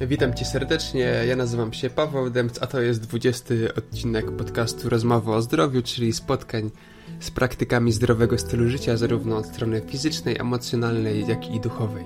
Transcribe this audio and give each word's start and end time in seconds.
Witam 0.00 0.34
Cię 0.34 0.44
serdecznie, 0.44 1.00
ja 1.28 1.36
nazywam 1.36 1.72
się 1.72 1.90
Paweł 1.90 2.30
Demc, 2.30 2.62
a 2.62 2.66
to 2.66 2.80
jest 2.80 3.00
20 3.00 3.54
odcinek 3.76 4.30
podcastu 4.30 4.88
Rozmowy 4.88 5.32
o 5.32 5.42
zdrowiu, 5.42 5.82
czyli 5.82 6.12
spotkań 6.12 6.70
z 7.20 7.30
praktykami 7.30 7.92
zdrowego 7.92 8.38
stylu 8.38 8.68
życia, 8.68 8.96
zarówno 8.96 9.36
od 9.36 9.46
strony 9.46 9.82
fizycznej, 9.86 10.36
emocjonalnej, 10.38 11.26
jak 11.26 11.50
i 11.50 11.60
duchowej. 11.60 12.04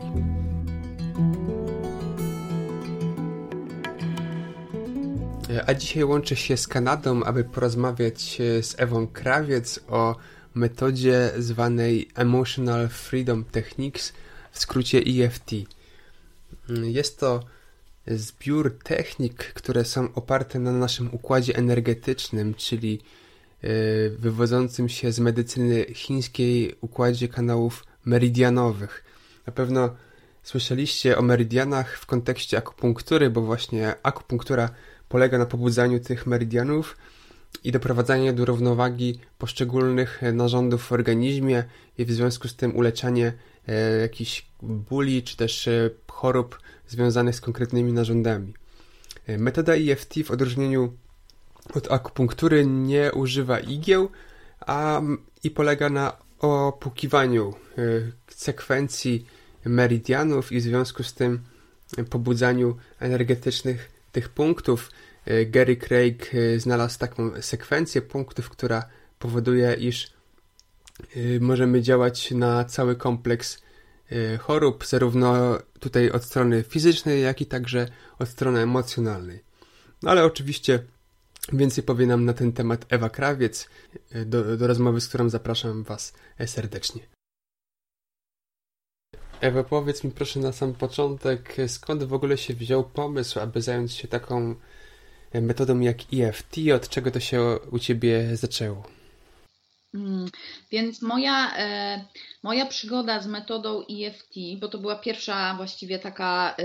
A 5.67 5.75
dzisiaj 5.75 6.05
łączę 6.05 6.37
się 6.37 6.57
z 6.57 6.69
Kanadą, 6.69 7.23
aby 7.23 7.45
porozmawiać 7.45 8.39
z 8.63 8.75
Ewą 8.79 9.07
Krawiec 9.07 9.81
o 9.89 10.17
metodzie 10.59 11.31
zwanej 11.39 12.09
Emotional 12.15 12.89
Freedom 12.89 13.45
Techniques, 13.45 14.13
w 14.51 14.59
skrócie 14.59 14.99
EFT. 14.99 15.51
Jest 16.85 17.21
to 17.21 17.45
zbiór 18.07 18.79
technik, 18.85 19.45
które 19.45 19.85
są 19.85 20.15
oparte 20.15 20.59
na 20.59 20.73
naszym 20.73 21.15
układzie 21.15 21.57
energetycznym, 21.57 22.55
czyli 22.55 23.01
e, 23.63 23.69
wywodzącym 24.11 24.89
się 24.89 25.13
z 25.13 25.21
medycyny 25.21 25.85
chińskiej 25.95 26.75
układzie 26.81 27.29
kanałów 27.29 27.85
meridianowych. 28.05 29.05
Na 29.47 29.53
pewno 29.53 29.97
słyszeliście 30.43 31.19
o 31.19 31.23
meridianach 31.23 31.99
w 31.99 32.07
kontekście 32.07 32.59
akupunktury, 32.59 33.31
bo 33.31 33.43
właśnie 33.43 33.95
akupunktura 34.03 34.71
polega 35.09 35.39
na 35.39 35.47
pobudzaniu 35.47 36.01
tych 36.01 36.27
meridianów 36.27 36.97
i 37.65 37.73
doprowadzaniu 37.73 38.33
do 38.33 38.45
równowagi 38.45 39.21
poszczególnych 39.39 40.23
narządów 40.33 40.83
w 40.83 40.93
organizmie 40.93 41.65
i 41.99 42.05
w 42.05 42.13
związku 42.13 42.49
z 42.49 42.57
tym 42.57 42.77
uleczanie 42.77 43.33
e, 43.69 43.99
jakichś 44.01 44.47
bóli 44.63 45.23
czy 45.23 45.37
też 45.37 45.69
e, 45.69 45.91
chorób 46.11 46.61
związanych 46.89 47.37
z 47.37 47.41
konkretnymi 47.41 47.93
narządami. 47.93 48.55
E, 49.27 49.39
metoda 49.39 49.75
EFT 49.75 50.15
w 50.25 50.31
odróżnieniu 50.31 50.93
od 51.75 51.93
akupunktury 51.93 52.67
nie 52.67 53.13
używa 53.13 53.61
igieł, 53.61 54.09
a 54.61 55.03
i 55.45 55.51
polega 55.51 55.91
na 55.91 56.17
opukiwaniu 56.39 57.55
e, 57.79 57.83
sekwencji 58.29 59.27
meridianów 59.65 60.53
i 60.53 60.61
w 60.61 60.63
związku 60.63 61.03
z 61.03 61.15
tym 61.15 61.41
pobudzaniu 62.11 62.77
energetycznych 63.01 63.98
tych 64.19 64.29
punktów. 64.29 64.91
E, 65.25 65.47
Gary 65.47 65.77
Craig 65.77 66.31
znalazł 66.57 66.99
taką 66.99 67.43
sekwencję 67.43 68.03
punktów, 68.03 68.51
która 68.51 68.89
powoduje, 69.19 69.75
iż 69.75 70.19
możemy 71.41 71.83
działać 71.83 72.31
na 72.31 72.65
cały 72.65 72.97
kompleks 72.97 73.63
Y, 74.13 74.39
chorób, 74.39 74.87
zarówno 74.87 75.59
tutaj 75.81 76.11
od 76.11 76.25
strony 76.25 76.63
fizycznej, 76.63 77.23
jak 77.23 77.41
i 77.41 77.47
także 77.47 77.89
od 78.19 78.29
strony 78.29 78.61
emocjonalnej. 78.61 79.45
No 80.03 80.11
ale 80.11 80.25
oczywiście 80.25 80.83
więcej 81.53 81.85
powie 81.85 82.07
nam 82.07 82.25
na 82.25 82.33
ten 82.33 82.53
temat 82.53 82.87
Ewa 82.89 83.11
Krawiec, 83.11 83.69
y, 84.15 84.25
do, 84.25 84.57
do 84.57 84.67
rozmowy, 84.67 85.01
z 85.01 85.09
którą 85.09 85.29
zapraszam 85.29 85.83
Was 85.83 86.13
serdecznie. 86.47 87.18
Ewa, 89.41 89.65
powiedz 89.65 90.05
mi 90.05 90.11
proszę 90.11 90.41
na 90.41 90.53
sam 90.53 90.75
początek, 90.75 91.57
skąd 91.67 92.05
w 92.05 92.15
ogóle 92.15 92.39
się 92.39 92.55
wziął 92.55 92.85
pomysł, 92.85 93.41
aby 93.41 93.63
zająć 93.63 93.93
się 93.93 94.09
taką 94.09 94.55
metodą 95.35 95.81
jak 95.81 95.97
EFT? 96.15 96.57
Od 96.77 96.89
czego 96.89 97.11
to 97.11 97.21
się 97.21 97.59
u 97.71 97.79
Ciebie 97.79 98.37
zaczęło? 98.37 98.83
Mm, 99.95 100.27
więc 100.71 101.03
moja, 101.03 101.57
e, 101.57 102.05
moja 102.43 102.67
przygoda 102.67 103.21
z 103.21 103.27
metodą 103.27 103.83
EFT, 103.91 104.35
bo 104.61 104.69
to 104.69 104.79
była 104.79 104.97
pierwsza 104.97 105.55
właściwie 105.55 105.99
taka 105.99 106.57
e, 106.59 106.65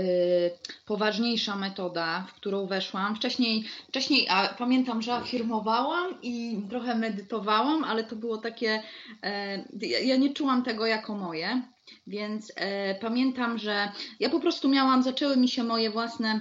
poważniejsza 0.86 1.56
metoda, 1.56 2.26
w 2.28 2.34
którą 2.34 2.66
weszłam. 2.66 3.16
Wcześniej, 3.16 3.64
wcześniej 3.88 4.26
a 4.30 4.48
pamiętam, 4.48 5.02
że 5.02 5.14
afirmowałam 5.14 6.14
i 6.22 6.62
trochę 6.70 6.94
medytowałam, 6.94 7.84
ale 7.84 8.04
to 8.04 8.16
było 8.16 8.38
takie, 8.38 8.82
e, 9.22 9.64
ja 9.80 10.16
nie 10.16 10.34
czułam 10.34 10.62
tego 10.62 10.86
jako 10.86 11.14
moje, 11.14 11.73
więc 12.06 12.52
pamiętam, 13.00 13.58
że 13.58 13.92
ja 14.20 14.30
po 14.30 14.40
prostu 14.40 14.68
miałam, 14.68 15.02
zaczęły 15.02 15.36
mi 15.36 15.48
się 15.48 15.64
moje 15.64 15.90
własne 15.90 16.40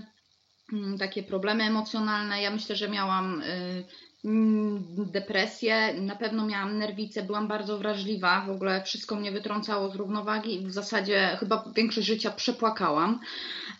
mm, 0.73 0.97
takie 0.97 1.23
problemy 1.23 1.63
emocjonalne. 1.63 2.41
Ja 2.41 2.51
myślę, 2.51 2.75
że 2.75 2.89
miałam 2.89 3.43
Mm, 4.25 4.83
depresję, 5.11 5.93
na 6.01 6.15
pewno 6.15 6.45
miałam 6.45 6.77
nerwicę, 6.77 7.23
byłam 7.23 7.47
bardzo 7.47 7.77
wrażliwa, 7.77 8.45
w 8.47 8.49
ogóle 8.49 8.83
wszystko 8.83 9.15
mnie 9.15 9.31
wytrącało 9.31 9.89
z 9.89 9.95
równowagi 9.95 10.55
i 10.55 10.65
w 10.65 10.71
zasadzie 10.71 11.37
chyba 11.39 11.71
większość 11.75 12.07
życia 12.07 12.31
przepłakałam. 12.31 13.19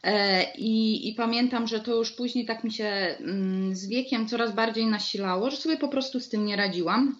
E, 0.04 0.44
I, 0.54 1.10
I, 1.10 1.16
pamiętam, 1.16 1.68
że 1.68 1.80
to 1.80 1.96
już 1.96 2.12
później 2.12 2.46
tak 2.46 2.64
mi 2.64 2.74
się 2.74 2.86
mm, 2.86 3.76
z 3.76 3.88
wiekiem 3.88 4.28
coraz 4.28 4.56
bardziej 4.56 4.86
nasilało, 4.86 5.52
że 5.52 5.58
sobie 5.58 5.78
po 5.78 5.88
prostu 5.88 6.20
z 6.20 6.30
tym 6.30 6.46
nie 6.46 6.56
radziłam. 6.56 7.16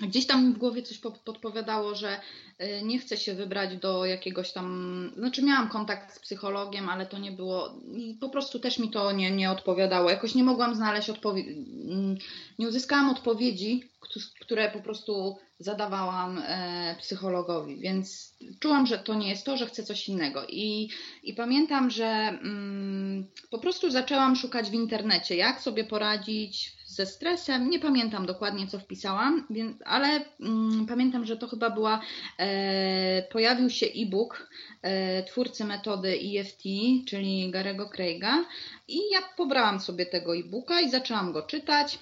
Gdzieś 0.00 0.26
tam 0.26 0.54
w 0.54 0.58
głowie 0.58 0.82
coś 0.82 0.98
podpowiadało, 1.24 1.94
że 1.94 2.20
y, 2.60 2.82
nie 2.84 2.98
chcę 2.98 3.16
się 3.16 3.34
wybrać 3.34 3.76
do 3.76 4.04
jakiegoś 4.04 4.52
tam. 4.52 5.12
Znaczy, 5.16 5.42
miałam 5.42 5.68
kontakt 5.68 6.14
z 6.14 6.18
psychologiem, 6.18 6.88
ale 6.88 7.06
to 7.06 7.18
nie 7.18 7.32
było. 7.32 7.80
I 7.94 8.14
po 8.20 8.28
prostu 8.28 8.58
też 8.58 8.78
mi 8.78 8.90
to 8.90 9.12
nie, 9.12 9.30
nie 9.30 9.50
odpowiadało. 9.50 10.10
Jakoś 10.10 10.34
nie 10.34 10.44
mogłam 10.44 10.74
znaleźć 10.74 11.10
odpowiedzi. 11.10 11.50
Mm, 11.50 12.16
nie 12.58 12.68
uzyskałam 12.68 13.10
odpowiedzi, 13.10 13.90
które 14.40 14.70
po 14.70 14.80
prostu 14.80 15.38
zadawałam 15.58 16.42
e, 16.46 16.96
psychologowi, 17.00 17.76
więc 17.76 18.34
czułam, 18.60 18.86
że 18.86 18.98
to 18.98 19.14
nie 19.14 19.28
jest 19.28 19.46
to, 19.46 19.56
że 19.56 19.66
chcę 19.66 19.82
coś 19.82 20.08
innego. 20.08 20.46
I, 20.48 20.88
i 21.22 21.34
pamiętam, 21.34 21.90
że 21.90 22.06
mm, 22.06 23.26
po 23.50 23.58
prostu 23.58 23.90
zaczęłam 23.90 24.36
szukać 24.36 24.70
w 24.70 24.74
internecie, 24.74 25.36
jak 25.36 25.60
sobie 25.60 25.84
poradzić 25.84 26.81
ze 26.92 27.06
stresem. 27.06 27.70
Nie 27.70 27.78
pamiętam 27.78 28.26
dokładnie, 28.26 28.66
co 28.66 28.78
wpisałam, 28.78 29.46
więc, 29.50 29.76
ale 29.84 30.24
mm, 30.40 30.86
pamiętam, 30.86 31.24
że 31.24 31.36
to 31.36 31.48
chyba 31.48 31.70
była, 31.70 32.00
e, 32.38 33.22
pojawił 33.22 33.70
się 33.70 33.86
e-book 33.86 34.48
e, 34.82 35.22
twórcy 35.22 35.64
metody 35.64 36.18
EFT, 36.38 36.62
czyli 37.08 37.50
Garego 37.50 37.88
Craiga 37.88 38.44
i 38.88 38.96
ja 39.12 39.20
pobrałam 39.36 39.80
sobie 39.80 40.06
tego 40.06 40.36
e-booka 40.36 40.80
i 40.80 40.90
zaczęłam 40.90 41.32
go 41.32 41.42
czytać. 41.42 41.98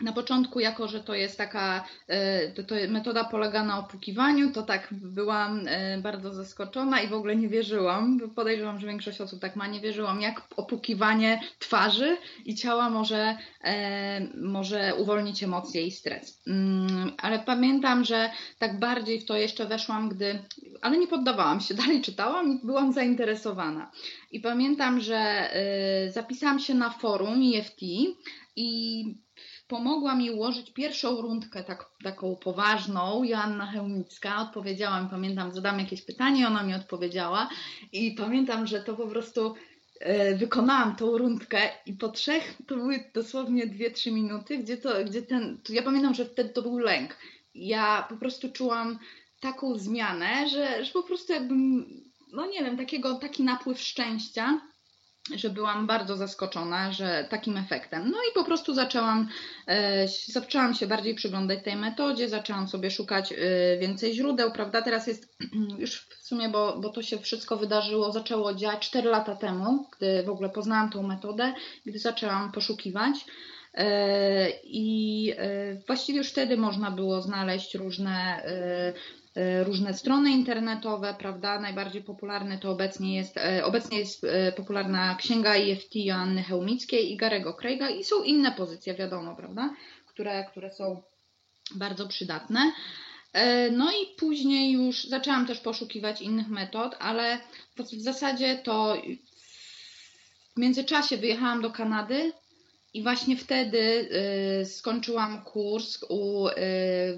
Na 0.00 0.12
początku, 0.12 0.60
jako 0.60 0.88
że 0.88 1.00
to 1.00 1.14
jest 1.14 1.38
taka, 1.38 1.84
e, 2.08 2.48
to, 2.48 2.62
to 2.62 2.74
metoda 2.88 3.24
polega 3.24 3.64
na 3.64 3.78
opukiwaniu, 3.78 4.52
to 4.52 4.62
tak 4.62 4.88
byłam 4.92 5.60
e, 5.66 5.98
bardzo 5.98 6.34
zaskoczona 6.34 7.00
i 7.00 7.08
w 7.08 7.12
ogóle 7.12 7.36
nie 7.36 7.48
wierzyłam. 7.48 8.20
Podejrzewam, 8.34 8.80
że 8.80 8.86
większość 8.86 9.20
osób 9.20 9.40
tak 9.40 9.56
ma, 9.56 9.66
nie 9.66 9.80
wierzyłam, 9.80 10.20
jak 10.20 10.42
opukiwanie 10.56 11.40
twarzy 11.58 12.16
i 12.44 12.54
ciała 12.54 12.90
może, 12.90 13.36
e, 13.64 14.20
może 14.34 14.94
uwolnić 14.94 15.42
emocje 15.42 15.86
i 15.86 15.90
stres. 15.90 16.42
Mm, 16.46 17.12
ale 17.18 17.38
pamiętam, 17.38 18.04
że 18.04 18.30
tak 18.58 18.78
bardziej 18.78 19.20
w 19.20 19.26
to 19.26 19.36
jeszcze 19.36 19.66
weszłam, 19.66 20.08
gdy, 20.08 20.38
ale 20.80 20.98
nie 20.98 21.06
poddawałam 21.06 21.60
się, 21.60 21.74
dalej 21.84 22.02
czytałam 22.02 22.52
i 22.52 22.66
byłam 22.66 22.92
zainteresowana. 22.92 23.90
I 24.32 24.40
pamiętam, 24.40 25.00
że 25.00 25.50
zapisałam 26.10 26.58
się 26.58 26.74
na 26.74 26.90
forum 26.90 27.40
EFT 27.54 27.82
i 28.56 29.04
pomogła 29.68 30.14
mi 30.14 30.30
ułożyć 30.30 30.72
pierwszą 30.72 31.20
rundkę 31.20 31.64
tak, 31.64 31.90
taką 32.04 32.36
poważną. 32.36 33.24
Joanna 33.24 33.66
Chełmicka 33.66 34.42
odpowiedziała 34.42 35.08
pamiętam, 35.10 35.52
zadam 35.52 35.80
jakieś 35.80 36.02
pytanie, 36.02 36.46
ona 36.46 36.62
mi 36.62 36.74
odpowiedziała 36.74 37.48
i 37.92 38.12
pamiętam, 38.12 38.66
że 38.66 38.82
to 38.82 38.94
po 38.94 39.06
prostu 39.06 39.54
e, 40.00 40.34
wykonałam 40.36 40.96
tą 40.96 41.18
rundkę 41.18 41.60
i 41.86 41.92
po 41.92 42.08
trzech, 42.08 42.54
to 42.66 42.76
były 42.76 43.10
dosłownie 43.14 43.66
2-3 43.66 44.12
minuty, 44.12 44.58
gdzie 44.58 44.76
to, 44.76 45.04
gdzie 45.04 45.22
ten, 45.22 45.58
to 45.64 45.72
ja 45.72 45.82
pamiętam, 45.82 46.14
że 46.14 46.24
wtedy 46.24 46.50
to 46.50 46.62
był 46.62 46.78
lęk. 46.78 47.16
Ja 47.54 48.06
po 48.08 48.16
prostu 48.16 48.52
czułam 48.52 48.98
taką 49.40 49.78
zmianę, 49.78 50.48
że, 50.48 50.84
że 50.84 50.92
po 50.92 51.02
prostu 51.02 51.32
jakbym, 51.32 51.86
no 52.32 52.46
nie 52.46 52.64
wiem, 52.64 52.76
takiego, 52.76 53.14
taki 53.14 53.42
napływ 53.42 53.80
szczęścia, 53.80 54.60
że 55.36 55.50
byłam 55.50 55.86
bardzo 55.86 56.16
zaskoczona, 56.16 56.92
że 56.92 57.26
takim 57.30 57.56
efektem. 57.56 58.10
No 58.10 58.16
i 58.16 58.34
po 58.34 58.44
prostu 58.44 58.74
zaczęłam, 58.74 59.28
e, 59.66 60.08
zaczęłam 60.26 60.74
się 60.74 60.86
bardziej 60.86 61.14
przyglądać 61.14 61.64
tej 61.64 61.76
metodzie, 61.76 62.28
zaczęłam 62.28 62.68
sobie 62.68 62.90
szukać 62.90 63.32
e, 63.32 63.36
więcej 63.78 64.14
źródeł, 64.14 64.52
prawda? 64.52 64.82
Teraz 64.82 65.06
jest 65.06 65.36
już 65.78 66.00
w 66.00 66.26
sumie, 66.26 66.48
bo, 66.48 66.80
bo 66.80 66.88
to 66.88 67.02
się 67.02 67.18
wszystko 67.18 67.56
wydarzyło, 67.56 68.12
zaczęło 68.12 68.54
działać 68.54 68.88
4 68.88 69.08
lata 69.08 69.36
temu, 69.36 69.86
gdy 69.96 70.22
w 70.22 70.28
ogóle 70.28 70.48
poznałam 70.48 70.90
tą 70.90 71.02
metodę, 71.02 71.54
gdy 71.86 71.98
zaczęłam 71.98 72.52
poszukiwać. 72.52 73.14
E, 73.74 74.50
I 74.64 75.32
właściwie 75.86 76.18
już 76.18 76.28
wtedy 76.28 76.56
można 76.56 76.90
było 76.90 77.22
znaleźć 77.22 77.74
różne 77.74 78.42
różne 79.64 79.94
strony 79.94 80.30
internetowe, 80.30 81.14
prawda? 81.18 81.60
Najbardziej 81.60 82.02
popularne 82.02 82.58
to 82.58 82.70
obecnie 82.70 83.16
jest, 83.16 83.36
e, 83.36 83.64
obecnie 83.64 83.98
jest 83.98 84.24
e, 84.24 84.52
popularna 84.52 85.14
księga 85.14 85.54
EFT 85.54 85.96
Joanny 85.96 86.42
Chełmickiej 86.42 87.12
i 87.12 87.16
Garego 87.16 87.54
Craiga 87.54 87.90
i 87.90 88.04
są 88.04 88.22
inne 88.22 88.52
pozycje, 88.52 88.94
wiadomo, 88.94 89.36
prawda? 89.36 89.74
Które, 90.06 90.44
które 90.50 90.70
są 90.70 91.02
bardzo 91.74 92.08
przydatne. 92.08 92.72
No 93.72 93.90
i 93.90 94.16
później 94.16 94.72
już 94.72 95.04
zaczęłam 95.04 95.46
też 95.46 95.60
poszukiwać 95.60 96.22
innych 96.22 96.48
metod, 96.48 96.96
ale 96.98 97.38
w 97.76 98.02
zasadzie 98.02 98.56
to 98.56 98.96
w 100.56 100.60
międzyczasie 100.60 101.16
wyjechałam 101.16 101.62
do 101.62 101.70
Kanady 101.70 102.32
i 102.94 103.02
właśnie 103.02 103.36
wtedy 103.36 104.08
y, 104.62 104.66
skończyłam 104.66 105.44
kurs 105.44 106.04
u, 106.08 106.48
y, 106.48 106.52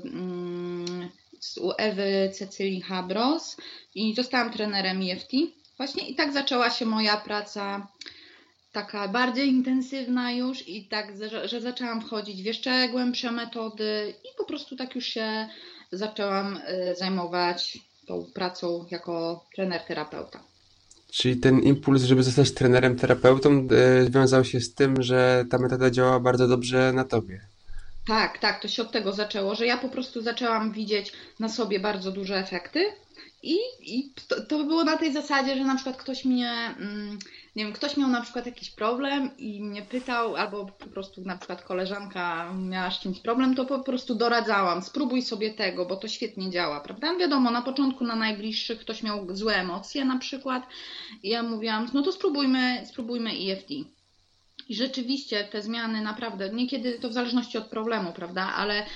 mm, 0.05 1.11
u 1.61 1.71
Ewy 1.79 2.31
Cecylii 2.33 2.81
Habros 2.81 3.57
i 3.95 4.15
zostałam 4.15 4.53
trenerem 4.53 5.01
EFT. 5.03 5.33
Właśnie 5.77 6.09
i 6.09 6.15
tak 6.15 6.33
zaczęła 6.33 6.71
się 6.71 6.87
moja 6.87 7.17
praca 7.17 7.89
taka 8.73 9.09
bardziej 9.09 9.49
intensywna 9.49 10.33
już 10.33 10.69
i 10.69 10.89
tak, 10.89 11.13
że, 11.31 11.49
że 11.49 11.61
zaczęłam 11.61 12.01
wchodzić 12.01 12.43
w 12.43 12.45
jeszcze 12.45 12.89
głębsze 12.89 13.33
metody 13.33 14.15
i 14.25 14.29
po 14.39 14.45
prostu 14.45 14.77
tak 14.77 14.95
już 14.95 15.07
się 15.07 15.49
zaczęłam 15.93 16.57
y, 16.57 16.97
zajmować 16.97 17.79
tą 18.07 18.27
pracą 18.35 18.87
jako 18.91 19.45
trener 19.55 19.81
terapeuta. 19.81 20.43
Czyli 21.13 21.37
ten 21.37 21.61
impuls, 21.61 22.03
żeby 22.03 22.23
zostać 22.23 22.55
trenerem 22.55 22.97
terapeutą, 22.97 23.69
y, 24.01 24.05
związał 24.05 24.45
się 24.45 24.61
z 24.61 24.75
tym, 24.75 25.03
że 25.03 25.45
ta 25.51 25.59
metoda 25.59 25.91
działa 25.91 26.21
bardzo 26.21 26.49
dobrze 26.49 26.93
na 26.93 27.05
tobie. 27.05 27.50
Tak, 28.11 28.39
tak, 28.39 28.63
to 28.63 28.69
się 28.69 28.83
od 28.83 28.93
tego 28.93 29.13
zaczęło, 29.13 29.55
że 29.55 29.67
ja 29.67 29.77
po 29.77 29.89
prostu 29.89 30.23
zaczęłam 30.23 30.73
widzieć 30.73 31.13
na 31.41 31.49
sobie 31.49 31.81
bardzo 31.81 32.13
duże 32.13 32.37
efekty 32.39 32.85
i, 33.43 33.57
i 33.81 34.15
to, 34.29 34.41
to, 34.41 34.65
było 34.65 34.85
na 34.85 34.97
tej 34.97 35.13
zasadzie, 35.13 35.57
że 35.57 35.65
na 35.65 35.75
przykład 35.75 35.97
ktoś 35.97 36.25
mnie, 36.25 36.53
mm, 36.79 37.19
nie 37.57 37.65
wiem, 37.65 37.73
ktoś 37.73 37.97
miał 37.97 38.09
na 38.09 38.21
przykład 38.21 38.47
jakiś 38.47 38.71
problem 38.71 39.31
i 39.39 39.63
mnie 39.63 39.83
pytał, 39.83 40.37
albo 40.37 40.67
po 40.67 40.87
prostu 40.87 41.21
na 41.21 41.37
przykład 41.39 41.63
koleżanka 41.63 42.53
miała 42.53 42.91
z 42.91 43.01
czymś 43.01 43.21
problem, 43.21 43.55
to 43.55 43.65
po 43.65 43.79
prostu 43.79 44.15
doradzałam, 44.15 44.83
spróbuj 44.83 45.23
sobie 45.23 45.51
tego, 45.51 45.87
bo 45.87 45.97
to 45.97 46.09
świetnie 46.09 46.51
działa, 46.51 46.81
prawda? 46.81 47.17
Wiadomo, 47.17 47.51
na 47.51 47.63
początku 47.63 48.05
na 48.05 48.17
najbliższych 48.17 48.81
ktoś 48.81 49.03
miał 49.03 49.37
złe 49.37 49.55
emocje 49.55 50.05
na 50.05 50.19
przykład 50.19 50.63
i 51.23 51.29
ja 51.29 51.43
mówiłam, 51.43 51.89
no 51.95 52.03
to 52.03 52.13
spróbujmy, 52.13 52.83
spróbujmy 52.87 53.31
EFT. 53.31 54.00
I 54.71 54.75
rzeczywiście 54.75 55.45
te 55.45 55.63
zmiany 55.63 56.03
naprawdę, 56.03 56.51
niekiedy 56.51 56.99
to 56.99 57.09
w 57.09 57.13
zależności 57.13 57.59
od 57.59 57.67
problemu, 57.67 58.13
prawda, 58.13 58.43
ale 58.43 58.87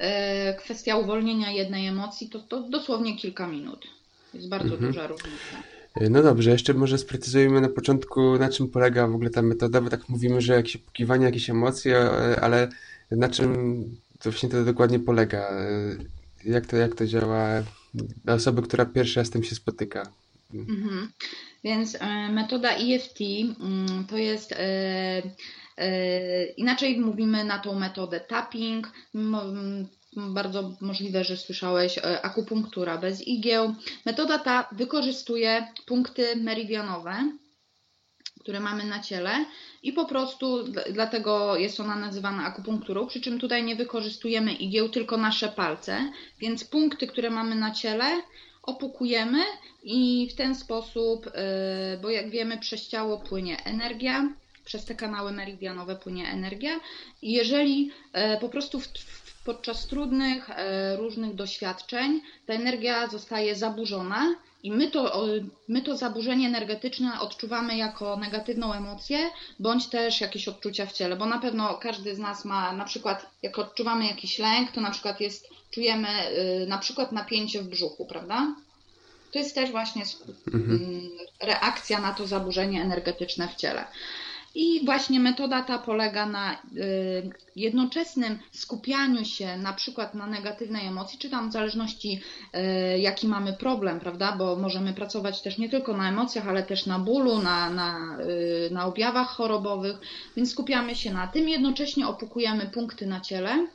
E, 0.00 0.54
kwestia 0.54 0.96
uwolnienia 0.96 1.50
jednej 1.50 1.86
emocji 1.86 2.28
to, 2.28 2.38
to 2.40 2.62
dosłownie 2.62 3.16
kilka 3.16 3.46
minut. 3.46 3.86
Jest 4.34 4.48
bardzo 4.48 4.74
mhm. 4.74 4.92
duża 4.92 5.06
różnica. 5.06 5.56
E, 5.94 6.10
no 6.10 6.22
dobrze, 6.22 6.50
jeszcze 6.50 6.74
może 6.74 6.98
sprecyzujmy 6.98 7.60
na 7.60 7.68
początku, 7.68 8.38
na 8.38 8.48
czym 8.48 8.68
polega 8.68 9.06
w 9.06 9.14
ogóle 9.14 9.30
ta 9.30 9.42
metoda, 9.42 9.80
bo 9.80 9.90
tak 9.90 10.08
mówimy, 10.08 10.40
że 10.40 10.54
jakieś 10.54 10.76
poszukiwanie, 10.76 11.24
jakieś 11.24 11.50
emocje, 11.50 11.96
e, 11.98 12.40
ale 12.40 12.68
na 13.10 13.28
czym 13.28 13.84
to 14.20 14.30
właśnie 14.30 14.48
to 14.48 14.64
dokładnie 14.64 14.98
polega? 15.00 15.50
Jak 16.44 16.66
to, 16.66 16.76
jak 16.76 16.94
to 16.94 17.06
działa 17.06 17.62
dla 18.24 18.34
osoby, 18.34 18.62
która 18.62 18.86
pierwszy 18.86 19.20
raz 19.20 19.26
z 19.26 19.30
tym 19.30 19.42
się 19.42 19.54
spotyka? 19.54 20.12
Mhm. 20.54 21.08
Więc 21.64 21.98
metoda 22.30 22.70
EFT 22.70 23.20
mm, 23.60 24.06
to 24.08 24.16
jest 24.16 24.54
E, 25.80 26.44
inaczej 26.46 27.00
mówimy 27.00 27.44
na 27.44 27.58
tą 27.58 27.78
metodę 27.78 28.20
tapping. 28.20 28.92
Bardzo 30.16 30.76
możliwe, 30.80 31.24
że 31.24 31.36
słyszałeś 31.36 31.98
e, 31.98 32.22
akupunktura 32.22 32.98
bez 32.98 33.26
igieł. 33.26 33.74
Metoda 34.06 34.38
ta 34.38 34.68
wykorzystuje 34.72 35.66
punkty 35.86 36.36
meridianowe, 36.36 37.32
które 38.40 38.60
mamy 38.60 38.84
na 38.84 39.00
ciele 39.00 39.44
i 39.82 39.92
po 39.92 40.04
prostu 40.04 40.64
dlatego 40.92 41.56
jest 41.56 41.80
ona 41.80 41.96
nazywana 41.96 42.44
akupunkturą, 42.44 43.06
przy 43.06 43.20
czym 43.20 43.38
tutaj 43.38 43.64
nie 43.64 43.76
wykorzystujemy 43.76 44.52
igieł, 44.52 44.88
tylko 44.88 45.16
nasze 45.16 45.48
palce, 45.48 46.12
więc 46.40 46.64
punkty, 46.64 47.06
które 47.06 47.30
mamy 47.30 47.54
na 47.54 47.70
ciele 47.70 48.22
opukujemy 48.62 49.44
i 49.82 50.28
w 50.32 50.34
ten 50.34 50.54
sposób, 50.54 51.26
e, 51.26 51.98
bo 52.02 52.10
jak 52.10 52.30
wiemy 52.30 52.58
przez 52.58 52.88
ciało 52.88 53.18
płynie 53.18 53.64
energia, 53.64 54.28
przez 54.64 54.84
te 54.84 54.94
kanały 54.94 55.32
meridianowe 55.32 55.96
płynie 55.96 56.28
energia. 56.28 56.80
I 57.22 57.32
jeżeli 57.32 57.90
e, 58.12 58.36
po 58.36 58.48
prostu 58.48 58.80
w, 58.80 58.88
podczas 59.44 59.86
trudnych, 59.86 60.50
e, 60.50 60.96
różnych 60.96 61.34
doświadczeń 61.34 62.20
ta 62.46 62.52
energia 62.54 63.08
zostaje 63.08 63.54
zaburzona 63.54 64.34
i 64.62 64.70
my 64.70 64.90
to, 64.90 65.26
my 65.68 65.82
to 65.82 65.96
zaburzenie 65.96 66.46
energetyczne 66.46 67.20
odczuwamy 67.20 67.76
jako 67.76 68.16
negatywną 68.16 68.72
emocję, 68.72 69.18
bądź 69.58 69.86
też 69.86 70.20
jakieś 70.20 70.48
odczucia 70.48 70.86
w 70.86 70.92
ciele, 70.92 71.16
bo 71.16 71.26
na 71.26 71.38
pewno 71.38 71.74
każdy 71.74 72.14
z 72.14 72.18
nas 72.18 72.44
ma, 72.44 72.72
na 72.72 72.84
przykład 72.84 73.30
jak 73.42 73.58
odczuwamy 73.58 74.06
jakiś 74.06 74.38
lęk, 74.38 74.72
to 74.72 74.80
na 74.80 74.90
przykład 74.90 75.20
jest, 75.20 75.48
czujemy 75.70 76.08
y, 76.62 76.66
na 76.66 76.78
przykład 76.78 77.12
napięcie 77.12 77.62
w 77.62 77.68
brzuchu, 77.68 78.06
prawda? 78.06 78.54
To 79.32 79.38
jest 79.38 79.54
też 79.54 79.70
właśnie 79.70 80.02
mhm. 80.54 80.70
Mm, 80.70 81.10
reakcja 81.42 82.00
na 82.00 82.14
to 82.14 82.26
zaburzenie 82.26 82.82
energetyczne 82.82 83.48
w 83.48 83.56
ciele. 83.56 83.84
I 84.54 84.84
właśnie 84.84 85.20
metoda 85.20 85.62
ta 85.62 85.78
polega 85.78 86.26
na 86.26 86.52
y, 86.54 86.58
jednoczesnym 87.56 88.38
skupianiu 88.52 89.24
się 89.24 89.56
na 89.56 89.72
przykład 89.72 90.14
na 90.14 90.26
negatywnej 90.26 90.86
emocji, 90.86 91.18
czy 91.18 91.30
tam 91.30 91.50
w 91.50 91.52
zależności 91.52 92.20
y, 92.94 92.98
jaki 92.98 93.28
mamy 93.28 93.52
problem, 93.52 94.00
prawda, 94.00 94.32
bo 94.32 94.56
możemy 94.56 94.92
pracować 94.92 95.42
też 95.42 95.58
nie 95.58 95.68
tylko 95.68 95.96
na 95.96 96.08
emocjach, 96.08 96.48
ale 96.48 96.62
też 96.62 96.86
na 96.86 96.98
bólu, 96.98 97.38
na, 97.38 97.70
na, 97.70 98.16
na 98.70 98.86
objawach 98.86 99.28
chorobowych, 99.28 99.96
więc 100.36 100.50
skupiamy 100.50 100.96
się 100.96 101.12
na 101.14 101.26
tym, 101.26 101.48
jednocześnie 101.48 102.08
opukujemy 102.08 102.66
punkty 102.66 103.06
na 103.06 103.20
ciele 103.20 103.66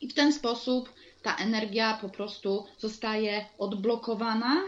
i 0.00 0.08
w 0.08 0.14
ten 0.14 0.32
sposób 0.32 0.92
ta 1.22 1.36
energia 1.36 1.98
po 2.00 2.08
prostu 2.08 2.66
zostaje 2.78 3.46
odblokowana 3.58 4.62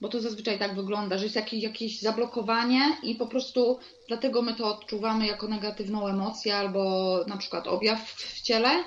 bo 0.00 0.08
to 0.08 0.20
zazwyczaj 0.20 0.58
tak 0.58 0.74
wygląda, 0.74 1.18
że 1.18 1.24
jest 1.24 1.36
jakieś, 1.36 1.62
jakieś 1.62 2.00
zablokowanie 2.00 2.96
i 3.02 3.14
po 3.14 3.26
prostu 3.26 3.78
dlatego 4.08 4.42
my 4.42 4.54
to 4.54 4.66
odczuwamy 4.66 5.26
jako 5.26 5.48
negatywną 5.48 6.08
emocję 6.08 6.56
albo 6.56 7.24
na 7.26 7.36
przykład 7.36 7.66
objaw 7.66 8.10
w 8.10 8.42
ciele 8.42 8.84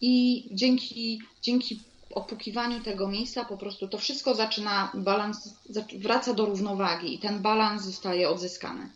i 0.00 0.44
dzięki, 0.52 1.22
dzięki 1.42 1.80
opukiwaniu 2.10 2.80
tego 2.80 3.08
miejsca 3.08 3.44
po 3.44 3.56
prostu 3.56 3.88
to 3.88 3.98
wszystko 3.98 4.34
zaczyna 4.34 4.92
balans, 4.94 5.54
wraca 5.98 6.34
do 6.34 6.46
równowagi 6.46 7.14
i 7.14 7.18
ten 7.18 7.38
balans 7.38 7.82
zostaje 7.82 8.28
odzyskany. 8.28 8.90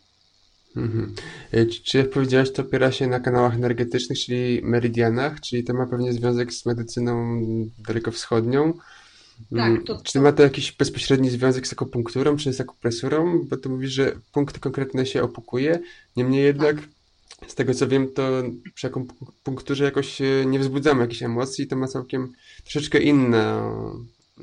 Mhm. 0.76 1.14
E, 1.52 1.66
czy 1.66 1.98
jak 1.98 2.10
powiedziałaś, 2.10 2.52
to 2.52 2.62
opiera 2.62 2.92
się 2.92 3.06
na 3.06 3.20
kanałach 3.20 3.54
energetycznych, 3.54 4.18
czyli 4.18 4.60
meridianach, 4.62 5.40
czyli 5.40 5.64
to 5.64 5.74
ma 5.74 5.86
pewnie 5.86 6.12
związek 6.12 6.52
z 6.52 6.66
medycyną 6.66 7.40
dalekowschodnią. 7.78 8.72
Tak, 9.50 9.70
mm, 9.70 9.84
to, 9.84 10.00
Czy 10.04 10.20
ma 10.20 10.32
to 10.32 10.42
jakiś 10.42 10.72
bezpośredni 10.72 11.30
związek 11.30 11.66
z 11.66 11.72
akupunkturą, 11.72 12.36
czy 12.36 12.52
z 12.52 12.60
akupresurą? 12.60 13.44
Bo 13.44 13.56
to 13.56 13.68
mówisz, 13.68 13.92
że 13.92 14.12
punkt 14.32 14.58
konkretny 14.58 15.06
się 15.06 15.22
opukuje, 15.22 15.78
niemniej 16.16 16.44
jednak 16.44 16.76
tak. 17.40 17.50
z 17.50 17.54
tego 17.54 17.74
co 17.74 17.88
wiem, 17.88 18.08
to 18.14 18.42
przy 18.74 18.86
akupunkturze 18.86 19.84
jakoś 19.84 20.18
nie 20.46 20.58
wzbudzamy 20.58 21.00
jakichś 21.00 21.22
emocji, 21.22 21.66
to 21.66 21.76
ma 21.76 21.88
całkiem 21.88 22.32
troszeczkę 22.62 22.98
inny 22.98 23.42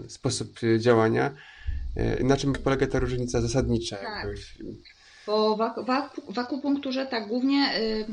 sposób 0.08 0.60
działania. 0.80 1.34
E, 1.96 2.24
na 2.24 2.38
czym 2.38 2.54
polega 2.54 2.88
ta 2.88 3.00
różnica 3.00 3.42
zasadnicza? 3.42 3.98
Tak. 3.98 4.28
Bo 5.28 5.56
w, 5.56 5.60
w, 5.60 6.34
w 6.34 6.40
akupunkturze 6.40 7.06
tak 7.06 7.28
głównie, 7.28 7.78
y, 7.78 8.06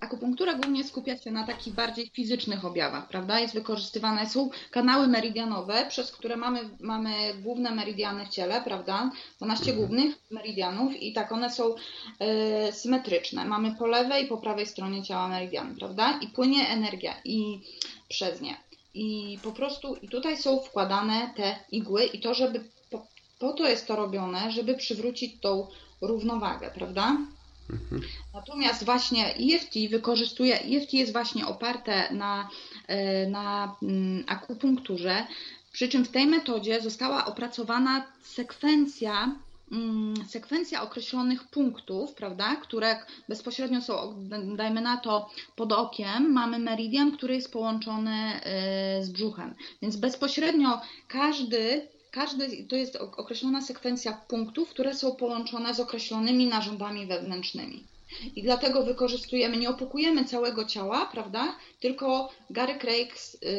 akupunktura 0.00 0.54
głównie 0.54 0.84
skupia 0.84 1.18
się 1.18 1.30
na 1.30 1.46
takich 1.46 1.74
bardziej 1.74 2.10
fizycznych 2.14 2.64
objawach, 2.64 3.08
prawda? 3.08 3.40
Jest 3.40 3.54
wykorzystywane, 3.54 4.28
są 4.28 4.50
kanały 4.70 5.08
meridianowe, 5.08 5.86
przez 5.88 6.12
które 6.12 6.36
mamy, 6.36 6.60
mamy 6.80 7.34
główne 7.42 7.70
meridiany 7.70 8.26
w 8.26 8.28
ciele, 8.28 8.62
prawda? 8.62 9.10
12 9.36 9.70
mhm. 9.70 9.78
głównych 9.78 10.16
meridianów 10.30 11.02
i 11.02 11.12
tak 11.12 11.32
one 11.32 11.50
są 11.50 11.74
y, 11.74 12.72
symetryczne. 12.72 13.44
Mamy 13.44 13.74
po 13.78 13.86
lewej 13.86 14.24
i 14.24 14.28
po 14.28 14.36
prawej 14.36 14.66
stronie 14.66 15.02
ciała 15.02 15.28
meridiany, 15.28 15.74
prawda? 15.76 16.18
I 16.20 16.28
płynie 16.28 16.68
energia 16.68 17.14
i 17.24 17.60
przez 18.08 18.40
nie. 18.40 18.56
I 18.94 19.38
po 19.42 19.52
prostu 19.52 19.94
i 19.94 20.08
tutaj 20.08 20.36
są 20.36 20.60
wkładane 20.60 21.30
te 21.36 21.56
igły 21.70 22.04
i 22.04 22.20
to, 22.20 22.34
żeby 22.34 22.64
po, 23.38 23.52
to 23.52 23.68
jest 23.68 23.86
to 23.86 23.96
robione, 23.96 24.52
żeby 24.52 24.74
przywrócić 24.74 25.40
tą 25.40 25.66
równowagę, 26.00 26.70
prawda? 26.74 27.16
Mhm. 27.70 28.02
Natomiast 28.34 28.84
właśnie 28.84 29.34
EFT 29.34 29.74
wykorzystuje, 29.90 30.60
EFT 30.60 30.92
jest 30.92 31.12
właśnie 31.12 31.46
oparte 31.46 32.12
na, 32.12 32.48
e, 32.86 33.26
na 33.26 33.76
mm, 33.82 34.24
akupunkturze, 34.26 35.26
przy 35.72 35.88
czym 35.88 36.04
w 36.04 36.10
tej 36.10 36.26
metodzie 36.26 36.80
została 36.80 37.26
opracowana 37.26 38.06
sekwencja 38.22 39.36
mm, 39.72 40.14
sekwencja 40.28 40.82
określonych 40.82 41.44
punktów, 41.44 42.14
prawda, 42.14 42.56
które 42.56 42.96
bezpośrednio 43.28 43.82
są, 43.82 44.14
dajmy 44.56 44.80
na 44.80 44.96
to, 44.96 45.30
pod 45.56 45.72
okiem, 45.72 46.32
mamy 46.32 46.58
meridian, 46.58 47.12
który 47.12 47.34
jest 47.34 47.52
połączony 47.52 48.10
e, 48.10 49.04
z 49.04 49.10
brzuchem. 49.10 49.54
Więc 49.82 49.96
bezpośrednio 49.96 50.80
każdy 51.08 51.88
każdy 52.10 52.64
to 52.64 52.76
jest 52.76 52.96
określona 52.96 53.62
sekwencja 53.62 54.12
punktów, 54.28 54.70
które 54.70 54.94
są 54.94 55.16
połączone 55.16 55.74
z 55.74 55.80
określonymi 55.80 56.46
narządami 56.46 57.06
wewnętrznymi. 57.06 57.84
I 58.36 58.42
dlatego 58.42 58.84
wykorzystujemy, 58.84 59.56
nie 59.56 59.70
opukujemy 59.70 60.24
całego 60.24 60.64
ciała, 60.64 61.06
prawda? 61.12 61.56
Tylko 61.80 62.30
Gary 62.50 62.74
Craig 62.78 63.14
yy, 63.42 63.50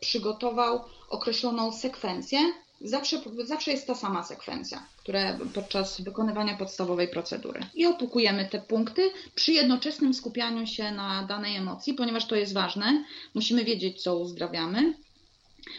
przygotował 0.00 0.80
określoną 1.10 1.72
sekwencję. 1.72 2.38
Zawsze, 2.80 3.20
zawsze 3.44 3.70
jest 3.70 3.86
ta 3.86 3.94
sama 3.94 4.24
sekwencja, 4.24 4.86
która 4.96 5.38
podczas 5.54 6.00
wykonywania 6.00 6.56
podstawowej 6.56 7.08
procedury. 7.08 7.60
I 7.74 7.86
opukujemy 7.86 8.48
te 8.48 8.60
punkty 8.60 9.10
przy 9.34 9.52
jednoczesnym 9.52 10.14
skupianiu 10.14 10.66
się 10.66 10.92
na 10.92 11.26
danej 11.26 11.56
emocji, 11.56 11.94
ponieważ 11.94 12.26
to 12.26 12.36
jest 12.36 12.52
ważne. 12.52 13.04
Musimy 13.34 13.64
wiedzieć, 13.64 14.02
co 14.02 14.18
uzdrawiamy. 14.18 14.94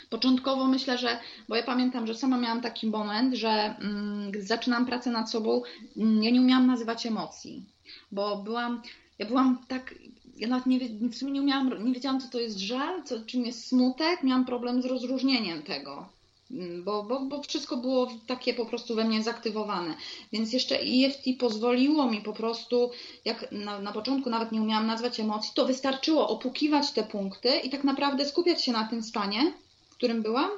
Początkowo 0.10 0.68
myślę, 0.68 0.98
że, 0.98 1.20
bo 1.50 1.56
ja 1.56 1.64
pamiętam, 1.64 2.08
że 2.08 2.16
sama 2.16 2.38
miałam 2.38 2.62
taki 2.62 2.88
moment, 2.88 3.36
że 3.36 3.50
mm, 3.50 4.32
gdy 4.32 4.44
zaczynam 4.44 4.86
pracę 4.86 5.12
nad 5.12 5.32
sobą, 5.32 5.62
mm, 5.98 6.24
ja 6.24 6.32
nie 6.32 6.42
umiałam 6.42 6.68
nazywać 6.68 7.06
emocji, 7.06 7.64
bo 8.12 8.38
byłam, 8.38 8.82
ja 9.20 9.26
byłam 9.26 9.58
tak, 9.68 9.96
ja 10.38 10.48
nawet 10.48 10.66
nie, 10.66 10.80
w 11.10 11.16
sumie 11.16 11.32
nie 11.32 11.42
umiałam, 11.42 11.86
nie 11.86 11.94
wiedziałam, 11.94 12.22
co 12.22 12.30
to 12.30 12.40
jest 12.40 12.58
żal, 12.58 13.04
co, 13.04 13.26
czym 13.26 13.46
jest 13.46 13.68
smutek, 13.68 14.24
miałam 14.24 14.46
problem 14.46 14.82
z 14.82 14.86
rozróżnieniem 14.86 15.64
tego. 15.64 16.10
Mm, 16.52 16.84
bo, 16.84 17.04
bo, 17.04 17.20
bo 17.20 17.44
wszystko 17.44 17.78
było 17.78 18.12
takie 18.28 18.54
po 18.54 18.66
prostu 18.66 18.96
we 18.96 19.04
mnie 19.04 19.24
zaktywowane. 19.24 19.94
Więc 20.34 20.54
jeszcze 20.54 20.80
EFT 20.80 21.24
pozwoliło 21.40 22.12
mi 22.12 22.22
po 22.22 22.34
prostu, 22.34 22.92
jak 23.26 23.52
na, 23.52 23.80
na 23.80 23.92
początku 23.92 24.30
nawet 24.30 24.52
nie 24.52 24.62
umiałam 24.62 24.88
nazwać 24.88 25.20
emocji, 25.20 25.52
to 25.56 25.66
wystarczyło 25.66 26.30
opukiwać 26.30 26.92
te 26.92 27.04
punkty 27.04 27.50
i 27.50 27.70
tak 27.70 27.84
naprawdę 27.84 28.26
skupiać 28.26 28.64
się 28.64 28.72
na 28.72 28.88
tym 28.88 29.04
stanie, 29.04 29.54
którym 30.02 30.24
byłam 30.24 30.50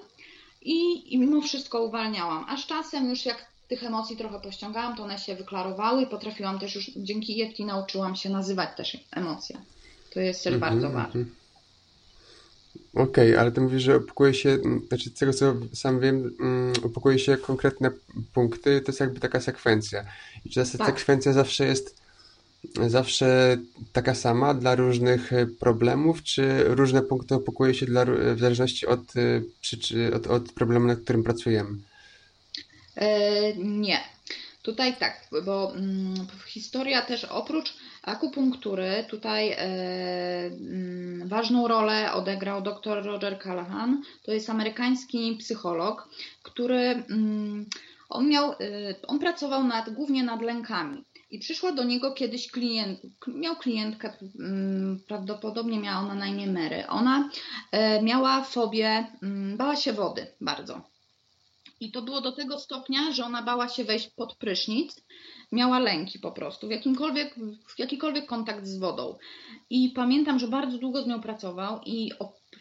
i, 0.62 1.14
i 1.14 1.20
mimo 1.20 1.42
wszystko 1.42 1.84
uwalniałam. 1.84 2.46
Aż 2.50 2.68
czasem 2.68 3.10
już 3.10 3.26
jak 3.26 3.46
tych 3.70 3.84
emocji 3.84 4.18
trochę 4.18 4.40
pościągałam, 4.40 4.96
to 4.98 5.04
one 5.04 5.20
się 5.20 5.36
wyklarowały 5.36 6.02
i 6.02 6.08
potrafiłam 6.08 6.60
też 6.60 6.76
już 6.76 6.92
dzięki 6.96 7.42
EFT 7.42 7.60
nauczyłam 7.60 8.16
się 8.16 8.30
nazywać 8.30 8.70
też 8.78 8.98
emocje. 9.12 9.58
To 10.14 10.20
jest 10.20 10.44
też 10.44 10.54
mm 10.54 10.60
-hmm, 10.60 10.72
bardzo 10.72 10.88
mhm. 10.88 11.06
ważne. 11.06 11.26
Okej, 12.94 13.30
okay, 13.30 13.40
ale 13.40 13.52
to 13.52 13.62
mówisz, 13.62 13.84
że 13.84 13.96
opukuje 13.96 14.34
się, 14.34 14.58
znaczy 14.88 15.10
z 15.10 15.14
tego 15.14 15.34
co 15.34 15.54
sam 15.74 16.00
wiem, 16.00 16.36
um, 16.40 16.74
opukuje 16.84 17.20
się 17.20 17.38
konkretne 17.38 17.92
punkty, 18.34 18.82
to 18.82 18.92
jest 18.92 19.00
jakby 19.00 19.20
taka 19.20 19.42
sekwencja. 19.42 20.06
I 20.46 20.50
czy 20.50 20.72
ta 20.72 20.78
tak. 20.78 20.88
sekwencja 20.88 21.34
zawsze 21.34 21.66
jest 21.66 22.03
zawsze 22.88 23.58
taka 23.94 24.16
sama 24.16 24.54
dla 24.54 24.76
różnych 24.76 25.34
e, 25.34 25.46
problemów, 25.46 26.24
czy 26.24 26.64
różne 26.64 27.02
punkty 27.02 27.36
opukuje 27.36 27.74
się 27.74 27.86
dla, 27.86 28.06
w 28.06 28.40
zależności 28.40 28.88
od, 28.88 29.00
e, 29.16 30.16
od, 30.16 30.28
od 30.28 30.52
problemu, 30.52 30.88
nad 30.88 31.00
którym 31.00 31.24
pracujemy? 31.24 31.70
E, 32.96 33.54
nie. 33.58 34.00
Tutaj 34.62 34.96
tak, 34.98 35.28
bo 35.46 35.76
mm, 35.76 36.28
historia 36.48 37.02
też 37.02 37.26
oprócz 37.26 37.74
akupunktury, 38.04 39.06
tutaj 39.10 39.52
e, 39.52 39.58
mm, 40.46 41.28
ważną 41.28 41.68
rolę 41.68 42.14
odegrał 42.14 42.62
dr 42.62 43.06
Roger 43.06 43.40
Callahan. 43.40 44.02
To 44.24 44.32
jest 44.32 44.50
amerykański 44.50 45.38
psycholog, 45.40 46.10
który 46.44 46.80
mm, 46.80 47.66
on 48.10 48.30
miał, 48.30 48.54
on 49.08 49.20
pracował 49.20 49.64
nad, 49.64 49.90
głównie 49.90 50.24
nad 50.24 50.42
lękami. 50.42 51.04
I 51.34 51.40
przyszła 51.40 51.72
do 51.72 51.84
niego 51.84 52.12
kiedyś 52.12 52.52
klient, 52.52 53.00
miał 53.28 53.56
klientkę, 53.56 54.14
mm, 54.40 55.00
prawdopodobnie 55.08 55.80
miała 55.80 56.00
ona 56.00 56.16
na 56.16 56.28
imię 56.28 56.48
Mary. 56.48 56.88
Ona 56.88 57.30
e, 57.72 58.02
miała 58.02 58.44
fobię, 58.44 59.08
mm, 59.24 59.58
bała 59.58 59.76
się 59.76 59.94
wody 59.94 60.28
bardzo. 60.42 60.93
I 61.84 61.92
to 61.92 62.02
było 62.02 62.22
do 62.22 62.32
tego 62.32 62.60
stopnia, 62.60 63.12
że 63.12 63.26
ona 63.26 63.42
bała 63.42 63.70
się 63.70 63.84
wejść 63.84 64.10
pod 64.10 64.36
prysznic, 64.36 65.04
miała 65.52 65.80
lęki 65.80 66.20
po 66.20 66.32
prostu, 66.32 66.68
w 66.68 66.72
jakimkolwiek, 66.72 67.36
w 67.68 67.80
jakikolwiek 67.80 68.26
kontakt 68.26 68.66
z 68.66 68.80
wodą. 68.80 69.18
I 69.70 69.90
pamiętam, 69.90 70.40
że 70.40 70.48
bardzo 70.48 70.78
długo 70.78 71.04
z 71.04 71.08
nią 71.08 71.22
pracował 71.22 71.82
i 71.86 72.12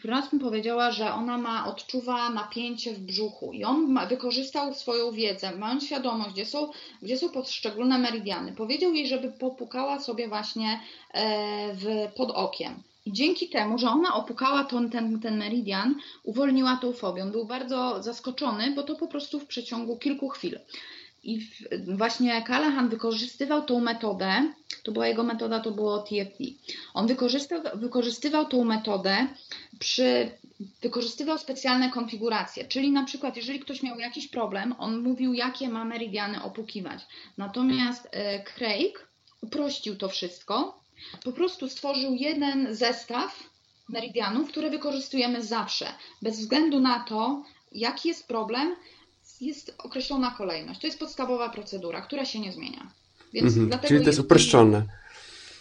raz 0.03 0.33
mi 0.33 0.39
powiedziała, 0.39 0.91
że 0.91 1.13
ona 1.13 1.37
ma, 1.37 1.67
odczuwa 1.67 2.29
napięcie 2.29 2.93
w 2.93 2.99
brzuchu 2.99 3.53
i 3.53 3.63
on 3.63 3.91
ma, 3.91 4.05
wykorzystał 4.05 4.73
swoją 4.73 5.11
wiedzę, 5.11 5.55
mając 5.57 5.85
świadomość, 5.85 6.31
gdzie 6.31 6.45
są, 6.45 6.71
gdzie 7.01 7.17
są 7.17 7.29
poszczególne 7.29 7.97
meridiany. 7.97 8.55
Powiedział 8.55 8.93
jej, 8.93 9.07
żeby 9.07 9.31
popukała 9.31 9.99
sobie 9.99 10.27
właśnie 10.27 10.79
e, 11.13 11.73
w, 11.73 11.85
pod 12.15 12.31
okiem. 12.31 12.83
I 13.05 13.13
dzięki 13.13 13.49
temu, 13.49 13.77
że 13.77 13.89
ona 13.89 14.15
opukała 14.15 14.63
ten, 14.63 14.89
ten, 14.89 15.19
ten 15.19 15.37
meridian, 15.37 15.95
uwolniła 16.23 16.77
tą 16.81 16.93
fobię. 16.93 17.23
On 17.23 17.31
był 17.31 17.45
bardzo 17.45 18.03
zaskoczony, 18.03 18.71
bo 18.75 18.83
to 18.83 18.95
po 18.95 19.07
prostu 19.07 19.39
w 19.39 19.45
przeciągu 19.45 19.97
kilku 19.97 20.29
chwil. 20.29 20.59
I 21.23 21.47
właśnie 21.87 22.43
Callahan 22.47 22.89
wykorzystywał 22.89 23.65
tą 23.65 23.79
metodę, 23.79 24.53
to 24.83 24.91
była 24.91 25.07
jego 25.07 25.23
metoda, 25.23 25.59
to 25.59 25.71
było 25.71 25.99
TFT. 25.99 26.37
On 26.93 27.07
wykorzystał, 27.07 27.61
wykorzystywał 27.75 28.45
tą 28.45 28.63
metodę 28.63 29.27
przy, 29.79 30.31
wykorzystywał 30.81 31.37
specjalne 31.37 31.91
konfiguracje, 31.91 32.65
czyli 32.65 32.91
na 32.91 33.03
przykład 33.03 33.35
jeżeli 33.37 33.59
ktoś 33.59 33.83
miał 33.83 33.99
jakiś 33.99 34.27
problem, 34.27 34.75
on 34.77 35.01
mówił 35.01 35.33
jakie 35.33 35.69
ma 35.69 35.85
meridiany 35.85 36.43
opukiwać. 36.43 36.99
Natomiast 37.37 38.07
e, 38.11 38.43
Craig 38.43 39.07
uprościł 39.41 39.95
to 39.95 40.09
wszystko, 40.09 40.82
po 41.23 41.31
prostu 41.31 41.69
stworzył 41.69 42.13
jeden 42.13 42.75
zestaw 42.75 43.43
meridianów, 43.89 44.49
które 44.49 44.69
wykorzystujemy 44.69 45.43
zawsze, 45.43 45.85
bez 46.21 46.39
względu 46.39 46.79
na 46.79 46.99
to, 46.99 47.43
jaki 47.71 48.09
jest 48.09 48.27
problem, 48.27 48.75
jest 49.41 49.75
określona 49.77 50.31
kolejność. 50.31 50.81
To 50.81 50.87
jest 50.87 50.99
podstawowa 50.99 51.49
procedura, 51.49 52.01
która 52.01 52.25
się 52.25 52.39
nie 52.39 52.51
zmienia. 52.51 52.91
Więc 53.33 53.57
mhm, 53.57 53.81
czyli 53.87 54.01
to 54.01 54.07
jest 54.07 54.19
uproszczone. 54.19 54.85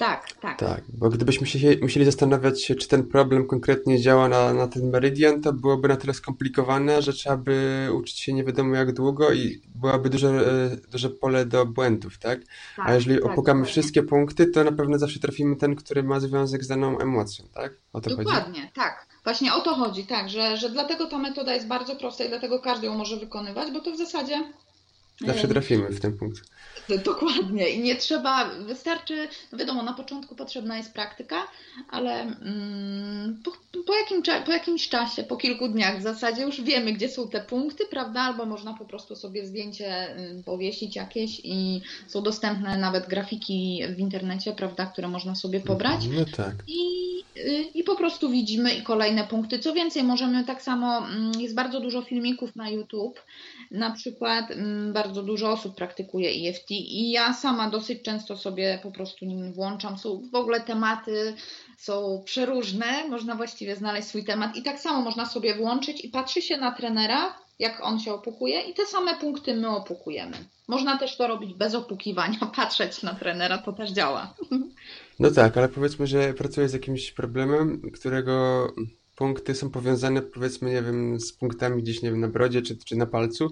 Tak, 0.02 0.32
tak. 0.32 0.58
Tak, 0.58 0.82
bo 0.88 1.08
gdybyśmy 1.08 1.46
się 1.46 1.58
musieli 1.82 2.04
zastanawiać 2.04 2.64
się, 2.64 2.74
czy 2.74 2.88
ten 2.88 3.06
problem 3.06 3.46
konkretnie 3.46 4.00
działa 4.00 4.28
na, 4.28 4.52
na 4.52 4.68
ten 4.68 4.90
meridian, 4.90 5.42
to 5.42 5.52
byłoby 5.52 5.88
na 5.88 5.96
tyle 5.96 6.14
skomplikowane, 6.14 7.02
że 7.02 7.12
trzeba 7.12 7.36
by 7.36 7.88
uczyć 7.94 8.18
się 8.18 8.32
nie 8.32 8.44
wiadomo 8.44 8.76
jak 8.76 8.92
długo 8.92 9.32
i 9.32 9.62
byłaby 9.74 10.10
duże, 10.10 10.28
e, 10.28 10.76
duże 10.90 11.10
pole 11.10 11.46
do 11.46 11.66
błędów, 11.66 12.18
tak? 12.18 12.40
tak 12.76 12.86
A 12.88 12.94
jeżeli 12.94 13.20
tak, 13.20 13.32
opukamy 13.32 13.64
wszystkie 13.64 14.02
punkty, 14.02 14.46
to 14.46 14.64
na 14.64 14.72
pewno 14.72 14.98
zawsze 14.98 15.20
trafimy 15.20 15.56
ten, 15.56 15.76
który 15.76 16.02
ma 16.02 16.20
związek 16.20 16.64
z 16.64 16.68
daną 16.68 16.98
emocją, 16.98 17.44
tak? 17.54 17.72
O 17.92 18.00
to 18.00 18.10
Dokładnie, 18.10 18.60
chodzi? 18.60 18.72
tak. 18.74 19.06
Właśnie 19.24 19.54
o 19.54 19.60
to 19.60 19.74
chodzi, 19.74 20.06
tak, 20.06 20.30
że, 20.30 20.56
że 20.56 20.70
dlatego 20.70 21.06
ta 21.06 21.18
metoda 21.18 21.54
jest 21.54 21.66
bardzo 21.66 21.96
prosta 21.96 22.24
i 22.24 22.28
dlatego 22.28 22.60
każdy 22.60 22.86
ją 22.86 22.98
może 22.98 23.16
wykonywać, 23.16 23.72
bo 23.72 23.80
to 23.80 23.92
w 23.92 23.98
zasadzie 23.98 24.44
Zawsze 25.20 25.48
trafimy 25.48 25.88
w 25.88 26.00
ten 26.00 26.18
punkt. 26.18 26.42
Dokładnie 27.04 27.68
i 27.68 27.80
nie 27.80 27.96
trzeba, 27.96 28.50
wystarczy, 28.54 29.28
no 29.52 29.58
wiadomo, 29.58 29.82
na 29.82 29.92
początku 29.92 30.34
potrzebna 30.34 30.76
jest 30.76 30.92
praktyka, 30.92 31.36
ale 31.90 32.20
mm, 32.20 33.42
po, 33.44 33.50
po, 33.86 33.94
jakim, 33.94 34.22
po 34.46 34.52
jakimś 34.52 34.88
czasie, 34.88 35.22
po 35.22 35.36
kilku 35.36 35.68
dniach 35.68 35.98
w 35.98 36.02
zasadzie 36.02 36.42
już 36.42 36.60
wiemy, 36.60 36.92
gdzie 36.92 37.08
są 37.08 37.28
te 37.28 37.40
punkty, 37.40 37.86
prawda? 37.86 38.20
Albo 38.20 38.46
można 38.46 38.74
po 38.74 38.84
prostu 38.84 39.16
sobie 39.16 39.46
zdjęcie 39.46 40.18
y, 40.18 40.42
powiesić 40.44 40.96
jakieś 40.96 41.40
i 41.44 41.80
są 42.08 42.22
dostępne 42.22 42.78
nawet 42.78 43.08
grafiki 43.08 43.82
w 43.96 43.98
internecie, 43.98 44.52
prawda, 44.52 44.86
które 44.86 45.08
można 45.08 45.34
sobie 45.34 45.60
pobrać. 45.60 46.00
No 46.06 46.24
tak. 46.36 46.54
I, 46.66 47.01
I 47.74 47.84
po 47.84 47.96
prostu 47.96 48.30
widzimy 48.30 48.74
i 48.74 48.82
kolejne 48.82 49.24
punkty. 49.24 49.58
Co 49.58 49.72
więcej, 49.72 50.04
możemy 50.04 50.44
tak 50.44 50.62
samo, 50.62 50.98
mm, 50.98 51.32
jest 51.40 51.54
bardzo 51.54 51.80
dużo 51.80 52.02
filmików 52.02 52.56
na 52.56 52.70
YouTube, 52.70 53.20
na 53.70 53.90
przykład 53.90 54.50
mm, 54.50 54.92
bardzo 54.92 55.22
dużo 55.22 55.50
osób 55.50 55.74
praktykuje 55.74 56.50
EFT 56.50 56.70
i 56.70 57.10
ja 57.10 57.32
sama 57.32 57.70
dosyć 57.70 58.02
często 58.02 58.36
sobie 58.36 58.78
po 58.82 58.90
prostu 58.90 59.24
nim 59.24 59.52
włączam. 59.52 59.98
Są 59.98 60.22
w 60.32 60.34
ogóle 60.34 60.60
tematy, 60.60 61.34
są 61.78 62.22
przeróżne, 62.24 63.08
można 63.08 63.34
właściwie 63.34 63.76
znaleźć 63.76 64.08
swój 64.08 64.24
temat 64.24 64.56
i 64.56 64.62
tak 64.62 64.80
samo 64.80 65.02
można 65.02 65.26
sobie 65.26 65.54
włączyć 65.54 66.04
i 66.04 66.08
patrzy 66.08 66.42
się 66.42 66.56
na 66.56 66.72
trenera, 66.72 67.41
jak 67.58 67.80
on 67.82 68.00
się 68.00 68.12
opukuje 68.12 68.60
i 68.60 68.74
te 68.74 68.86
same 68.86 69.14
punkty 69.14 69.54
my 69.54 69.68
opukujemy. 69.68 70.36
Można 70.68 70.98
też 70.98 71.16
to 71.16 71.28
robić 71.28 71.54
bez 71.54 71.74
opukiwania, 71.74 72.38
patrzeć 72.56 73.02
na 73.02 73.14
trenera, 73.14 73.58
to 73.58 73.72
też 73.72 73.90
działa. 73.90 74.34
No 75.18 75.30
tak, 75.30 75.56
ale 75.56 75.68
powiedzmy, 75.68 76.06
że 76.06 76.34
pracuję 76.34 76.68
z 76.68 76.72
jakimś 76.72 77.12
problemem, 77.12 77.90
którego 77.94 78.66
punkty 79.16 79.54
są 79.54 79.70
powiązane, 79.70 80.22
powiedzmy, 80.22 80.70
nie 80.70 80.82
wiem, 80.82 81.20
z 81.20 81.32
punktami 81.32 81.82
gdzieś, 81.82 82.02
nie 82.02 82.10
wiem, 82.10 82.20
na 82.20 82.28
brodzie 82.28 82.62
czy, 82.62 82.76
czy 82.76 82.96
na 82.96 83.06
palcu, 83.06 83.50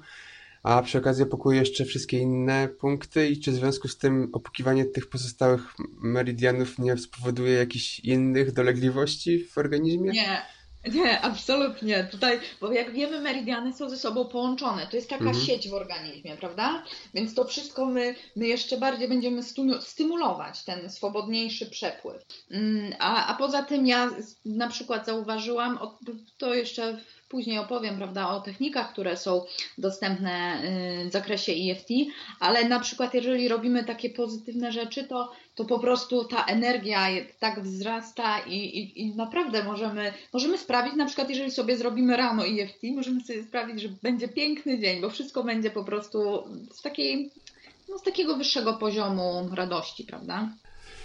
a 0.62 0.82
przy 0.82 0.98
okazji 0.98 1.24
opukuje 1.24 1.58
jeszcze 1.58 1.84
wszystkie 1.84 2.18
inne 2.18 2.68
punkty 2.68 3.28
i 3.28 3.40
czy 3.40 3.50
w 3.50 3.54
związku 3.54 3.88
z 3.88 3.98
tym 3.98 4.30
opukiwanie 4.32 4.84
tych 4.84 5.08
pozostałych 5.08 5.74
meridianów 6.02 6.78
nie 6.78 6.96
spowoduje 6.96 7.52
jakichś 7.52 8.00
innych 8.00 8.52
dolegliwości 8.52 9.44
w 9.44 9.58
organizmie? 9.58 10.10
Nie, 10.10 10.42
nie, 10.88 11.20
absolutnie. 11.20 12.08
Tutaj, 12.10 12.40
bo 12.60 12.72
jak 12.72 12.92
wiemy, 12.92 13.20
meridiany 13.20 13.72
są 13.72 13.90
ze 13.90 13.96
sobą 13.96 14.24
połączone. 14.24 14.86
To 14.86 14.96
jest 14.96 15.10
taka 15.10 15.24
mhm. 15.24 15.44
sieć 15.46 15.68
w 15.68 15.74
organizmie, 15.74 16.36
prawda? 16.36 16.84
Więc 17.14 17.34
to 17.34 17.44
wszystko 17.44 17.86
my, 17.86 18.14
my 18.36 18.46
jeszcze 18.46 18.76
bardziej 18.76 19.08
będziemy 19.08 19.42
stymulować 19.80 20.64
ten 20.64 20.90
swobodniejszy 20.90 21.70
przepływ. 21.70 22.24
Mm, 22.50 22.92
a, 22.98 23.26
a 23.26 23.34
poza 23.34 23.62
tym 23.62 23.86
ja 23.86 24.10
na 24.44 24.68
przykład 24.68 25.06
zauważyłam, 25.06 25.78
to 26.38 26.54
jeszcze 26.54 26.98
później 27.30 27.58
opowiem, 27.58 27.96
prawda, 27.96 28.28
o 28.28 28.40
technikach, 28.40 28.92
które 28.92 29.16
są 29.16 29.44
dostępne 29.78 30.62
y, 31.04 31.08
w 31.08 31.12
zakresie 31.12 31.52
EFT, 31.52 31.88
ale 32.40 32.68
na 32.68 32.80
przykład 32.80 33.14
jeżeli 33.14 33.48
robimy 33.48 33.84
takie 33.84 34.10
pozytywne 34.10 34.72
rzeczy, 34.72 35.04
to, 35.04 35.32
to 35.60 35.64
po 35.64 35.78
prostu 35.78 36.24
ta 36.24 36.44
energia 36.44 37.06
tak 37.38 37.62
wzrasta 37.62 38.38
i, 38.38 38.54
i, 38.54 39.02
i 39.02 39.16
naprawdę 39.16 39.64
możemy, 39.64 40.12
możemy 40.32 40.58
sprawić, 40.58 40.94
na 40.94 41.06
przykład 41.06 41.30
jeżeli 41.30 41.50
sobie 41.50 41.76
zrobimy 41.76 42.16
rano 42.16 42.42
EFT, 42.46 42.82
możemy 42.94 43.20
sobie 43.20 43.42
sprawić, 43.42 43.80
że 43.80 43.88
będzie 44.02 44.28
piękny 44.28 44.78
dzień, 44.78 45.00
bo 45.00 45.10
wszystko 45.10 45.44
będzie 45.44 45.70
po 45.70 45.84
prostu 45.84 46.44
z 46.72 46.82
takiej 46.82 47.30
no, 47.88 47.98
z 47.98 48.02
takiego 48.02 48.36
wyższego 48.36 48.74
poziomu 48.74 49.48
radości, 49.54 50.04
prawda? 50.04 50.48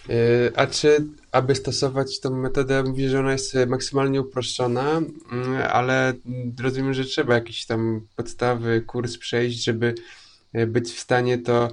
E, 0.09 0.59
a 0.59 0.67
czy, 0.67 1.05
aby 1.31 1.55
stosować 1.55 2.19
tą 2.19 2.29
metodę, 2.29 2.83
mówisz, 2.83 3.11
że 3.11 3.19
ona 3.19 3.31
jest 3.31 3.55
maksymalnie 3.67 4.21
uproszczona, 4.21 4.97
mm, 5.31 5.61
ale 5.71 6.13
rozumiem, 6.61 6.93
że 6.93 7.05
trzeba 7.05 7.33
jakiś 7.33 7.65
tam 7.65 8.07
podstawy, 8.15 8.81
kurs 8.81 9.17
przejść, 9.17 9.63
żeby 9.63 9.95
e, 10.53 10.67
być 10.67 10.91
w 10.91 10.99
stanie 10.99 11.37
to 11.37 11.69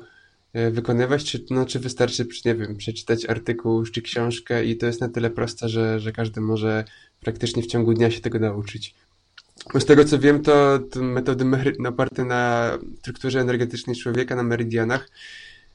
wykonywać, 0.71 1.25
czy, 1.25 1.45
no, 1.51 1.67
czy 1.67 1.79
wystarczy, 1.79 2.27
nie 2.45 2.55
wiem, 2.55 2.77
przeczytać 2.77 3.27
artykuł 3.27 3.85
czy 3.85 4.03
książkę 4.03 4.65
i 4.65 4.77
to 4.77 4.87
jest 4.87 5.01
na 5.01 5.09
tyle 5.09 5.31
proste, 5.31 5.69
że, 5.69 6.01
że 6.01 6.13
każdy 6.13 6.41
może 6.41 6.85
praktycznie 7.21 7.63
w 7.63 7.67
ciągu 7.67 7.95
dnia 7.95 8.11
się 8.11 8.21
tego 8.21 8.39
nauczyć. 8.39 8.95
Z 9.75 9.85
tego 9.85 10.05
co 10.05 10.19
wiem, 10.19 10.43
to, 10.43 10.79
to 10.79 11.03
metody 11.03 11.45
oparte 11.89 12.25
na 12.25 12.73
strukturze 12.99 13.41
energetycznej 13.41 13.97
człowieka, 13.97 14.37
na 14.37 14.43
meridianach, 14.43 15.11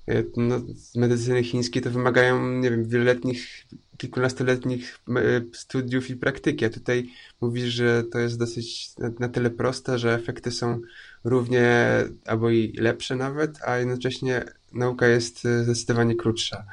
e, 0.07 0.24
no, 0.38 0.62
medycyny 0.96 1.43
chińskiej 1.43 1.81
to 1.81 1.91
wymagają, 1.91 2.51
nie 2.51 2.72
wiem, 2.72 2.86
wieloletnich, 2.86 3.65
kilkunastoletnich 3.98 5.00
e, 5.10 5.41
studiów 5.53 6.10
i 6.10 6.15
praktyki. 6.15 6.65
A 6.65 6.69
tutaj 6.69 7.10
mówisz, 7.41 7.74
że 7.74 8.03
to 8.03 8.19
jest 8.19 8.39
dosyć 8.39 8.98
na, 8.98 9.12
na 9.19 9.29
tyle 9.29 9.50
proste, 9.50 10.00
że 10.00 10.15
efekty 10.15 10.51
są 10.51 10.81
równie 11.24 11.88
albo 12.25 12.50
i 12.50 12.74
lepsze 12.77 13.15
nawet, 13.15 13.60
a 13.65 13.77
jednocześnie 13.77 14.46
nauka 14.77 15.07
jest 15.07 15.46
e, 15.46 15.63
zdecydowanie 15.63 16.15
krótsza. 16.15 16.63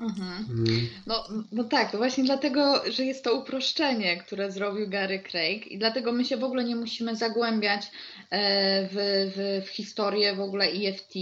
Mhm. 0.00 0.46
Mhm. 0.50 0.88
No, 1.06 1.24
no 1.52 1.64
tak, 1.64 1.92
to 1.92 1.98
właśnie 1.98 2.24
dlatego, 2.24 2.82
że 2.90 3.04
jest 3.04 3.24
to 3.24 3.34
uproszczenie, 3.34 4.16
które 4.16 4.52
zrobił 4.52 4.88
Gary 4.88 5.18
Craig 5.18 5.66
i 5.66 5.78
dlatego 5.78 6.12
my 6.12 6.24
się 6.24 6.36
w 6.36 6.44
ogóle 6.44 6.64
nie 6.64 6.76
musimy 6.76 7.16
zagłębiać 7.16 7.82
e, 8.30 8.88
w, 8.88 8.94
w, 9.36 9.66
w 9.66 9.70
historię 9.70 10.36
w 10.36 10.40
ogóle 10.40 10.66
EFT, 10.66 11.14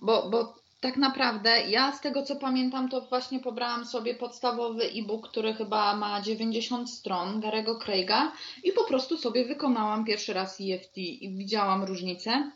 bo, 0.00 0.30
bo 0.30 0.62
tak 0.80 0.96
naprawdę 0.96 1.50
ja 1.68 1.92
z 1.92 2.00
tego 2.00 2.22
co 2.22 2.36
pamiętam, 2.36 2.88
to 2.88 3.00
właśnie 3.00 3.40
pobrałam 3.40 3.86
sobie 3.86 4.14
podstawowy 4.14 4.84
e-book, 4.84 5.28
który 5.28 5.54
chyba 5.54 5.96
ma 5.96 6.22
90 6.22 6.90
stron 6.90 7.40
Garego 7.40 7.78
Craiga 7.78 8.32
i 8.64 8.72
po 8.72 8.84
prostu 8.84 9.16
sobie 9.16 9.44
wykonałam 9.44 10.04
pierwszy 10.04 10.32
raz 10.32 10.58
EFT 10.60 10.98
i 10.98 11.34
widziałam 11.36 11.84
różnicę. 11.84 12.50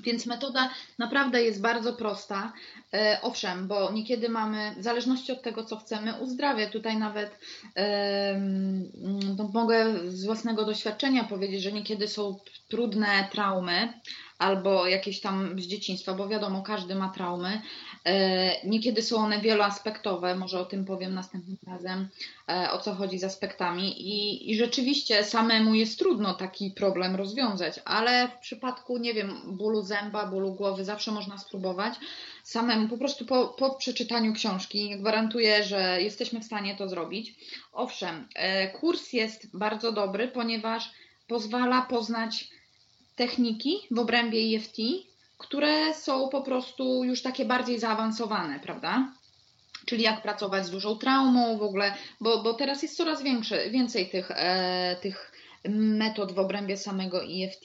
Więc 0.00 0.26
metoda 0.26 0.70
naprawdę 0.98 1.42
jest 1.42 1.60
bardzo 1.60 1.92
prosta. 1.92 2.52
E, 2.94 3.18
owszem, 3.22 3.68
bo 3.68 3.92
niekiedy 3.92 4.28
mamy, 4.28 4.74
w 4.78 4.82
zależności 4.82 5.32
od 5.32 5.42
tego, 5.42 5.64
co 5.64 5.76
chcemy, 5.76 6.14
uzdrawia. 6.20 6.70
Tutaj 6.70 6.96
nawet 6.96 7.38
e, 7.76 8.40
mogę 9.52 9.94
z 10.08 10.24
własnego 10.24 10.64
doświadczenia 10.64 11.24
powiedzieć, 11.24 11.62
że 11.62 11.72
niekiedy 11.72 12.08
są 12.08 12.38
trudne 12.68 13.28
traumy, 13.32 13.92
albo 14.38 14.86
jakieś 14.86 15.20
tam 15.20 15.60
z 15.60 15.66
dzieciństwa, 15.66 16.14
bo 16.14 16.28
wiadomo, 16.28 16.62
każdy 16.62 16.94
ma 16.94 17.08
traumy. 17.08 17.60
E, 18.04 18.66
niekiedy 18.66 19.02
są 19.02 19.16
one 19.16 19.40
wieloaspektowe, 19.40 20.34
może 20.34 20.60
o 20.60 20.64
tym 20.64 20.84
powiem 20.84 21.14
następnym 21.14 21.56
razem, 21.66 22.08
e, 22.48 22.70
o 22.72 22.78
co 22.78 22.94
chodzi 22.94 23.18
z 23.18 23.24
aspektami. 23.24 24.02
I, 24.02 24.50
I 24.50 24.56
rzeczywiście 24.56 25.24
samemu 25.24 25.74
jest 25.74 25.98
trudno 25.98 26.34
taki 26.34 26.70
problem 26.70 27.16
rozwiązać, 27.16 27.80
ale 27.84 28.28
w 28.28 28.38
przypadku, 28.38 28.98
nie 28.98 29.14
wiem, 29.14 29.40
bólu 29.46 29.82
zęba, 29.82 30.26
bólu 30.26 30.54
głowy, 30.54 30.84
zawsze 30.84 31.12
można 31.12 31.38
spróbować 31.38 31.94
samemu, 32.44 32.88
po 32.88 32.98
prostu 32.98 33.24
po, 33.26 33.46
po 33.48 33.74
przeczytaniu 33.74 34.32
książki. 34.32 34.96
Gwarantuję, 34.98 35.64
że 35.64 36.02
jesteśmy 36.02 36.40
w 36.40 36.44
stanie 36.44 36.76
to 36.76 36.88
zrobić. 36.88 37.34
Owszem, 37.72 38.28
e, 38.34 38.68
kurs 38.70 39.12
jest 39.12 39.56
bardzo 39.56 39.92
dobry, 39.92 40.28
ponieważ 40.28 40.90
pozwala 41.28 41.82
poznać 41.82 42.48
techniki 43.16 43.78
w 43.90 43.98
obrębie 43.98 44.56
EFT, 44.56 44.76
które 45.42 45.94
są 45.94 46.28
po 46.28 46.42
prostu 46.42 47.04
już 47.04 47.22
takie 47.22 47.44
bardziej 47.44 47.78
zaawansowane, 47.78 48.60
prawda? 48.60 49.12
Czyli 49.86 50.02
jak 50.02 50.22
pracować 50.22 50.66
z 50.66 50.70
dużą 50.70 50.98
traumą 50.98 51.58
w 51.58 51.62
ogóle, 51.62 51.94
bo, 52.20 52.42
bo 52.42 52.54
teraz 52.54 52.82
jest 52.82 52.96
coraz 52.96 53.22
większe, 53.22 53.70
więcej 53.70 54.10
tych, 54.10 54.30
e, 54.30 54.96
tych 55.02 55.31
metod 55.68 56.32
w 56.32 56.38
obrębie 56.38 56.76
samego 56.76 57.22
EFT. 57.22 57.64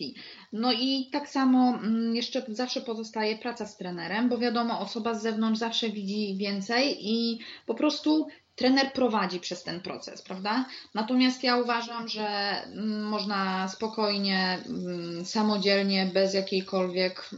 No 0.53 0.73
i 0.73 1.10
tak 1.12 1.29
samo 1.29 1.69
mm, 1.69 2.15
jeszcze 2.15 2.45
zawsze 2.47 2.81
pozostaje 2.81 3.38
praca 3.38 3.65
z 3.65 3.77
trenerem, 3.77 4.29
bo 4.29 4.38
wiadomo, 4.38 4.79
osoba 4.79 5.13
z 5.13 5.21
zewnątrz 5.21 5.60
zawsze 5.60 5.89
widzi 5.89 6.38
więcej 6.38 6.97
i 6.99 7.39
po 7.65 7.75
prostu 7.75 8.27
trener 8.55 8.93
prowadzi 8.93 9.39
przez 9.39 9.63
ten 9.63 9.81
proces, 9.81 10.21
prawda? 10.21 10.65
Natomiast 10.93 11.43
ja 11.43 11.57
uważam, 11.57 12.07
że 12.07 12.27
mm, 12.27 13.03
można 13.03 13.67
spokojnie, 13.67 14.60
mm, 14.67 15.25
samodzielnie, 15.25 16.10
bez 16.13 16.33
jakiejkolwiek 16.33 17.29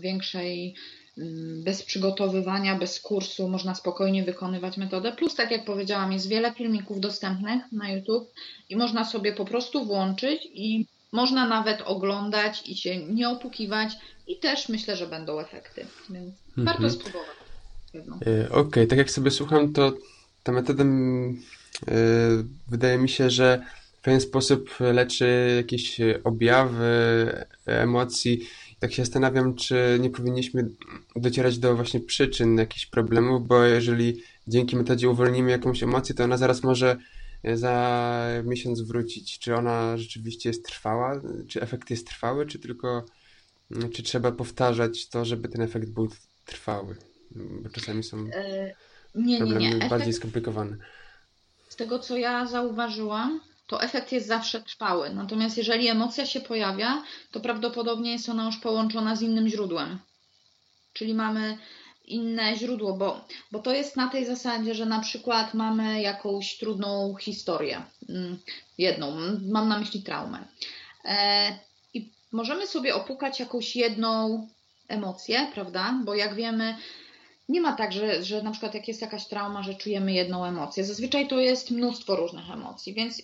większej, 0.00 0.74
bez 1.64 1.82
przygotowywania, 1.82 2.78
bez 2.78 3.00
kursu, 3.00 3.48
można 3.48 3.74
spokojnie 3.74 4.24
wykonywać 4.24 4.76
metodę. 4.76 5.12
Plus, 5.12 5.34
tak 5.34 5.50
jak 5.50 5.64
powiedziałam, 5.64 6.12
jest 6.12 6.28
wiele 6.28 6.52
filmików 6.52 7.00
dostępnych 7.00 7.72
na 7.72 7.90
YouTube 7.90 8.32
i 8.68 8.76
można 8.76 9.04
sobie 9.04 9.32
po 9.32 9.44
prostu 9.44 9.84
włączyć 9.84 10.48
i 10.52 10.86
można 11.12 11.48
nawet 11.48 11.82
oglądać 11.82 12.68
i 12.68 12.76
się 12.76 13.06
nie 13.06 13.28
opukiwać 13.28 13.92
i 14.26 14.38
też 14.38 14.68
myślę, 14.68 14.96
że 14.96 15.06
będą 15.06 15.40
efekty. 15.40 15.86
Więc 16.10 16.34
mhm. 16.48 16.66
warto 16.66 16.90
spróbować. 16.90 17.36
E, 17.94 18.48
okej, 18.48 18.50
okay, 18.50 18.86
tak 18.86 18.98
jak 18.98 19.10
sobie 19.10 19.30
słucham, 19.30 19.72
to 19.72 19.92
ta 20.42 20.52
metoda 20.52 20.84
y, 20.84 20.86
wydaje 22.68 22.98
mi 22.98 23.08
się, 23.08 23.30
że 23.30 23.66
w 23.98 24.00
pewien 24.04 24.20
sposób 24.20 24.70
leczy 24.80 25.54
jakieś 25.56 26.00
objawy 26.24 27.32
emocji. 27.66 28.48
Tak 28.84 28.92
się 28.92 29.04
zastanawiam, 29.04 29.54
czy 29.54 29.98
nie 30.00 30.10
powinniśmy 30.10 30.68
docierać 31.16 31.58
do 31.58 31.76
właśnie 31.76 32.00
przyczyn 32.00 32.58
jakichś 32.58 32.86
problemów, 32.86 33.46
bo 33.46 33.64
jeżeli 33.64 34.22
dzięki 34.48 34.76
metodzie 34.76 35.10
uwolnimy 35.10 35.50
jakąś 35.50 35.82
emocję, 35.82 36.14
to 36.14 36.24
ona 36.24 36.36
zaraz 36.36 36.62
może 36.62 36.96
za 37.54 38.26
miesiąc 38.44 38.80
wrócić. 38.80 39.38
Czy 39.38 39.54
ona 39.54 39.96
rzeczywiście 39.98 40.48
jest 40.48 40.64
trwała, 40.64 41.20
czy 41.48 41.62
efekt 41.62 41.90
jest 41.90 42.06
trwały, 42.06 42.46
czy 42.46 42.58
tylko 42.58 43.04
czy 43.92 44.02
trzeba 44.02 44.32
powtarzać 44.32 45.08
to, 45.08 45.24
żeby 45.24 45.48
ten 45.48 45.62
efekt 45.62 45.90
był 45.90 46.08
trwały? 46.46 46.96
Bo 47.62 47.68
czasami 47.68 48.02
są. 48.02 48.26
E, 48.32 48.74
nie, 49.14 49.40
nie, 49.40 49.54
nie. 49.54 49.68
Efekt, 49.68 49.90
bardziej 49.90 50.12
skomplikowane. 50.12 50.76
Z 51.68 51.76
tego, 51.76 51.98
co 51.98 52.16
ja 52.16 52.46
zauważyłam, 52.46 53.40
to 53.66 53.82
efekt 53.82 54.12
jest 54.12 54.26
zawsze 54.26 54.62
trwały. 54.62 55.10
Natomiast 55.10 55.58
jeżeli 55.58 55.88
emocja 55.88 56.26
się 56.26 56.40
pojawia, 56.40 57.02
to 57.30 57.40
prawdopodobnie 57.40 58.12
jest 58.12 58.28
ona 58.28 58.44
już 58.46 58.56
połączona 58.56 59.16
z 59.16 59.22
innym 59.22 59.48
źródłem. 59.48 59.98
Czyli 60.92 61.14
mamy 61.14 61.58
inne 62.04 62.56
źródło, 62.56 62.96
bo, 62.96 63.24
bo 63.52 63.58
to 63.58 63.72
jest 63.72 63.96
na 63.96 64.08
tej 64.08 64.26
zasadzie, 64.26 64.74
że 64.74 64.86
na 64.86 65.00
przykład 65.00 65.54
mamy 65.54 66.02
jakąś 66.02 66.58
trudną 66.58 67.14
historię. 67.20 67.82
Mm, 68.08 68.38
jedną, 68.78 69.16
mam 69.50 69.68
na 69.68 69.78
myśli 69.78 70.02
traumę. 70.02 70.44
E, 71.04 71.58
I 71.94 72.10
możemy 72.32 72.66
sobie 72.66 72.94
opukać 72.94 73.40
jakąś 73.40 73.76
jedną 73.76 74.48
emocję, 74.88 75.50
prawda? 75.54 76.00
Bo 76.04 76.14
jak 76.14 76.34
wiemy, 76.34 76.76
nie 77.48 77.60
ma 77.60 77.72
tak, 77.72 77.92
że, 77.92 78.24
że 78.24 78.42
na 78.42 78.50
przykład 78.50 78.74
jak 78.74 78.88
jest 78.88 79.00
jakaś 79.00 79.26
trauma, 79.26 79.62
że 79.62 79.74
czujemy 79.74 80.12
jedną 80.12 80.44
emocję. 80.44 80.84
Zazwyczaj 80.84 81.28
to 81.28 81.40
jest 81.40 81.70
mnóstwo 81.70 82.16
różnych 82.16 82.50
emocji, 82.50 82.94
więc 82.94 83.22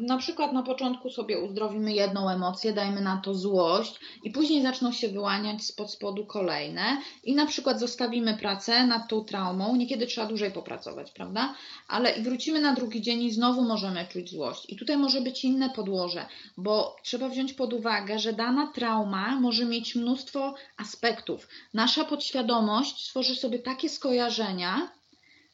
na 0.00 0.18
przykład 0.18 0.52
na 0.52 0.62
początku 0.62 1.10
sobie 1.10 1.38
uzdrowimy 1.38 1.92
jedną 1.92 2.28
emocję, 2.28 2.72
dajmy 2.72 3.00
na 3.00 3.16
to 3.16 3.34
złość 3.34 4.00
i 4.24 4.30
później 4.30 4.62
zaczną 4.62 4.92
się 4.92 5.08
wyłaniać 5.08 5.64
spod 5.64 5.90
spodu 5.90 6.26
kolejne 6.26 6.82
i 7.24 7.34
na 7.34 7.46
przykład 7.46 7.80
zostawimy 7.80 8.36
pracę 8.36 8.86
nad 8.86 9.08
tą 9.08 9.24
traumą, 9.24 9.76
niekiedy 9.76 10.06
trzeba 10.06 10.26
dłużej 10.26 10.50
popracować, 10.50 11.10
prawda? 11.10 11.54
Ale 11.88 12.10
i 12.10 12.22
wrócimy 12.22 12.60
na 12.60 12.74
drugi 12.74 13.02
dzień 13.02 13.22
i 13.22 13.30
znowu 13.30 13.62
możemy 13.62 14.06
czuć 14.06 14.30
złość. 14.30 14.70
I 14.72 14.76
tutaj 14.76 14.96
może 14.96 15.20
być 15.20 15.44
inne 15.44 15.70
podłoże, 15.70 16.26
bo 16.56 16.96
trzeba 17.02 17.28
wziąć 17.28 17.52
pod 17.52 17.72
uwagę, 17.72 18.18
że 18.18 18.32
dana 18.32 18.66
trauma 18.74 19.40
może 19.40 19.64
mieć 19.64 19.94
mnóstwo 19.94 20.54
aspektów. 20.76 21.48
Nasza 21.74 22.04
podświadomość 22.04 23.04
stworzy 23.04 23.36
sobie 23.36 23.61
takie 23.62 23.88
skojarzenia, 23.88 24.90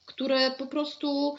które 0.07 0.51
po 0.51 0.66
prostu 0.66 1.37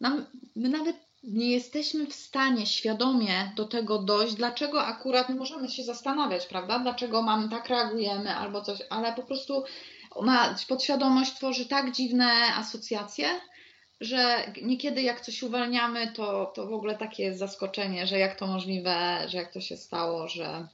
nam, 0.00 0.26
my 0.56 0.68
nawet 0.68 0.96
nie 1.22 1.50
jesteśmy 1.50 2.06
w 2.06 2.14
stanie 2.14 2.66
świadomie 2.66 3.52
do 3.56 3.64
tego 3.64 3.98
dojść, 3.98 4.34
dlaczego 4.34 4.82
akurat 4.82 5.28
my 5.28 5.34
możemy 5.34 5.68
się 5.68 5.82
zastanawiać, 5.82 6.46
prawda? 6.46 6.78
Dlaczego 6.78 7.22
mamy 7.22 7.48
tak 7.48 7.68
reagujemy 7.68 8.36
albo 8.36 8.60
coś, 8.60 8.78
ale 8.90 9.12
po 9.12 9.22
prostu 9.22 9.64
ona, 10.10 10.56
podświadomość 10.68 11.34
tworzy 11.34 11.66
tak 11.66 11.92
dziwne 11.92 12.32
asocjacje, 12.56 13.28
że 14.00 14.52
niekiedy 14.62 15.02
jak 15.02 15.20
coś 15.20 15.42
uwalniamy, 15.42 16.12
to, 16.12 16.52
to 16.54 16.66
w 16.66 16.72
ogóle 16.72 16.98
takie 16.98 17.22
jest 17.22 17.38
zaskoczenie, 17.38 18.06
że 18.06 18.18
jak 18.18 18.38
to 18.38 18.46
możliwe, 18.46 19.24
że 19.28 19.38
jak 19.38 19.52
to 19.52 19.60
się 19.60 19.76
stało, 19.76 20.28
że, 20.28 20.66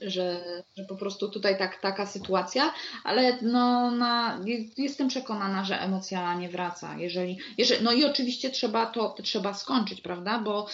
że, 0.00 0.44
że 0.76 0.84
po 0.84 0.96
prostu 0.96 1.28
tutaj 1.28 1.58
tak, 1.58 1.80
taka 1.80 2.06
sytuacja, 2.06 2.72
ale 3.04 3.38
no, 3.42 3.90
na, 3.90 4.40
jestem 4.76 5.08
przekonana, 5.08 5.64
że 5.64 5.80
emocja 5.80 6.34
nie 6.34 6.48
wraca. 6.48 6.98
Jeżeli, 6.98 7.38
jeżeli, 7.58 7.84
no 7.84 7.92
i 7.92 8.04
oczywiście 8.04 8.50
trzeba 8.50 8.86
to 8.86 9.14
trzeba 9.22 9.54
skończyć, 9.54 10.00
prawda? 10.00 10.38
Bo 10.38 10.66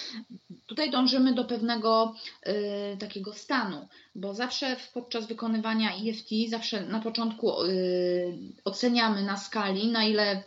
tutaj 0.66 0.90
dążymy 0.90 1.34
do 1.34 1.44
pewnego 1.44 2.14
y, 2.46 2.96
takiego 2.98 3.32
stanu, 3.32 3.88
bo 4.14 4.34
zawsze 4.34 4.76
podczas 4.94 5.26
wykonywania 5.26 5.90
EFT, 5.90 6.28
zawsze 6.48 6.80
na 6.80 7.00
początku 7.00 7.64
y, 7.64 8.38
oceniamy 8.64 9.22
na 9.22 9.36
skali, 9.36 9.88
na 9.88 10.04
ile 10.04 10.42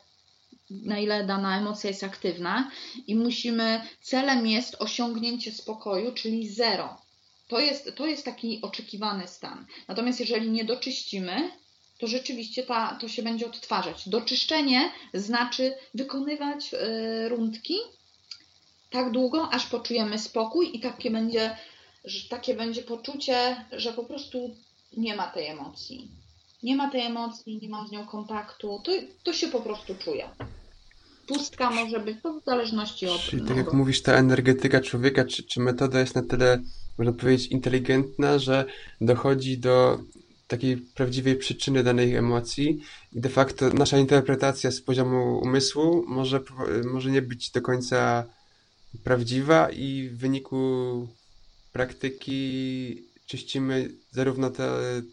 na 0.69 0.99
ile 0.99 1.25
dana 1.25 1.57
emocja 1.57 1.89
jest 1.89 2.03
aktywna 2.03 2.71
i 3.07 3.15
musimy, 3.15 3.81
celem 4.01 4.47
jest 4.47 4.75
osiągnięcie 4.79 5.51
spokoju, 5.51 6.11
czyli 6.13 6.49
zero. 6.49 7.02
To 7.53 7.59
jest, 7.59 7.95
to 7.95 8.07
jest 8.07 8.25
taki 8.25 8.61
oczekiwany 8.61 9.27
stan. 9.27 9.65
Natomiast 9.87 10.19
jeżeli 10.19 10.51
nie 10.51 10.65
doczyścimy, 10.65 11.51
to 11.99 12.07
rzeczywiście 12.07 12.63
ta, 12.63 12.97
to 13.01 13.07
się 13.07 13.23
będzie 13.23 13.45
odtwarzać. 13.45 14.09
Doczyszczenie 14.09 14.91
znaczy 15.13 15.73
wykonywać 15.93 16.73
y, 16.73 17.29
rundki 17.29 17.75
tak 18.89 19.11
długo, 19.11 19.49
aż 19.51 19.65
poczujemy 19.65 20.19
spokój 20.19 20.77
i 20.77 20.79
takie 20.79 21.11
będzie, 21.11 21.57
takie 22.29 22.55
będzie 22.55 22.81
poczucie, 22.81 23.65
że 23.71 23.93
po 23.93 24.03
prostu 24.03 24.55
nie 24.97 25.15
ma 25.15 25.27
tej 25.27 25.47
emocji. 25.47 26.11
Nie 26.63 26.75
ma 26.75 26.89
tej 26.91 27.01
emocji, 27.01 27.59
nie 27.61 27.69
mam 27.69 27.87
z 27.87 27.91
nią 27.91 28.07
kontaktu. 28.07 28.81
To, 28.83 28.91
to 29.23 29.33
się 29.33 29.47
po 29.47 29.61
prostu 29.61 29.95
czuje 29.95 30.29
pustka 31.27 31.69
może 31.69 31.99
być, 31.99 32.17
to 32.23 32.39
w 32.39 32.43
zależności 32.43 33.07
od... 33.07 33.21
Czyli 33.21 33.47
tak 33.47 33.57
jak 33.57 33.73
mówisz, 33.73 34.01
ta 34.01 34.13
energetyka 34.13 34.81
człowieka, 34.81 35.25
czy, 35.25 35.43
czy 35.43 35.59
metoda 35.59 35.99
jest 35.99 36.15
na 36.15 36.23
tyle, 36.23 36.61
można 36.97 37.13
powiedzieć, 37.13 37.47
inteligentna, 37.47 38.39
że 38.39 38.65
dochodzi 39.01 39.57
do 39.57 39.99
takiej 40.47 40.77
prawdziwej 40.77 41.35
przyczyny 41.35 41.83
danej 41.83 42.15
emocji 42.15 42.79
i 43.13 43.21
de 43.21 43.29
facto 43.29 43.69
nasza 43.69 43.97
interpretacja 43.97 44.71
z 44.71 44.81
poziomu 44.81 45.39
umysłu 45.39 46.05
może, 46.07 46.39
może 46.85 47.11
nie 47.11 47.21
być 47.21 47.51
do 47.51 47.61
końca 47.61 48.25
prawdziwa 49.03 49.69
i 49.69 50.09
w 50.09 50.17
wyniku 50.17 51.07
praktyki 51.71 53.03
czyścimy 53.25 53.89
zarówno 54.11 54.49
to, 54.49 54.63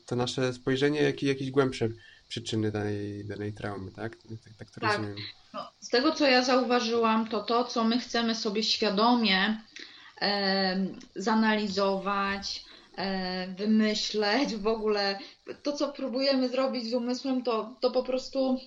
to 0.06 0.16
nasze 0.16 0.52
spojrzenie, 0.52 1.02
jak 1.02 1.22
i 1.22 1.26
jakieś 1.26 1.50
głębsze 1.50 1.88
przyczyny 2.28 2.72
danej, 2.72 3.24
danej 3.24 3.52
traumy, 3.52 3.90
tak? 3.90 4.16
Tak, 4.16 4.54
tak 4.58 4.70
to 4.70 4.80
tak. 4.80 4.90
rozumiem. 4.90 5.16
No, 5.54 5.60
z 5.80 5.88
tego, 5.88 6.12
co 6.12 6.26
ja 6.26 6.44
zauważyłam, 6.44 7.28
to 7.28 7.40
to, 7.42 7.64
co 7.64 7.84
my 7.84 8.00
chcemy 8.00 8.34
sobie 8.34 8.62
świadomie 8.62 9.60
zanalizować, 11.16 12.64
wymyśleć, 13.58 14.56
w 14.56 14.66
ogóle 14.66 15.18
to, 15.62 15.72
co 15.72 15.92
próbujemy 15.92 16.48
zrobić 16.48 16.90
z 16.90 16.94
umysłem, 16.94 17.42
to, 17.42 17.76
to 17.80 17.90
po 17.90 18.02
prostu 18.02 18.60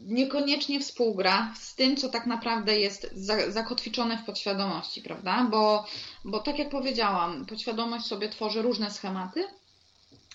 niekoniecznie 0.00 0.80
współgra 0.80 1.54
z 1.58 1.74
tym, 1.74 1.96
co 1.96 2.08
tak 2.08 2.26
naprawdę 2.26 2.78
jest 2.78 3.14
zakotwiczone 3.48 4.18
w 4.18 4.24
podświadomości, 4.24 5.02
prawda? 5.02 5.46
Bo, 5.50 5.86
bo 6.24 6.38
tak 6.38 6.58
jak 6.58 6.68
powiedziałam, 6.68 7.46
podświadomość 7.46 8.06
sobie 8.06 8.28
tworzy 8.28 8.62
różne 8.62 8.90
schematy, 8.90 9.44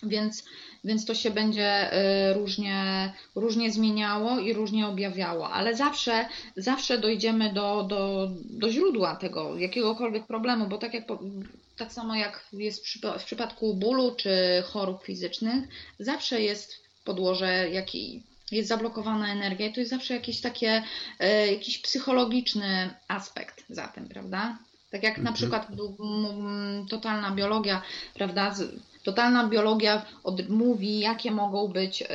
więc 0.04 0.44
więc 0.84 1.06
to 1.06 1.16
się 1.16 1.32
będzie 1.32 1.94
y, 1.94 2.34
różnie, 2.34 3.14
różnie 3.36 3.72
zmieniało 3.72 4.40
i 4.40 4.54
różnie 4.54 4.88
objawiało, 4.88 5.50
ale 5.50 5.76
zawsze, 5.76 6.26
zawsze 6.56 6.98
dojdziemy 6.98 7.54
do, 7.54 7.84
do, 7.84 8.30
do 8.50 8.72
źródła 8.72 9.16
tego, 9.16 9.58
jakiegokolwiek 9.58 10.28
problemu, 10.28 10.68
bo 10.68 10.78
tak, 10.78 10.94
jak, 10.94 11.04
tak 11.78 11.94
samo 11.94 12.16
jak 12.16 12.48
jest 12.54 12.86
w 13.20 13.24
przypadku 13.26 13.74
bólu 13.74 14.16
czy 14.16 14.64
chorób 14.66 15.04
fizycznych, 15.04 15.64
zawsze 16.00 16.42
jest 16.42 16.84
podłoże 17.04 17.70
jakiej 17.70 18.24
jest 18.52 18.70
zablokowana 18.70 19.32
energia 19.32 19.68
i 19.68 19.74
to 19.74 19.80
jest 19.80 19.90
zawsze 19.92 20.14
jakiś 20.14 20.42
takie, 20.42 20.84
y, 21.22 21.52
jakiś 21.52 21.78
psychologiczny 21.78 22.90
aspekt 23.08 23.66
za 23.70 23.88
tym, 23.88 24.08
prawda? 24.08 24.58
Tak 24.92 25.04
jak 25.04 25.18
na 25.18 25.30
mhm. 25.30 25.36
przykład 25.36 25.68
totalna 26.90 27.32
biologia, 27.32 27.82
prawda? 28.14 28.56
Totalna 29.04 29.48
biologia 29.48 30.06
mówi, 30.50 31.00
jakie 31.00 31.32
mogą 31.32 31.68
być 31.68 32.02
y, 32.02 32.06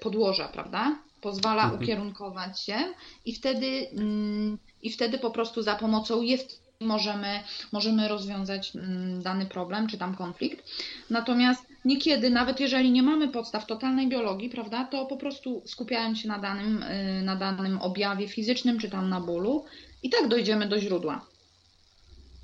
podłoża, 0.00 0.48
prawda? 0.48 0.98
Pozwala 1.20 1.62
mhm. 1.62 1.82
ukierunkować 1.82 2.60
się 2.60 2.76
i 3.24 3.34
wtedy, 3.34 3.86
mm, 3.92 4.58
i 4.82 4.90
wtedy 4.90 5.18
po 5.18 5.30
prostu 5.30 5.62
za 5.62 5.74
pomocą 5.74 6.22
jest 6.22 6.62
możemy, 6.80 7.40
możemy 7.72 8.08
rozwiązać 8.08 8.76
mm, 8.76 9.22
dany 9.22 9.46
problem 9.46 9.86
czy 9.88 9.98
tam 9.98 10.16
konflikt. 10.16 10.68
Natomiast 11.10 11.66
niekiedy, 11.84 12.30
nawet 12.30 12.60
jeżeli 12.60 12.90
nie 12.90 13.02
mamy 13.02 13.28
podstaw 13.28 13.66
totalnej 13.66 14.08
biologii, 14.08 14.50
prawda, 14.50 14.84
to 14.84 15.06
po 15.06 15.16
prostu 15.16 15.62
skupiając 15.66 16.18
się 16.18 16.28
na 16.28 16.38
danym, 16.38 16.82
y, 16.82 17.22
na 17.24 17.36
danym 17.36 17.78
objawie 17.78 18.28
fizycznym 18.28 18.78
czy 18.78 18.90
tam 18.90 19.08
na 19.08 19.20
bólu, 19.20 19.64
i 20.02 20.10
tak 20.10 20.28
dojdziemy 20.28 20.68
do 20.68 20.80
źródła. 20.80 21.26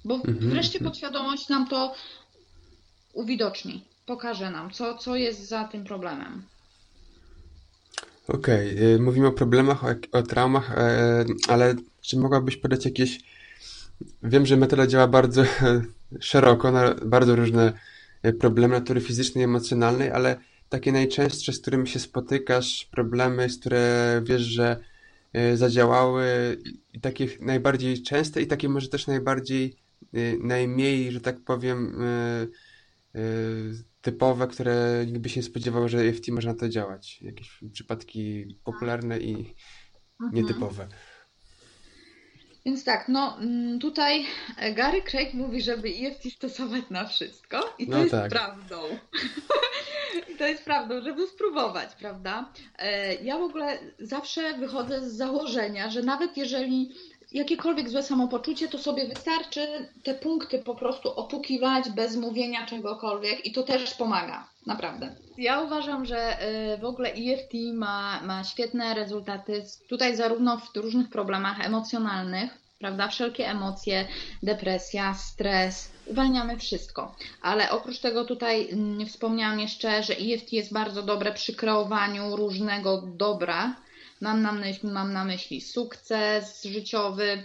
Bo 0.04 0.14
mhm, 0.14 0.38
wreszcie 0.38 0.78
mhm. 0.78 0.90
podświadomość 0.90 1.48
nam 1.48 1.68
to 1.68 1.94
uwidoczni, 3.12 3.84
pokaże 4.06 4.50
nam, 4.50 4.70
co, 4.70 4.98
co 4.98 5.16
jest 5.16 5.48
za 5.48 5.64
tym 5.64 5.84
problemem. 5.84 6.42
Okej, 8.28 8.76
okay. 8.76 8.98
mówimy 8.98 9.26
o 9.26 9.32
problemach, 9.32 9.84
o, 9.84 9.88
o 10.12 10.22
traumach, 10.22 10.78
e, 10.78 11.24
ale 11.48 11.74
czy 12.00 12.18
mogłabyś 12.18 12.56
podać 12.56 12.84
jakieś. 12.84 13.20
Wiem, 14.22 14.46
że 14.46 14.56
metoda 14.56 14.86
działa 14.86 15.08
bardzo 15.08 15.44
szeroko 16.20 16.72
na 16.72 16.94
bardzo 16.94 17.36
różne 17.36 17.72
e, 18.22 18.32
problemy 18.32 18.74
natury 18.74 19.00
fizycznej 19.00 19.42
i 19.42 19.44
emocjonalnej, 19.44 20.10
ale 20.10 20.36
takie 20.68 20.92
najczęstsze, 20.92 21.52
z 21.52 21.60
którymi 21.60 21.88
się 21.88 21.98
spotykasz, 21.98 22.88
problemy, 22.90 23.50
z 23.50 23.60
które 23.60 24.22
wiesz, 24.24 24.42
że 24.42 24.76
e, 25.32 25.56
zadziałały, 25.56 26.58
i 26.94 27.00
takie 27.00 27.28
najbardziej 27.40 28.02
częste, 28.02 28.42
i 28.42 28.46
takie 28.46 28.68
może 28.68 28.88
też 28.88 29.06
najbardziej, 29.06 29.76
najmniej, 30.42 31.12
że 31.12 31.20
tak 31.20 31.40
powiem, 31.40 32.02
typowe, 34.00 34.46
które 34.46 35.04
nikt 35.06 35.18
by 35.18 35.28
się 35.28 35.40
nie 35.40 35.46
spodziewał, 35.46 35.88
że 35.88 35.98
EFT 35.98 36.28
można 36.28 36.54
to 36.54 36.68
działać. 36.68 37.22
Jakieś 37.22 37.60
przypadki 37.72 38.46
popularne 38.64 39.18
i 39.18 39.54
mhm. 40.20 40.32
nietypowe. 40.32 40.88
Więc 42.66 42.84
tak, 42.84 43.08
no 43.08 43.38
mm, 43.40 43.78
tutaj 43.78 44.26
Gary 44.74 45.02
Craig 45.02 45.34
mówi, 45.34 45.62
żeby 45.62 45.88
EFT 45.88 46.36
stosować 46.36 46.82
na 46.90 47.06
wszystko 47.06 47.74
i 47.78 47.86
to 47.86 47.92
no 47.92 47.98
jest 47.98 48.10
tak. 48.10 48.30
prawdą. 48.30 48.76
I 50.34 50.36
to 50.36 50.46
jest 50.46 50.64
prawdą, 50.64 51.02
żeby 51.02 51.26
spróbować, 51.26 51.94
prawda? 51.94 52.52
E, 52.78 53.14
ja 53.14 53.38
w 53.38 53.42
ogóle 53.42 53.78
zawsze 53.98 54.58
wychodzę 54.58 55.10
z 55.10 55.16
założenia, 55.16 55.90
że 55.90 56.02
nawet 56.02 56.36
jeżeli 56.36 56.94
jakiekolwiek 57.32 57.88
złe 57.88 58.02
samopoczucie, 58.02 58.68
to 58.68 58.78
sobie 58.78 59.08
wystarczy 59.08 59.88
te 60.02 60.14
punkty 60.14 60.58
po 60.58 60.74
prostu 60.74 61.10
opukiwać 61.10 61.90
bez 61.90 62.16
mówienia 62.16 62.66
czegokolwiek 62.66 63.46
i 63.46 63.52
to 63.52 63.62
też 63.62 63.94
pomaga, 63.94 64.48
naprawdę. 64.66 65.14
Ja 65.38 65.60
uważam, 65.60 66.06
że 66.06 66.48
y, 66.74 66.78
w 66.78 66.84
ogóle 66.84 67.12
EFT 67.12 67.52
ma, 67.74 68.20
ma 68.22 68.44
świetne 68.44 68.94
rezultaty 68.94 69.64
tutaj 69.88 70.16
zarówno 70.16 70.58
w 70.58 70.76
różnych 70.76 71.10
problemach 71.10 71.66
emocjonalnych, 71.66 72.58
prawda? 72.78 73.08
Wszelkie 73.08 73.48
emocje, 73.48 74.06
depresja, 74.42 75.14
stres, 75.14 75.92
uwalniamy 76.06 76.56
wszystko. 76.56 77.14
Ale 77.42 77.70
oprócz 77.70 77.98
tego 77.98 78.24
tutaj 78.24 78.70
mm, 78.70 79.06
wspomniałam 79.06 79.60
jeszcze, 79.60 80.02
że 80.02 80.14
EFT 80.14 80.52
jest 80.52 80.72
bardzo 80.72 81.02
dobre 81.02 81.32
przy 81.32 81.56
kreowaniu 81.56 82.36
różnego 82.36 83.02
dobra, 83.06 83.74
Mam 84.20 84.42
na, 84.42 84.52
myśli, 84.52 84.90
mam 84.90 85.12
na 85.12 85.24
myśli 85.24 85.60
sukces 85.60 86.64
życiowy. 86.64 87.44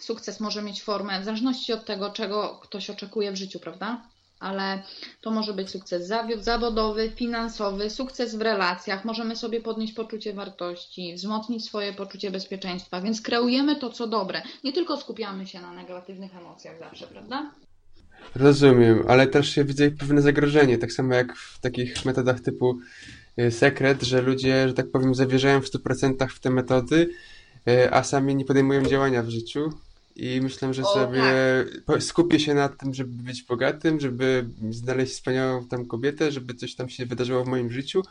Sukces 0.00 0.40
może 0.40 0.62
mieć 0.62 0.82
formę 0.82 1.20
w 1.20 1.24
zależności 1.24 1.72
od 1.72 1.84
tego, 1.84 2.10
czego 2.10 2.60
ktoś 2.62 2.90
oczekuje 2.90 3.32
w 3.32 3.36
życiu, 3.36 3.60
prawda? 3.60 4.02
Ale 4.40 4.82
to 5.20 5.30
może 5.30 5.52
być 5.52 5.70
sukces 5.70 6.12
zawodowy, 6.40 7.12
finansowy, 7.16 7.90
sukces 7.90 8.36
w 8.36 8.40
relacjach. 8.40 9.04
Możemy 9.04 9.36
sobie 9.36 9.60
podnieść 9.60 9.92
poczucie 9.92 10.32
wartości, 10.32 11.14
wzmocnić 11.14 11.64
swoje 11.64 11.92
poczucie 11.92 12.30
bezpieczeństwa, 12.30 13.00
więc 13.00 13.20
kreujemy 13.20 13.76
to, 13.76 13.90
co 13.90 14.06
dobre. 14.06 14.42
Nie 14.64 14.72
tylko 14.72 14.96
skupiamy 14.96 15.46
się 15.46 15.60
na 15.60 15.72
negatywnych 15.72 16.36
emocjach 16.36 16.78
zawsze, 16.78 17.06
prawda? 17.06 17.50
Rozumiem, 18.34 19.04
ale 19.08 19.26
też 19.26 19.48
się 19.48 19.64
widzę 19.64 19.90
pewne 19.90 20.22
zagrożenie, 20.22 20.78
tak 20.78 20.92
samo 20.92 21.14
jak 21.14 21.36
w 21.36 21.60
takich 21.60 22.04
metodach 22.04 22.40
typu 22.40 22.78
sekret, 23.50 24.02
że 24.02 24.22
ludzie, 24.22 24.68
że 24.68 24.74
tak 24.74 24.90
powiem, 24.90 25.14
zawierzają 25.14 25.60
w 25.60 25.70
100% 25.70 26.28
w 26.28 26.40
te 26.40 26.50
metody, 26.50 27.10
y, 27.68 27.92
a 27.92 28.04
sami 28.04 28.36
nie 28.36 28.44
podejmują 28.44 28.82
działania 28.82 29.22
w 29.22 29.28
życiu. 29.28 29.72
I 30.16 30.40
myślę, 30.42 30.74
że 30.74 30.82
o, 30.82 30.94
sobie 30.94 31.22
tak. 31.86 32.02
skupię 32.02 32.40
się 32.40 32.54
na 32.54 32.68
tym, 32.68 32.94
żeby 32.94 33.22
być 33.22 33.42
bogatym, 33.42 34.00
żeby 34.00 34.46
znaleźć 34.70 35.12
wspaniałą 35.12 35.68
tam 35.68 35.86
kobietę, 35.86 36.32
żeby 36.32 36.54
coś 36.54 36.74
tam 36.74 36.88
się 36.88 37.06
wydarzyło 37.06 37.44
w 37.44 37.48
moim 37.48 37.72
życiu. 37.72 38.02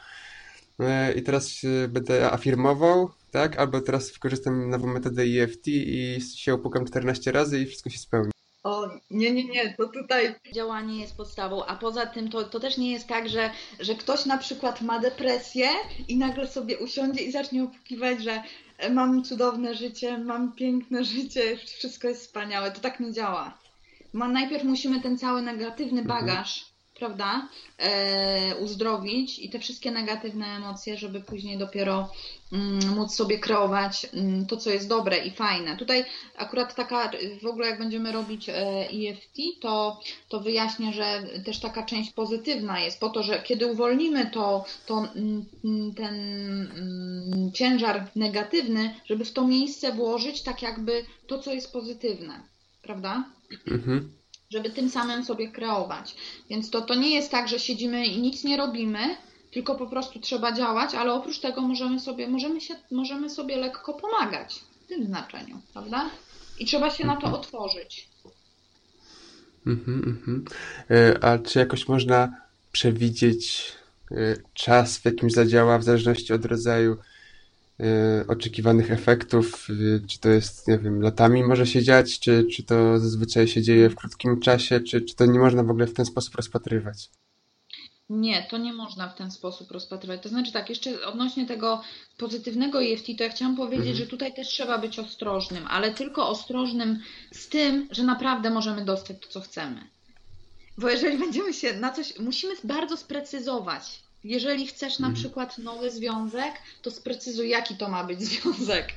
Y, 0.80 1.14
I 1.16 1.24
teraz 1.24 1.62
będę 1.90 2.32
afirmował 2.32 3.10
tak? 3.34 3.58
Albo 3.58 3.82
teraz 3.82 4.12
wykorzystam 4.12 4.70
nową 4.70 4.88
metodę 4.88 5.24
EFT 5.24 5.68
i 5.68 6.22
się 6.36 6.54
opukam 6.54 6.86
14 6.86 7.32
razy 7.32 7.60
i 7.60 7.66
wszystko 7.66 7.90
się 7.90 8.00
spełni. 8.00 8.33
O, 8.64 8.90
nie, 9.12 9.32
nie, 9.32 9.44
nie, 9.44 9.74
to 9.78 9.88
tutaj 9.88 10.36
działanie 10.54 11.02
jest 11.02 11.18
podstawą, 11.18 11.66
a 11.66 11.76
poza 11.76 12.06
tym 12.06 12.30
to, 12.30 12.44
to 12.44 12.60
też 12.60 12.78
nie 12.78 12.92
jest 12.92 13.08
tak, 13.08 13.30
że, 13.30 13.50
że 13.80 13.96
ktoś 13.96 14.26
na 14.26 14.38
przykład 14.38 14.82
ma 14.82 15.00
depresję 15.00 15.68
i 16.08 16.18
nagle 16.18 16.48
sobie 16.48 16.78
usiądzie 16.78 17.24
i 17.24 17.32
zacznie 17.32 17.64
opukiwać, 17.64 18.24
że 18.24 18.44
mam 18.92 19.24
cudowne 19.24 19.76
życie, 19.76 20.18
mam 20.18 20.52
piękne 20.52 21.04
życie, 21.16 21.58
wszystko 21.58 22.08
jest 22.08 22.22
wspaniałe. 22.22 22.72
To 22.72 22.80
tak 22.80 23.00
nie 23.00 23.12
działa. 23.12 23.58
Ma, 24.14 24.28
najpierw 24.28 24.64
musimy 24.64 25.02
ten 25.02 25.18
cały 25.18 25.42
negatywny 25.42 26.02
mhm. 26.02 26.20
bagaż 26.20 26.73
prawda, 26.96 27.48
e, 27.78 28.56
uzdrowić 28.56 29.40
i 29.40 29.50
te 29.50 29.60
wszystkie 29.60 29.92
negatywne 29.92 30.46
emocje, 30.46 30.98
żeby 30.98 31.22
później 31.22 31.58
dopiero 31.58 32.10
mm, 32.52 32.96
móc 32.96 33.16
sobie 33.16 33.40
kreować 33.40 34.08
mm, 34.14 34.46
to, 34.46 34.58
co 34.58 34.70
jest 34.70 34.88
dobre 34.88 35.18
i 35.18 35.32
fajne. 35.32 35.78
Tutaj 35.78 36.06
akurat 36.38 36.76
taka, 36.76 37.12
w 37.42 37.46
ogóle 37.46 37.68
jak 37.68 37.80
będziemy 37.80 38.12
robić 38.12 38.50
e, 38.50 38.54
EFT, 38.90 39.38
to, 39.62 40.00
to 40.30 40.40
wyjaśnię, 40.40 40.94
że 40.94 41.24
też 41.46 41.60
taka 41.60 41.84
część 41.84 42.12
pozytywna 42.12 42.80
jest 42.80 43.00
po 43.00 43.10
to, 43.10 43.24
że 43.24 43.42
kiedy 43.42 43.68
uwolnimy 43.68 44.32
to, 44.32 44.66
to 44.86 45.08
mm, 45.16 45.46
ten 45.96 46.16
mm, 46.78 47.52
ciężar 47.54 48.12
negatywny, 48.16 48.96
żeby 49.06 49.26
w 49.26 49.34
to 49.34 49.48
miejsce 49.48 49.92
włożyć 49.92 50.42
tak 50.42 50.62
jakby 50.62 51.06
to, 51.28 51.40
co 51.40 51.54
jest 51.54 51.74
pozytywne, 51.74 52.44
prawda? 52.82 53.24
Mhm 53.68 54.23
żeby 54.54 54.70
tym 54.70 54.90
samym 54.90 55.26
sobie 55.26 55.48
kreować. 55.48 56.16
Więc 56.50 56.70
to, 56.70 56.82
to 56.82 56.96
nie 56.96 57.16
jest 57.16 57.32
tak, 57.32 57.48
że 57.48 57.60
siedzimy 57.60 58.06
i 58.06 58.22
nic 58.22 58.44
nie 58.44 58.58
robimy, 58.58 59.18
tylko 59.52 59.76
po 59.76 59.88
prostu 59.88 60.20
trzeba 60.20 60.52
działać, 60.52 60.96
ale 60.96 61.14
oprócz 61.14 61.40
tego 61.40 61.62
możemy 61.62 62.00
sobie, 62.00 62.28
możemy 62.28 62.62
się, 62.62 62.76
możemy 62.92 63.30
sobie 63.30 63.58
lekko 63.58 63.94
pomagać 63.94 64.56
w 64.86 64.88
tym 64.88 65.06
znaczeniu, 65.06 65.62
prawda? 65.74 66.10
I 66.60 66.66
trzeba 66.66 66.90
się 66.90 67.06
na 67.06 67.16
to 67.16 67.26
mhm. 67.28 67.34
otworzyć. 67.36 68.10
Mhm, 69.68 70.04
mhm. 70.08 70.46
E, 70.92 71.24
a 71.24 71.40
czy 71.40 71.60
jakoś 71.60 71.88
można 71.88 72.36
przewidzieć 72.72 73.72
e, 74.12 74.16
czas, 74.54 74.98
w 74.98 75.06
jakim 75.06 75.30
zadziała, 75.30 75.78
w 75.78 75.84
zależności 75.84 76.34
od 76.34 76.46
rodzaju 76.46 76.98
oczekiwanych 78.28 78.92
efektów, 78.92 79.68
y, 79.70 80.02
czy 80.08 80.20
to 80.20 80.30
jest, 80.30 80.68
nie 80.68 80.78
wiem, 80.78 81.02
latami 81.02 81.44
może 81.44 81.68
się 81.68 81.84
dziać, 81.84 82.20
czy, 82.20 82.46
czy 82.56 82.64
to 82.64 83.00
zazwyczaj 83.00 83.48
się 83.48 83.62
dzieje 83.62 83.90
w 83.90 83.96
krótkim 83.96 84.40
czasie, 84.40 84.80
czy, 84.80 85.02
czy 85.02 85.16
to 85.16 85.26
nie 85.26 85.40
można 85.40 85.64
w 85.64 85.70
ogóle 85.70 85.88
w 85.88 85.94
ten 85.94 86.06
sposób 86.06 86.36
rozpatrywać? 86.36 87.10
Nie, 88.10 88.44
to 88.44 88.58
nie 88.58 88.74
można 88.74 89.10
w 89.10 89.16
ten 89.16 89.32
sposób 89.32 89.72
rozpatrywać. 89.72 90.24
To 90.24 90.30
znaczy 90.30 90.52
tak, 90.52 90.70
jeszcze 90.70 91.06
odnośnie 91.06 91.46
tego 91.46 91.82
pozytywnego 92.18 92.84
EFT, 92.84 93.06
to 93.18 93.24
ja 93.24 93.30
chciałam 93.30 93.56
powiedzieć, 93.56 93.88
mhm. 93.88 93.98
że 93.98 94.08
tutaj 94.08 94.34
też 94.34 94.48
trzeba 94.48 94.78
być 94.78 95.00
ostrożnym, 95.00 95.68
ale 95.68 95.94
tylko 95.94 96.30
ostrożnym 96.30 97.00
z 97.32 97.50
tym, 97.50 97.88
że 97.92 98.04
naprawdę 98.04 98.50
możemy 98.50 98.86
dostać 98.86 99.18
to, 99.20 99.28
co 99.28 99.42
chcemy. 99.42 99.88
Bo 100.78 100.90
jeżeli 100.90 101.18
będziemy 101.18 101.54
się 101.54 101.74
na 101.74 101.92
coś, 101.92 102.20
musimy 102.20 102.54
bardzo 102.64 102.98
sprecyzować, 102.98 104.04
jeżeli 104.24 104.68
chcesz 104.68 105.00
na 105.00 105.08
mhm. 105.08 105.24
przykład 105.24 105.58
nowy 105.58 105.92
związek, 105.92 106.54
to 106.82 106.92
sprecyzuj, 106.92 107.50
jaki 107.50 107.76
to 107.76 107.90
ma 107.90 108.04
być 108.04 108.20
związek. 108.30 108.94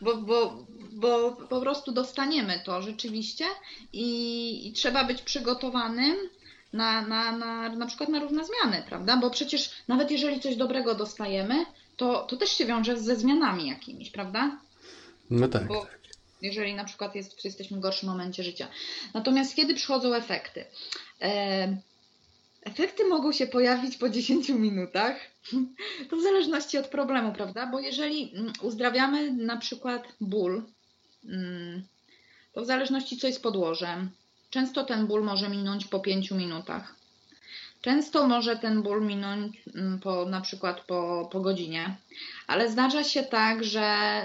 Bo, 0.00 0.16
bo, 0.16 0.66
bo 0.92 1.32
po 1.32 1.60
prostu 1.60 1.92
dostaniemy 1.92 2.60
to 2.64 2.82
rzeczywiście 2.82 3.44
i, 3.92 4.68
i 4.68 4.72
trzeba 4.72 5.04
być 5.04 5.22
przygotowanym 5.22 6.16
na, 6.72 7.02
na, 7.02 7.32
na, 7.32 7.68
na 7.68 7.86
przykład 7.86 8.08
na 8.08 8.20
różne 8.20 8.42
zmiany, 8.44 8.82
prawda? 8.88 9.16
Bo 9.16 9.30
przecież 9.30 9.70
nawet 9.88 10.10
jeżeli 10.10 10.40
coś 10.40 10.56
dobrego 10.56 10.94
dostajemy, 10.94 11.66
to, 11.96 12.22
to 12.22 12.36
też 12.36 12.50
się 12.50 12.66
wiąże 12.66 12.96
ze 12.98 13.16
zmianami 13.16 13.68
jakimiś, 13.68 14.10
prawda? 14.10 14.58
No 15.30 15.48
tak. 15.48 15.66
Bo 15.66 15.80
tak. 15.80 15.98
Jeżeli 16.42 16.74
na 16.74 16.84
przykład 16.84 17.14
jest, 17.14 17.44
jesteśmy 17.44 17.76
w 17.76 17.80
gorszym 17.80 18.08
momencie 18.08 18.44
życia. 18.44 18.68
Natomiast 19.14 19.56
kiedy 19.56 19.74
przychodzą 19.74 20.14
efekty? 20.14 20.64
E, 21.22 21.76
Efekty 22.68 23.04
mogą 23.04 23.32
się 23.32 23.46
pojawić 23.46 23.96
po 23.96 24.08
10 24.08 24.48
minutach. 24.48 25.16
To 26.10 26.16
w 26.16 26.22
zależności 26.22 26.78
od 26.78 26.86
problemu, 26.86 27.32
prawda? 27.32 27.66
Bo 27.66 27.80
jeżeli 27.80 28.32
mm, 28.34 28.52
uzdrawiamy 28.62 29.32
na 29.32 29.56
przykład 29.56 30.02
ból, 30.20 30.62
mm, 31.24 31.82
to 32.52 32.62
w 32.62 32.66
zależności 32.66 33.16
co 33.16 33.26
jest 33.26 33.42
podłożem, 33.42 34.10
często 34.50 34.84
ten 34.84 35.06
ból 35.06 35.24
może 35.24 35.48
minąć 35.48 35.84
po 35.84 36.00
5 36.00 36.30
minutach. 36.30 36.94
Często 37.80 38.28
może 38.28 38.56
ten 38.56 38.82
ból 38.82 39.06
minąć 39.06 39.56
mm, 39.74 40.00
po, 40.00 40.24
na 40.24 40.40
przykład 40.40 40.80
po, 40.80 41.28
po 41.32 41.40
godzinie, 41.40 41.96
ale 42.46 42.70
zdarza 42.70 43.04
się 43.04 43.22
tak, 43.22 43.64
że, 43.64 44.20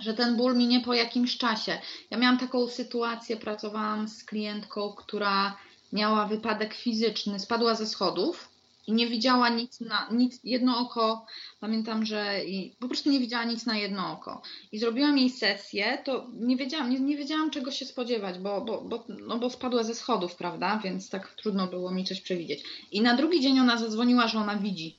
że 0.00 0.14
ten 0.14 0.36
ból 0.36 0.56
minie 0.56 0.80
po 0.80 0.94
jakimś 0.94 1.38
czasie. 1.38 1.78
Ja 2.10 2.18
miałam 2.18 2.38
taką 2.38 2.68
sytuację, 2.68 3.36
pracowałam 3.36 4.08
z 4.08 4.24
klientką, 4.24 4.92
która 4.92 5.56
miała 5.94 6.26
wypadek 6.26 6.74
fizyczny, 6.74 7.40
spadła 7.40 7.74
ze 7.74 7.86
schodów 7.86 8.48
i 8.86 8.92
nie 8.92 9.06
widziała 9.06 9.48
nic 9.48 9.80
na 9.80 10.08
nic, 10.12 10.40
jedno 10.44 10.78
oko. 10.78 11.26
Pamiętam, 11.60 12.06
że 12.06 12.44
i, 12.44 12.74
po 12.80 12.88
prostu 12.88 13.10
nie 13.10 13.20
widziała 13.20 13.44
nic 13.44 13.66
na 13.66 13.76
jedno 13.76 14.12
oko. 14.12 14.42
I 14.72 14.78
zrobiłam 14.78 15.18
jej 15.18 15.30
sesję, 15.30 15.98
to 16.04 16.26
nie 16.34 16.56
wiedziałam, 16.56 16.90
nie, 16.90 17.00
nie 17.00 17.16
wiedziałam 17.16 17.50
czego 17.50 17.70
się 17.70 17.86
spodziewać, 17.86 18.38
bo, 18.38 18.60
bo, 18.60 18.80
bo, 18.80 19.04
no 19.26 19.38
bo 19.38 19.50
spadła 19.50 19.82
ze 19.82 19.94
schodów, 19.94 20.36
prawda? 20.36 20.80
Więc 20.84 21.10
tak 21.10 21.34
trudno 21.34 21.66
było 21.66 21.90
mi 21.90 22.04
coś 22.04 22.20
przewidzieć. 22.20 22.64
I 22.92 23.00
na 23.00 23.16
drugi 23.16 23.40
dzień 23.40 23.60
ona 23.60 23.78
zadzwoniła, 23.78 24.28
że 24.28 24.38
ona 24.38 24.56
widzi. 24.56 24.96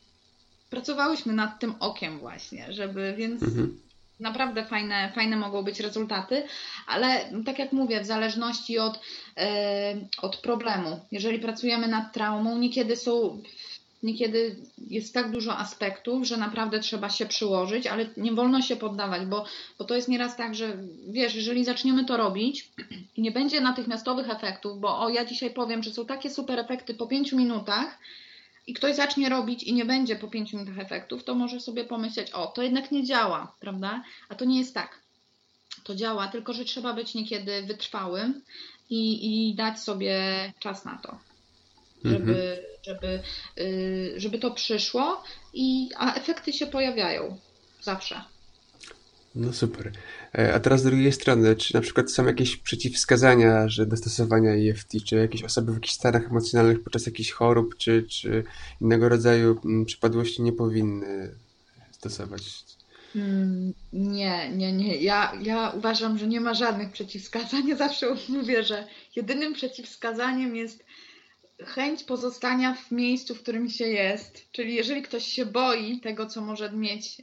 Pracowałyśmy 0.69 1.33
nad 1.33 1.59
tym 1.59 1.75
okiem 1.79 2.19
właśnie, 2.19 2.73
żeby, 2.73 3.15
więc 3.17 3.43
mhm 3.43 3.84
naprawdę 4.19 4.65
fajne, 4.65 5.11
fajne 5.15 5.35
mogą 5.35 5.63
być 5.63 5.79
rezultaty, 5.79 6.43
ale 6.87 7.29
tak 7.45 7.59
jak 7.59 7.71
mówię, 7.71 8.01
w 8.01 8.05
zależności 8.05 8.79
od, 8.79 8.99
e, 9.37 9.95
od 10.21 10.37
problemu. 10.37 10.99
Jeżeli 11.11 11.39
pracujemy 11.39 11.87
nad 11.87 12.13
traumą, 12.13 12.57
niekiedy 12.57 12.95
są 12.95 13.41
niekiedy 14.05 14.55
jest 14.77 15.13
tak 15.13 15.31
dużo 15.31 15.57
aspektów, 15.57 16.27
że 16.27 16.37
naprawdę 16.37 16.79
trzeba 16.79 17.09
się 17.09 17.25
przyłożyć, 17.25 17.87
ale 17.87 18.05
nie 18.17 18.31
wolno 18.31 18.61
się 18.61 18.75
poddawać, 18.75 19.25
bo, 19.25 19.45
bo 19.79 19.85
to 19.85 19.95
jest 19.95 20.07
nieraz 20.07 20.37
tak, 20.37 20.55
że 20.55 20.77
wiesz, 21.07 21.35
jeżeli 21.35 21.65
zaczniemy 21.65 22.05
to 22.05 22.17
robić 22.17 22.69
i 23.17 23.21
nie 23.21 23.31
będzie 23.31 23.61
natychmiastowych 23.61 24.29
efektów, 24.29 24.79
bo 24.79 24.99
o, 24.99 25.09
ja 25.09 25.25
dzisiaj 25.25 25.49
powiem, 25.49 25.83
że 25.83 25.91
są 25.91 26.05
takie 26.05 26.29
super 26.29 26.59
efekty 26.59 26.93
po 26.93 27.07
pięciu 27.07 27.37
minutach, 27.37 27.99
i 28.67 28.73
ktoś 28.73 28.95
zacznie 28.95 29.29
robić 29.29 29.63
i 29.63 29.73
nie 29.73 29.85
będzie 29.85 30.15
po 30.15 30.27
5 30.27 30.53
minutach 30.53 30.79
efektów, 30.79 31.23
to 31.23 31.35
może 31.35 31.59
sobie 31.59 31.83
pomyśleć, 31.83 32.31
o, 32.31 32.47
to 32.47 32.61
jednak 32.61 32.91
nie 32.91 33.03
działa, 33.03 33.55
prawda? 33.59 34.03
A 34.29 34.35
to 34.35 34.45
nie 34.45 34.59
jest 34.59 34.73
tak. 34.73 34.99
To 35.83 35.95
działa, 35.95 36.27
tylko 36.27 36.53
że 36.53 36.65
trzeba 36.65 36.93
być 36.93 37.13
niekiedy 37.13 37.63
wytrwałym 37.63 38.41
i, 38.89 39.49
i 39.49 39.55
dać 39.55 39.79
sobie 39.79 40.23
czas 40.59 40.85
na 40.85 40.97
to, 40.97 41.19
żeby, 42.05 42.31
mhm. 42.31 42.57
żeby, 42.83 43.19
yy, 43.57 44.13
żeby 44.17 44.39
to 44.39 44.51
przyszło, 44.51 45.23
i, 45.53 45.89
a 45.97 46.13
efekty 46.13 46.53
się 46.53 46.67
pojawiają 46.67 47.37
zawsze. 47.81 48.34
No 49.35 49.53
super. 49.53 49.91
E, 50.37 50.53
a 50.53 50.59
teraz 50.59 50.81
z 50.81 50.83
drugiej 50.83 51.11
strony, 51.11 51.55
czy 51.55 51.73
na 51.73 51.81
przykład 51.81 52.11
są 52.11 52.25
jakieś 52.25 52.57
przeciwwskazania, 52.57 53.69
że 53.69 53.85
do 53.85 53.97
stosowania 53.97 54.51
EFT, 54.51 54.91
czy 55.05 55.15
jakieś 55.15 55.43
osoby 55.43 55.71
w 55.71 55.75
jakichś 55.75 55.93
stanach 55.93 56.25
emocjonalnych 56.25 56.83
podczas 56.83 57.05
jakichś 57.05 57.31
chorób, 57.31 57.77
czy, 57.77 58.03
czy 58.03 58.43
innego 58.81 59.09
rodzaju 59.09 59.59
mm, 59.65 59.85
przypadłości 59.85 60.41
nie 60.41 60.53
powinny 60.53 61.35
stosować? 61.91 62.43
Hmm, 63.13 63.73
nie, 63.93 64.51
nie, 64.51 64.73
nie. 64.73 64.95
Ja, 64.95 65.33
ja 65.41 65.69
uważam, 65.69 66.17
że 66.17 66.27
nie 66.27 66.41
ma 66.41 66.53
żadnych 66.53 66.91
przeciwwskazań. 66.91 67.67
Ja 67.69 67.75
zawsze 67.75 68.15
mówię, 68.29 68.63
że 68.63 68.87
jedynym 69.15 69.53
przeciwwskazaniem 69.53 70.55
jest 70.55 70.85
chęć 71.63 72.03
pozostania 72.03 72.73
w 72.73 72.91
miejscu, 72.91 73.35
w 73.35 73.41
którym 73.41 73.69
się 73.69 73.87
jest. 73.87 74.51
Czyli 74.51 74.75
jeżeli 74.75 75.01
ktoś 75.01 75.25
się 75.25 75.45
boi 75.45 75.99
tego, 75.99 76.25
co 76.25 76.41
może 76.41 76.71
mieć 76.71 77.21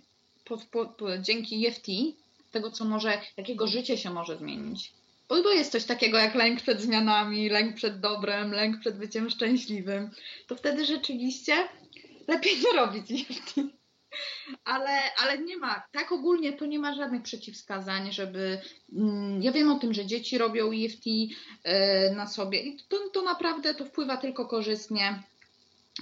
po, 0.53 0.87
po, 0.87 0.87
po, 0.87 1.19
dzięki 1.19 1.67
EFT, 1.67 1.87
tego, 2.51 2.71
co 2.71 2.85
może, 2.85 3.21
jakiego 3.37 3.67
życie 3.67 3.99
się 3.99 4.11
może 4.11 4.37
zmienić. 4.37 4.93
Bo, 5.29 5.53
jest 5.53 5.73
coś 5.73 5.85
takiego 5.85 6.19
jak 6.19 6.35
lęk 6.35 6.63
przed 6.63 6.81
zmianami, 6.81 7.49
lęk 7.49 7.77
przed 7.77 8.01
dobrem, 8.01 8.53
lęk 8.53 8.81
przed 8.81 8.99
byciem 8.99 9.31
szczęśliwym. 9.31 10.11
To 10.47 10.57
wtedy 10.57 10.85
rzeczywiście 10.85 11.69
lepiej 12.29 12.53
nie 12.65 12.73
robić 12.73 13.11
EFT. 13.11 13.55
Ale, 14.65 15.15
ale 15.17 15.39
nie 15.39 15.57
ma, 15.57 15.83
tak 15.93 16.13
ogólnie 16.13 16.53
to 16.53 16.67
nie 16.67 16.79
ma 16.79 16.95
żadnych 16.95 17.23
przeciwwskazań, 17.23 18.13
żeby. 18.13 18.61
Mm, 18.93 19.43
ja 19.43 19.53
wiem 19.53 19.71
o 19.71 19.79
tym, 19.79 19.95
że 19.95 20.07
dzieci 20.07 20.39
robią 20.39 20.71
EFT 20.73 21.05
e, 21.65 22.15
na 22.15 22.27
sobie 22.27 22.63
i 22.63 22.77
to, 22.89 23.09
to 23.13 23.23
naprawdę 23.23 23.75
to 23.75 23.85
wpływa 23.85 24.17
tylko 24.17 24.47
korzystnie. 24.47 25.23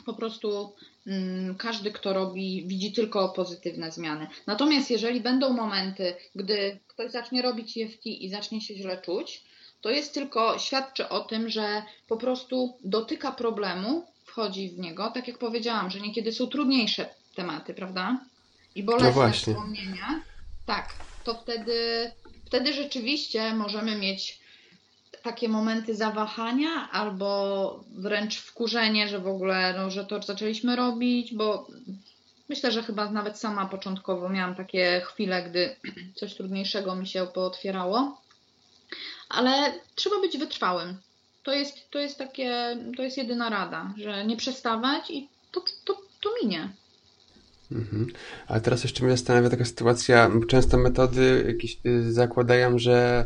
Po 0.06 0.14
prostu 0.14 0.72
Mm, 1.06 1.54
każdy, 1.54 1.90
kto 1.90 2.12
robi, 2.12 2.64
widzi 2.66 2.92
tylko 2.92 3.28
pozytywne 3.28 3.92
zmiany. 3.92 4.26
Natomiast 4.46 4.90
jeżeli 4.90 5.20
będą 5.20 5.52
momenty, 5.52 6.14
gdy 6.34 6.78
ktoś 6.88 7.10
zacznie 7.12 7.42
robić 7.42 7.78
EFT 7.78 8.06
i 8.06 8.28
zacznie 8.28 8.60
się 8.60 8.74
źle 8.74 9.02
czuć, 9.02 9.42
to 9.80 9.90
jest 9.90 10.14
tylko, 10.14 10.58
świadczy 10.58 11.08
o 11.08 11.20
tym, 11.20 11.48
że 11.48 11.82
po 12.08 12.16
prostu 12.16 12.78
dotyka 12.84 13.32
problemu, 13.32 14.04
wchodzi 14.24 14.68
w 14.68 14.78
niego, 14.78 15.10
tak 15.14 15.28
jak 15.28 15.38
powiedziałam, 15.38 15.90
że 15.90 16.00
niekiedy 16.00 16.32
są 16.32 16.46
trudniejsze 16.46 17.08
tematy, 17.34 17.74
prawda? 17.74 18.20
I 18.74 18.80
i 18.80 18.82
bolesne 18.82 19.26
no 19.26 19.32
wspomnienia, 19.32 20.20
tak, 20.66 20.94
to 21.24 21.34
wtedy, 21.34 22.10
wtedy 22.46 22.72
rzeczywiście 22.72 23.54
możemy 23.54 23.96
mieć 23.96 24.39
takie 25.22 25.48
momenty 25.48 25.94
zawahania 25.94 26.90
albo 26.92 27.84
wręcz 27.90 28.38
wkurzenie, 28.38 29.08
że 29.08 29.18
w 29.18 29.26
ogóle, 29.26 29.74
no, 29.76 29.90
że 29.90 30.04
to 30.04 30.22
zaczęliśmy 30.22 30.76
robić, 30.76 31.34
bo 31.34 31.66
myślę, 32.48 32.72
że 32.72 32.82
chyba 32.82 33.10
nawet 33.10 33.38
sama 33.38 33.66
początkowo 33.66 34.28
miałam 34.28 34.54
takie 34.54 35.02
chwile, 35.04 35.42
gdy 35.50 35.76
coś 36.18 36.34
trudniejszego 36.34 36.96
mi 36.96 37.06
się 37.06 37.26
pootwierało, 37.34 38.20
ale 39.28 39.72
trzeba 39.94 40.20
być 40.20 40.38
wytrwałym. 40.38 40.96
To 41.42 41.52
jest, 41.52 41.90
to 41.90 41.98
jest 41.98 42.18
takie, 42.18 42.76
to 42.96 43.02
jest 43.02 43.16
jedyna 43.16 43.50
rada, 43.50 43.94
że 43.96 44.26
nie 44.26 44.36
przestawać 44.36 45.10
i 45.10 45.28
to, 45.52 45.64
to, 45.84 45.94
to 46.20 46.30
minie. 46.42 46.68
Mhm. 47.72 48.06
A 48.48 48.60
teraz 48.60 48.82
jeszcze 48.82 49.04
mnie 49.04 49.12
zastanawia 49.12 49.50
taka 49.50 49.64
sytuacja, 49.64 50.30
często 50.48 50.78
metody 50.78 51.44
jakieś 51.46 51.78
y, 51.86 52.12
zakładają, 52.12 52.78
że 52.78 53.24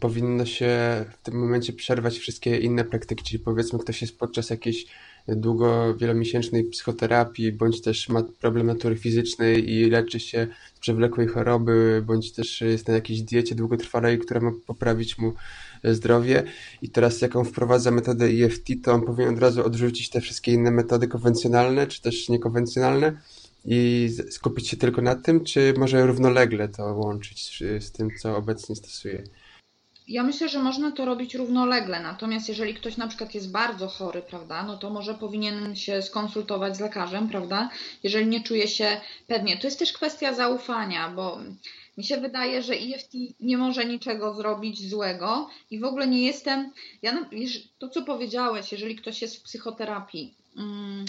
powinno 0.00 0.46
się 0.46 1.04
w 1.10 1.22
tym 1.22 1.34
momencie 1.34 1.72
przerwać 1.72 2.18
wszystkie 2.18 2.58
inne 2.58 2.84
praktyki, 2.84 3.24
czyli 3.24 3.38
powiedzmy 3.38 3.78
ktoś 3.78 4.02
jest 4.02 4.18
podczas 4.18 4.50
jakiejś 4.50 4.86
długo, 5.28 5.94
wielomiesięcznej 5.94 6.64
psychoterapii, 6.64 7.52
bądź 7.52 7.82
też 7.82 8.08
ma 8.08 8.22
problem 8.22 8.66
natury 8.66 8.96
fizycznej 8.96 9.70
i 9.70 9.90
leczy 9.90 10.20
się 10.20 10.46
z 10.74 10.80
przewlekłej 10.80 11.26
choroby, 11.26 12.02
bądź 12.06 12.32
też 12.32 12.60
jest 12.60 12.88
na 12.88 12.94
jakiejś 12.94 13.22
diecie 13.22 13.54
długotrwałej, 13.54 14.18
która 14.18 14.40
ma 14.40 14.52
poprawić 14.66 15.18
mu 15.18 15.32
zdrowie 15.84 16.42
i 16.82 16.90
teraz 16.90 17.20
jak 17.20 17.36
on 17.36 17.44
wprowadza 17.44 17.90
metodę 17.90 18.26
EFT, 18.26 18.64
to 18.84 18.92
on 18.92 19.02
powinien 19.02 19.34
od 19.34 19.40
razu 19.40 19.64
odrzucić 19.64 20.10
te 20.10 20.20
wszystkie 20.20 20.52
inne 20.52 20.70
metody 20.70 21.08
konwencjonalne, 21.08 21.86
czy 21.86 22.02
też 22.02 22.28
niekonwencjonalne 22.28 23.12
i 23.64 24.10
skupić 24.30 24.68
się 24.68 24.76
tylko 24.76 25.02
na 25.02 25.14
tym, 25.14 25.44
czy 25.44 25.74
może 25.76 26.06
równolegle 26.06 26.68
to 26.68 26.94
łączyć 26.94 27.62
z 27.80 27.92
tym, 27.92 28.08
co 28.22 28.36
obecnie 28.36 28.76
stosuje? 28.76 29.24
Ja 30.08 30.22
myślę, 30.22 30.48
że 30.48 30.62
można 30.62 30.92
to 30.92 31.04
robić 31.04 31.34
równolegle, 31.34 32.00
natomiast 32.00 32.48
jeżeli 32.48 32.74
ktoś 32.74 32.96
na 32.96 33.08
przykład 33.08 33.34
jest 33.34 33.50
bardzo 33.50 33.88
chory, 33.88 34.22
prawda, 34.22 34.62
no 34.62 34.76
to 34.76 34.90
może 34.90 35.14
powinien 35.14 35.76
się 35.76 36.02
skonsultować 36.02 36.76
z 36.76 36.80
lekarzem, 36.80 37.28
prawda, 37.28 37.70
jeżeli 38.02 38.26
nie 38.26 38.42
czuje 38.42 38.68
się 38.68 39.00
pewnie. 39.26 39.56
To 39.56 39.66
jest 39.66 39.78
też 39.78 39.92
kwestia 39.92 40.34
zaufania, 40.34 41.08
bo 41.08 41.38
mi 41.98 42.04
się 42.04 42.16
wydaje, 42.16 42.62
że 42.62 42.74
EFT 42.74 43.12
nie 43.40 43.58
może 43.58 43.84
niczego 43.84 44.34
zrobić 44.34 44.90
złego 44.90 45.48
i 45.70 45.80
w 45.80 45.84
ogóle 45.84 46.06
nie 46.06 46.26
jestem. 46.26 46.72
Ja, 47.02 47.28
to, 47.78 47.88
co 47.88 48.02
powiedziałeś, 48.02 48.72
jeżeli 48.72 48.96
ktoś 48.96 49.22
jest 49.22 49.36
w 49.36 49.42
psychoterapii, 49.42 50.34
mm, 50.56 51.04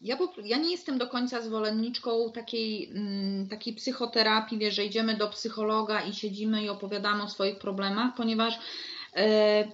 ja 0.00 0.16
ja, 0.16 0.18
ja 0.44 0.58
nie 0.58 0.70
jestem 0.70 0.98
do 0.98 1.06
końca 1.06 1.42
zwolenniczką 1.42 2.32
takiej, 2.32 2.90
mm, 2.90 3.48
takiej 3.48 3.74
psychoterapii, 3.74 4.58
wiesz, 4.58 4.74
że 4.74 4.84
idziemy 4.84 5.16
do 5.16 5.28
psychologa 5.28 6.02
i 6.02 6.14
siedzimy 6.14 6.64
i 6.64 6.68
opowiadamy 6.68 7.22
o 7.22 7.28
swoich 7.28 7.58
problemach, 7.58 8.14
ponieważ 8.16 8.58
e, 9.16 9.68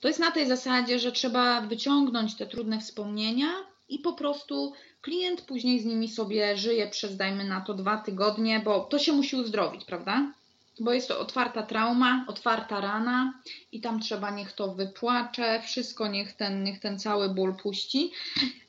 to 0.00 0.08
jest 0.08 0.20
na 0.20 0.30
tej 0.30 0.46
zasadzie, 0.46 0.98
że 0.98 1.12
trzeba 1.12 1.60
wyciągnąć 1.60 2.36
te 2.36 2.46
trudne 2.46 2.80
wspomnienia 2.80 3.48
i 3.88 3.98
po 3.98 4.12
prostu 4.12 4.72
klient 5.00 5.40
później 5.40 5.80
z 5.80 5.84
nimi 5.84 6.08
sobie 6.08 6.56
żyje 6.56 6.88
przez, 6.88 7.16
dajmy 7.16 7.44
na 7.44 7.60
to, 7.60 7.74
dwa 7.74 7.96
tygodnie, 7.96 8.60
bo 8.64 8.80
to 8.80 8.98
się 8.98 9.12
musi 9.12 9.36
uzdrowić, 9.36 9.84
prawda? 9.84 10.32
Bo 10.80 10.92
jest 10.92 11.08
to 11.08 11.20
otwarta 11.20 11.62
trauma, 11.62 12.24
otwarta 12.28 12.80
rana 12.80 13.40
i 13.72 13.80
tam 13.80 14.00
trzeba 14.00 14.30
niech 14.30 14.52
to 14.52 14.74
wypłacze, 14.74 15.62
wszystko 15.62 16.08
niech 16.08 16.32
ten, 16.32 16.64
niech 16.64 16.80
ten 16.80 16.98
cały 16.98 17.28
ból 17.28 17.56
puści. 17.56 18.12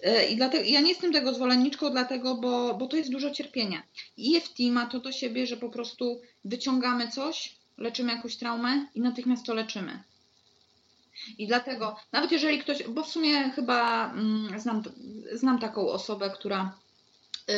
E, 0.03 0.25
I 0.25 0.35
dlatego 0.35 0.63
ja 0.67 0.81
nie 0.81 0.89
jestem 0.89 1.13
tego 1.13 1.33
zwolenniczką, 1.33 1.89
dlatego, 1.89 2.35
bo, 2.35 2.73
bo 2.73 2.87
to 2.87 2.97
jest 2.97 3.11
dużo 3.11 3.31
cierpienia. 3.31 3.83
EFT 4.35 4.59
ma 4.59 4.85
to 4.85 4.99
do 4.99 5.11
siebie, 5.11 5.47
że 5.47 5.57
po 5.57 5.69
prostu 5.69 6.21
wyciągamy 6.45 7.07
coś, 7.07 7.55
leczymy 7.77 8.13
jakąś 8.13 8.35
traumę 8.35 8.85
i 8.95 9.01
natychmiast 9.01 9.45
to 9.45 9.53
leczymy. 9.53 10.03
I 11.37 11.47
dlatego, 11.47 11.95
nawet 12.11 12.31
jeżeli 12.31 12.59
ktoś, 12.59 12.83
bo 12.83 13.03
w 13.03 13.09
sumie 13.09 13.49
chyba 13.49 14.11
mm, 14.11 14.59
znam, 14.59 14.83
znam 15.33 15.59
taką 15.59 15.87
osobę, 15.87 16.29
która 16.29 16.77
y, 17.49 17.53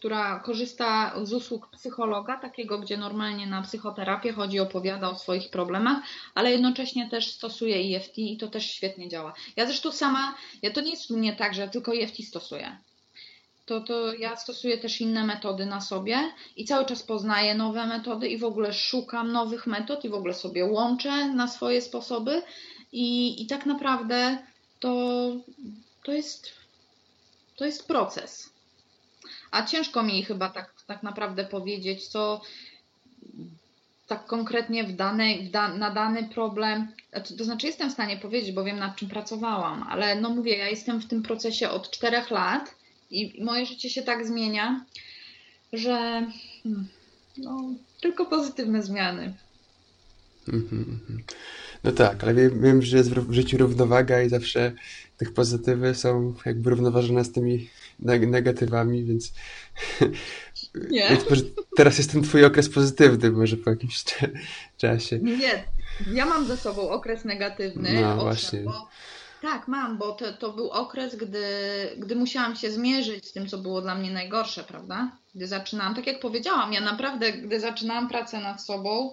która 0.00 0.38
korzysta 0.38 1.14
z 1.22 1.32
usług 1.32 1.70
psychologa, 1.70 2.36
takiego, 2.36 2.78
gdzie 2.78 2.96
normalnie 2.96 3.46
na 3.46 3.62
psychoterapię 3.62 4.32
chodzi, 4.32 4.60
opowiada 4.60 5.10
o 5.10 5.18
swoich 5.18 5.50
problemach, 5.50 6.02
ale 6.34 6.52
jednocześnie 6.52 7.10
też 7.10 7.32
stosuje 7.32 7.96
EFT 7.96 8.18
i 8.18 8.36
to 8.36 8.48
też 8.48 8.70
świetnie 8.70 9.08
działa. 9.08 9.32
Ja 9.56 9.66
zresztą 9.66 9.92
sama, 9.92 10.34
ja 10.62 10.70
to 10.70 10.80
nie 10.80 10.90
jest 10.90 11.10
mnie 11.10 11.36
tak, 11.36 11.54
że 11.54 11.68
tylko 11.68 11.92
EFT 11.94 12.24
stosuję. 12.24 12.78
To, 13.66 13.80
to 13.80 14.14
ja 14.14 14.36
stosuję 14.36 14.78
też 14.78 15.00
inne 15.00 15.24
metody 15.24 15.66
na 15.66 15.80
sobie 15.80 16.32
i 16.56 16.64
cały 16.64 16.86
czas 16.86 17.02
poznaję 17.02 17.54
nowe 17.54 17.86
metody 17.86 18.28
i 18.28 18.38
w 18.38 18.44
ogóle 18.44 18.72
szukam 18.72 19.32
nowych 19.32 19.66
metod 19.66 20.04
i 20.04 20.08
w 20.08 20.14
ogóle 20.14 20.34
sobie 20.34 20.64
łączę 20.64 21.26
na 21.26 21.48
swoje 21.48 21.82
sposoby 21.82 22.42
i, 22.92 23.42
i 23.42 23.46
tak 23.46 23.66
naprawdę 23.66 24.38
to, 24.80 25.26
to, 26.04 26.12
jest, 26.12 26.50
to 27.56 27.64
jest 27.64 27.86
proces 27.86 28.59
a 29.50 29.66
ciężko 29.66 30.02
mi 30.02 30.24
chyba 30.24 30.48
tak, 30.48 30.74
tak 30.86 31.02
naprawdę 31.02 31.44
powiedzieć, 31.44 32.08
co 32.08 32.40
tak 34.06 34.26
konkretnie 34.26 34.84
w 34.84 34.96
danej, 34.96 35.48
w 35.48 35.50
da, 35.50 35.74
na 35.74 35.90
dany 35.90 36.28
problem, 36.28 36.86
znaczy, 37.10 37.36
to 37.36 37.44
znaczy 37.44 37.66
jestem 37.66 37.90
w 37.90 37.92
stanie 37.92 38.16
powiedzieć, 38.16 38.52
bo 38.52 38.64
wiem 38.64 38.78
nad 38.78 38.96
czym 38.96 39.08
pracowałam, 39.08 39.82
ale 39.82 40.20
no 40.20 40.30
mówię, 40.30 40.56
ja 40.56 40.68
jestem 40.68 41.00
w 41.00 41.06
tym 41.06 41.22
procesie 41.22 41.70
od 41.70 41.90
czterech 41.90 42.30
lat 42.30 42.74
i 43.10 43.44
moje 43.44 43.66
życie 43.66 43.90
się 43.90 44.02
tak 44.02 44.26
zmienia, 44.26 44.84
że 45.72 46.26
hmm, 46.62 46.86
no, 47.38 47.62
tylko 48.00 48.26
pozytywne 48.26 48.82
zmiany. 48.82 49.34
Mhm, 50.48 50.82
mhm. 50.82 51.22
No 51.84 51.92
tak, 51.92 52.24
ale 52.24 52.34
wiem, 52.34 52.62
wiem, 52.62 52.82
że 52.82 52.96
jest 52.96 53.10
w 53.14 53.32
życiu 53.32 53.58
równowaga 53.58 54.22
i 54.22 54.28
zawsze 54.28 54.72
tych 55.16 55.34
pozytywy 55.34 55.94
są 55.94 56.34
jakby 56.46 56.70
równoważone 56.70 57.24
z 57.24 57.32
tymi 57.32 57.68
negatywami, 58.02 59.04
więc, 59.04 59.32
Nie. 60.90 61.08
więc 61.10 61.30
może 61.30 61.42
teraz 61.76 61.98
jest 61.98 62.12
ten 62.12 62.22
twój 62.22 62.44
okres 62.44 62.68
pozytywny, 62.68 63.30
może 63.30 63.56
po 63.56 63.70
jakimś 63.70 64.04
czasie. 64.76 65.18
Nie, 65.18 65.64
ja 66.12 66.26
mam 66.26 66.46
ze 66.46 66.56
sobą 66.56 66.90
okres 66.90 67.24
negatywny. 67.24 68.00
No 68.02 68.16
właśnie. 68.16 68.60
Bo, 68.60 68.88
tak, 69.42 69.68
mam, 69.68 69.98
bo 69.98 70.12
to, 70.12 70.32
to 70.32 70.52
był 70.52 70.70
okres, 70.70 71.16
gdy, 71.16 71.44
gdy 71.96 72.16
musiałam 72.16 72.56
się 72.56 72.70
zmierzyć 72.70 73.26
z 73.26 73.32
tym, 73.32 73.46
co 73.46 73.58
było 73.58 73.82
dla 73.82 73.94
mnie 73.94 74.10
najgorsze, 74.10 74.64
prawda? 74.64 75.16
Gdy 75.34 75.46
zaczynałam, 75.46 75.94
tak 75.94 76.06
jak 76.06 76.20
powiedziałam, 76.20 76.72
ja 76.72 76.80
naprawdę, 76.80 77.32
gdy 77.32 77.60
zaczynałam 77.60 78.08
pracę 78.08 78.40
nad 78.40 78.64
sobą, 78.64 79.12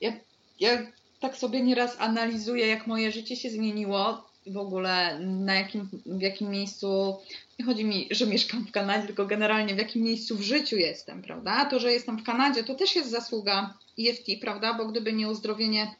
ja, 0.00 0.12
ja 0.60 0.86
tak 1.20 1.36
sobie 1.36 1.62
nieraz 1.62 1.96
analizuję, 1.98 2.66
jak 2.66 2.86
moje 2.86 3.12
życie 3.12 3.36
się 3.36 3.50
zmieniło, 3.50 4.25
w 4.46 4.56
ogóle 4.56 5.20
na 5.20 5.54
jakim, 5.54 5.88
w 6.06 6.20
jakim 6.20 6.50
miejscu, 6.50 7.16
nie 7.58 7.64
chodzi 7.64 7.84
mi, 7.84 8.08
że 8.10 8.26
mieszkam 8.26 8.66
w 8.66 8.70
Kanadzie, 8.70 9.06
tylko 9.06 9.26
generalnie 9.26 9.74
w 9.74 9.78
jakim 9.78 10.02
miejscu 10.02 10.36
w 10.36 10.42
życiu 10.42 10.76
jestem, 10.76 11.22
prawda? 11.22 11.52
A 11.52 11.64
to, 11.64 11.80
że 11.80 11.92
jestem 11.92 12.18
w 12.18 12.22
Kanadzie, 12.22 12.64
to 12.64 12.74
też 12.74 12.96
jest 12.96 13.10
zasługa 13.10 13.74
EFT, 13.98 14.26
prawda? 14.40 14.74
Bo 14.74 14.86
gdyby 14.86 15.12
nie 15.12 15.28
uzdrowienie 15.28 15.94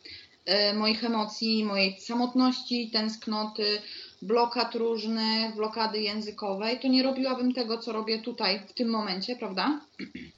e, 0.44 0.74
moich 0.74 1.04
emocji, 1.04 1.64
mojej 1.64 2.00
samotności, 2.00 2.90
tęsknoty, 2.90 3.82
blokad 4.22 4.74
różnych, 4.74 5.54
blokady 5.54 6.00
językowej, 6.00 6.80
to 6.80 6.88
nie 6.88 7.02
robiłabym 7.02 7.52
tego, 7.54 7.78
co 7.78 7.92
robię 7.92 8.18
tutaj 8.18 8.60
w 8.68 8.72
tym 8.72 8.88
momencie, 8.88 9.36
prawda? 9.36 9.80
Mhm. 10.00 10.32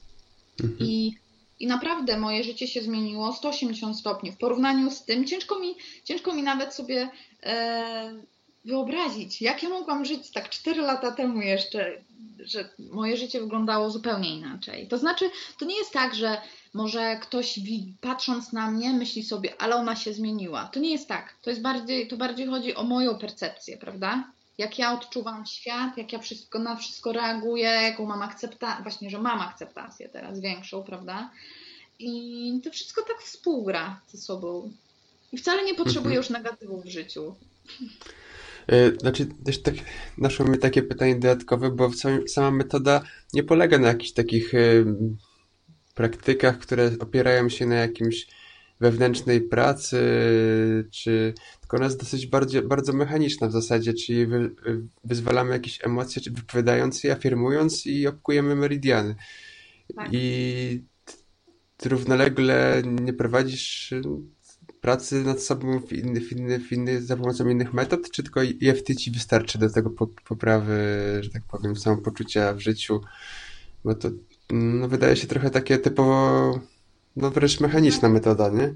I 0.80 1.16
i 1.60 1.66
naprawdę 1.66 2.18
moje 2.18 2.44
życie 2.44 2.66
się 2.66 2.82
zmieniło 2.82 3.32
180 3.32 3.98
stopni. 3.98 4.32
W 4.32 4.36
porównaniu 4.36 4.90
z 4.90 5.04
tym 5.04 5.26
ciężko 5.26 5.58
mi, 5.58 5.74
ciężko 6.04 6.34
mi 6.34 6.42
nawet 6.42 6.74
sobie 6.74 7.08
e, 7.42 8.22
wyobrazić, 8.64 9.42
jak 9.42 9.62
ja 9.62 9.68
mogłam 9.68 10.04
żyć 10.04 10.30
tak 10.30 10.48
4 10.48 10.80
lata 10.80 11.12
temu 11.12 11.40
jeszcze, 11.40 12.02
że 12.44 12.68
moje 12.78 13.16
życie 13.16 13.40
wyglądało 13.40 13.90
zupełnie 13.90 14.36
inaczej. 14.36 14.88
To 14.88 14.98
znaczy, 14.98 15.30
to 15.58 15.64
nie 15.64 15.76
jest 15.76 15.92
tak, 15.92 16.14
że 16.14 16.40
może 16.74 17.18
ktoś 17.22 17.60
patrząc 18.00 18.52
na 18.52 18.70
mnie 18.70 18.92
myśli 18.92 19.22
sobie, 19.22 19.62
ale 19.62 19.76
ona 19.76 19.96
się 19.96 20.12
zmieniła. 20.12 20.64
To 20.72 20.80
nie 20.80 20.90
jest 20.90 21.08
tak. 21.08 21.34
To 21.42 21.50
jest 21.50 21.62
bardziej, 21.62 22.08
to 22.08 22.16
bardziej 22.16 22.46
chodzi 22.46 22.74
o 22.74 22.84
moją 22.84 23.18
percepcję, 23.18 23.76
prawda? 23.76 24.32
Jak 24.58 24.78
ja 24.78 24.92
odczuwam 24.92 25.46
świat, 25.46 25.98
jak 25.98 26.12
ja 26.12 26.18
wszystko 26.18 26.58
na 26.58 26.76
wszystko 26.76 27.12
reaguję, 27.12 27.68
jaką 27.68 28.06
mam 28.06 28.22
akceptację, 28.22 28.82
właśnie, 28.82 29.10
że 29.10 29.18
mam 29.18 29.40
akceptację 29.40 30.08
teraz 30.08 30.40
większą, 30.40 30.82
prawda? 30.82 31.30
I 31.98 32.60
to 32.64 32.70
wszystko 32.70 33.02
tak 33.02 33.22
współgra 33.22 34.00
ze 34.08 34.18
sobą. 34.18 34.72
I 35.32 35.38
wcale 35.38 35.64
nie 35.64 35.74
potrzebuję 35.74 36.16
mhm. 36.16 36.16
już 36.16 36.30
negatywów 36.30 36.84
w 36.84 36.88
życiu. 36.88 37.34
E, 38.66 38.90
znaczy, 38.96 39.26
też 39.44 39.62
tak 39.62 39.74
naszło 40.18 40.46
mi 40.46 40.58
takie 40.58 40.82
pytanie 40.82 41.16
dodatkowe, 41.16 41.70
bo 41.70 41.90
sama 42.26 42.50
metoda 42.50 43.02
nie 43.32 43.42
polega 43.42 43.78
na 43.78 43.88
jakichś 43.88 44.12
takich 44.12 44.52
praktykach, 45.94 46.58
które 46.58 46.90
opierają 47.00 47.48
się 47.48 47.66
na 47.66 47.74
jakimś 47.74 48.26
wewnętrznej 48.80 49.40
pracy, 49.40 49.98
czy 50.90 51.34
tylko 51.60 51.76
ona 51.76 51.86
jest 51.86 52.00
dosyć 52.00 52.26
bardzo, 52.26 52.62
bardzo 52.62 52.92
mechaniczna 52.92 53.48
w 53.48 53.52
zasadzie, 53.52 53.94
czyli 53.94 54.26
wy, 54.26 54.50
wyzwalamy 55.04 55.52
jakieś 55.52 55.84
emocje, 55.84 56.22
czy 56.22 56.30
wypowiadając 56.30 57.04
je, 57.04 57.12
afirmując 57.12 57.86
i 57.86 58.06
opkujemy 58.06 58.56
meridiany. 58.56 59.14
Tak. 59.96 60.08
I 60.12 60.84
równolegle 61.84 62.82
nie 62.84 63.12
prowadzisz 63.12 63.94
pracy 64.80 65.24
nad 65.24 65.42
sobą 65.42 65.80
w 65.80 65.92
inny, 65.92 66.20
w 66.20 66.32
inny, 66.32 66.58
w 66.58 66.72
inny, 66.72 67.02
za 67.02 67.16
pomocą 67.16 67.48
innych 67.48 67.72
metod, 67.72 68.10
czy 68.10 68.22
tylko 68.22 68.40
EFT 68.42 68.94
ci 68.94 69.10
wystarczy 69.10 69.58
do 69.58 69.70
tego 69.70 69.90
poprawy, 70.28 70.76
że 71.20 71.30
tak 71.30 71.42
powiem, 71.42 71.76
samopoczucia 71.76 72.54
w 72.54 72.60
życiu? 72.60 73.00
Bo 73.84 73.94
to 73.94 74.10
no, 74.50 74.88
wydaje 74.88 75.16
się 75.16 75.26
trochę 75.26 75.50
takie 75.50 75.78
typowo, 75.78 76.60
no 77.18 77.30
wręcz 77.30 77.60
mechaniczna 77.60 78.08
metoda, 78.08 78.48
nie? 78.48 78.74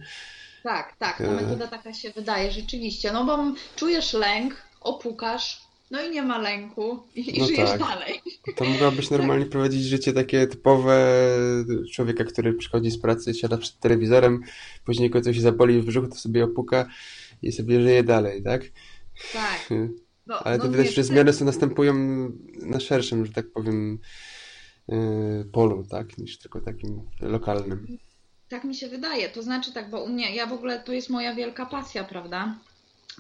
Tak, 0.63 0.97
tak, 0.97 1.19
ta 1.19 1.25
e. 1.25 1.35
metoda 1.35 1.67
taka 1.67 1.95
się 1.95 2.11
wydaje 2.11 2.53
rzeczywiście, 2.53 3.13
no 3.13 3.25
bo 3.25 3.55
czujesz 3.77 4.13
lęk, 4.13 4.63
opukasz, 4.81 5.63
no 5.91 6.03
i 6.03 6.11
nie 6.11 6.23
ma 6.23 6.39
lęku 6.39 7.03
i, 7.15 7.39
no 7.39 7.47
żyjesz 7.47 7.71
tak. 7.71 7.79
dalej. 7.79 8.21
To 8.57 8.65
mogłabyś 8.65 9.11
normalnie 9.17 9.45
tak. 9.45 9.53
prowadzić 9.53 9.85
życie 9.85 10.13
takie 10.13 10.47
typowe 10.47 11.17
człowieka, 11.93 12.25
który 12.25 12.55
przychodzi 12.55 12.91
z 12.91 13.01
pracy, 13.01 13.35
siada 13.35 13.59
przed 13.59 13.79
telewizorem, 13.79 14.41
później 14.85 15.11
go 15.11 15.21
coś 15.21 15.41
zaboli 15.41 15.81
w 15.81 15.85
brzuchu, 15.87 16.09
to 16.09 16.15
sobie 16.15 16.45
opuka 16.45 16.89
i 17.43 17.53
sobie 17.53 17.83
żyje 17.83 18.05
dalej, 18.05 18.43
tak? 18.43 18.63
Tak. 19.33 19.69
No, 20.27 20.39
Ale 20.39 20.59
to 20.59 20.65
no 20.65 20.71
widać, 20.71 20.95
że 20.95 21.05
zmiany 21.05 21.33
są 21.33 21.45
następują 21.45 21.95
na 22.63 22.81
szerszym, 22.81 23.27
że 23.27 23.33
tak 23.33 23.51
powiem, 23.53 23.99
yy, 24.89 25.45
polu, 25.53 25.85
tak, 25.91 26.19
niż 26.19 26.39
tylko 26.39 26.61
takim 26.61 27.01
lokalnym. 27.21 27.99
Tak 28.53 28.65
mi 28.65 28.75
się 28.75 28.89
wydaje. 28.89 29.29
To 29.29 29.43
znaczy 29.43 29.73
tak, 29.73 29.91
bo 29.91 30.05
u 30.05 30.09
mnie, 30.09 30.35
ja 30.35 30.47
w 30.47 30.53
ogóle, 30.53 30.81
to 30.81 30.93
jest 30.93 31.11
moja 31.11 31.35
wielka 31.35 31.67
pasja, 31.67 32.05
prawda? 32.05 32.55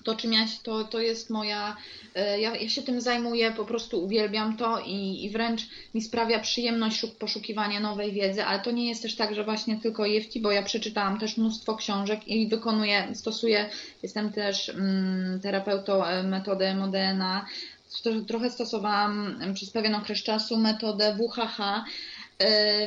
to 0.04 0.16
czym 0.16 0.32
ja, 0.32 0.46
to, 0.62 0.84
to 0.84 1.00
jest 1.00 1.30
moja, 1.30 1.76
e, 2.14 2.40
ja, 2.40 2.56
ja 2.56 2.68
się 2.68 2.82
tym 2.82 3.00
zajmuję, 3.00 3.52
po 3.52 3.64
prostu 3.64 4.04
uwielbiam 4.04 4.56
to 4.56 4.80
i, 4.86 5.24
i 5.24 5.30
wręcz 5.30 5.62
mi 5.94 6.02
sprawia 6.02 6.40
przyjemność 6.40 7.06
poszukiwania 7.18 7.80
nowej 7.80 8.12
wiedzy, 8.12 8.44
ale 8.44 8.60
to 8.60 8.70
nie 8.70 8.88
jest 8.88 9.02
też 9.02 9.16
tak, 9.16 9.34
że 9.34 9.44
właśnie 9.44 9.76
tylko 9.76 10.08
EFT, 10.08 10.38
bo 10.40 10.52
ja 10.52 10.62
przeczytałam 10.62 11.18
też 11.18 11.36
mnóstwo 11.36 11.76
książek 11.76 12.28
i 12.28 12.48
wykonuję, 12.48 13.08
stosuję, 13.14 13.70
jestem 14.02 14.32
też 14.32 14.68
mm, 14.68 15.40
terapeutą 15.40 16.04
e, 16.04 16.22
metody 16.22 16.74
MODNA, 16.74 17.46
trochę 18.28 18.50
stosowałam 18.50 19.38
przez 19.54 19.70
pewien 19.70 19.94
okres 19.94 20.22
czasu 20.22 20.56
metodę 20.56 21.16
WHH, 21.16 21.84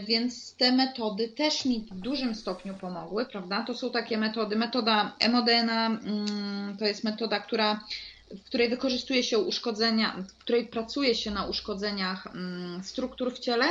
więc 0.07 0.55
te 0.55 0.71
metody 0.71 1.27
też 1.27 1.65
mi 1.65 1.79
w 1.79 1.99
dużym 1.99 2.35
stopniu 2.35 2.73
pomogły, 2.73 3.25
prawda? 3.25 3.63
To 3.67 3.73
są 3.73 3.91
takie 3.91 4.17
metody. 4.17 4.55
Metoda 4.55 5.15
Emodena 5.19 5.85
mm, 5.85 6.77
to 6.77 6.85
jest 6.85 7.03
metoda, 7.03 7.39
która, 7.39 7.85
w 8.31 8.43
której 8.43 8.69
wykorzystuje 8.69 9.23
się 9.23 9.37
uszkodzenia, 9.39 10.15
w 10.29 10.37
której 10.37 10.67
pracuje 10.67 11.15
się 11.15 11.31
na 11.31 11.45
uszkodzeniach 11.45 12.27
mm, 12.27 12.83
struktur 12.83 13.33
w 13.33 13.39
ciele 13.39 13.65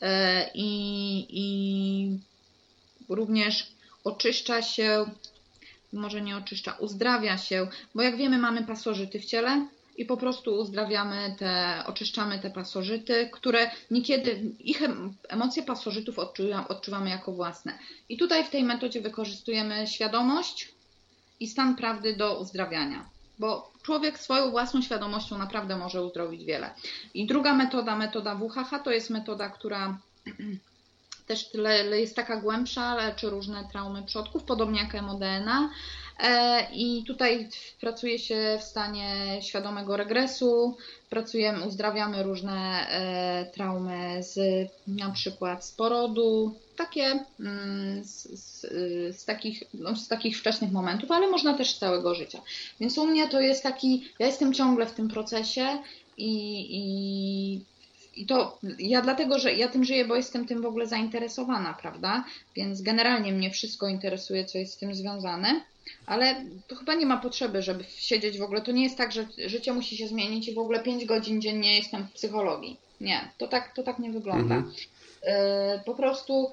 e, 0.00 0.50
i, 0.54 1.26
i 1.30 2.18
również 3.08 3.66
oczyszcza 4.04 4.62
się, 4.62 5.06
może 5.92 6.20
nie 6.20 6.36
oczyszcza, 6.36 6.72
uzdrawia 6.72 7.38
się, 7.38 7.68
bo 7.94 8.02
jak 8.02 8.16
wiemy, 8.16 8.38
mamy 8.38 8.64
pasożyty 8.64 9.20
w 9.20 9.24
ciele, 9.24 9.66
i 9.96 10.04
po 10.04 10.16
prostu 10.16 10.54
uzdrawiamy 10.54 11.34
te, 11.38 11.82
oczyszczamy 11.86 12.38
te 12.38 12.50
pasożyty, 12.50 13.30
które 13.32 13.70
niekiedy, 13.90 14.40
ich 14.58 14.82
emocje 15.28 15.62
pasożytów 15.62 16.18
odczuwamy 16.68 17.10
jako 17.10 17.32
własne. 17.32 17.78
I 18.08 18.16
tutaj 18.16 18.44
w 18.44 18.50
tej 18.50 18.64
metodzie 18.64 19.00
wykorzystujemy 19.00 19.86
świadomość 19.86 20.72
i 21.40 21.48
stan 21.48 21.76
prawdy 21.76 22.16
do 22.16 22.40
uzdrawiania, 22.40 23.08
bo 23.38 23.72
człowiek 23.82 24.18
swoją 24.18 24.50
własną 24.50 24.82
świadomością 24.82 25.38
naprawdę 25.38 25.76
może 25.76 26.02
uzdrowić 26.02 26.44
wiele. 26.44 26.70
I 27.14 27.26
druga 27.26 27.54
metoda, 27.54 27.96
metoda 27.96 28.34
WHH, 28.34 28.84
to 28.84 28.90
jest 28.90 29.10
metoda, 29.10 29.48
która 29.48 29.98
też 31.26 31.50
jest 31.92 32.16
taka 32.16 32.36
głębsza, 32.36 32.94
leczy 32.94 33.30
różne 33.30 33.68
traumy 33.72 34.02
przodków, 34.02 34.44
podobnie 34.44 34.80
jak 34.80 35.02
MODNA. 35.02 35.70
E, 36.20 36.66
I 36.72 37.04
tutaj 37.06 37.48
pracuje 37.80 38.18
się 38.18 38.58
w 38.60 38.64
stanie 38.64 39.08
świadomego 39.42 39.96
regresu, 39.96 40.76
pracujemy, 41.10 41.66
uzdrawiamy 41.66 42.22
różne 42.22 42.86
e, 42.88 43.50
traumy 43.54 44.22
z 44.22 44.38
na 44.86 45.10
przykład 45.10 45.64
z 45.64 45.72
porodu, 45.72 46.54
takie 46.76 47.24
mm, 47.40 48.04
z, 48.04 48.22
z, 48.40 48.60
z, 49.16 49.24
takich, 49.24 49.62
no, 49.74 49.96
z 49.96 50.08
takich 50.08 50.38
wczesnych 50.38 50.72
momentów, 50.72 51.10
ale 51.10 51.30
można 51.30 51.54
też 51.54 51.70
z 51.70 51.78
całego 51.78 52.14
życia. 52.14 52.40
Więc 52.80 52.98
u 52.98 53.06
mnie 53.06 53.28
to 53.28 53.40
jest 53.40 53.62
taki, 53.62 54.08
ja 54.18 54.26
jestem 54.26 54.54
ciągle 54.54 54.86
w 54.86 54.94
tym 54.94 55.08
procesie 55.08 55.78
i, 56.18 56.66
i 56.70 57.60
i 58.16 58.26
to 58.26 58.58
ja 58.78 59.02
dlatego, 59.02 59.38
że 59.38 59.52
ja 59.52 59.68
tym 59.68 59.84
żyję, 59.84 60.04
bo 60.04 60.16
jestem 60.16 60.46
tym 60.46 60.62
w 60.62 60.66
ogóle 60.66 60.86
zainteresowana, 60.86 61.74
prawda? 61.74 62.24
Więc 62.56 62.82
generalnie 62.82 63.32
mnie 63.32 63.50
wszystko 63.50 63.88
interesuje, 63.88 64.44
co 64.44 64.58
jest 64.58 64.72
z 64.72 64.76
tym 64.76 64.94
związane. 64.94 65.60
Ale 66.06 66.44
to 66.68 66.76
chyba 66.76 66.94
nie 66.94 67.06
ma 67.06 67.16
potrzeby, 67.16 67.62
żeby 67.62 67.84
siedzieć 67.96 68.38
w 68.38 68.42
ogóle. 68.42 68.60
To 68.60 68.72
nie 68.72 68.84
jest 68.84 68.96
tak, 68.96 69.12
że 69.12 69.26
życie 69.46 69.72
musi 69.72 69.96
się 69.96 70.08
zmienić 70.08 70.48
i 70.48 70.54
w 70.54 70.58
ogóle 70.58 70.82
5 70.82 71.04
godzin 71.04 71.40
dziennie 71.40 71.76
jestem 71.76 72.06
w 72.06 72.12
psychologii. 72.12 72.76
Nie, 73.00 73.30
to 73.38 73.48
tak, 73.48 73.74
to 73.74 73.82
tak 73.82 73.98
nie 73.98 74.10
wygląda. 74.10 74.54
Mhm. 74.54 74.74
Y, 75.22 75.84
po 75.84 75.94
prostu 75.94 76.52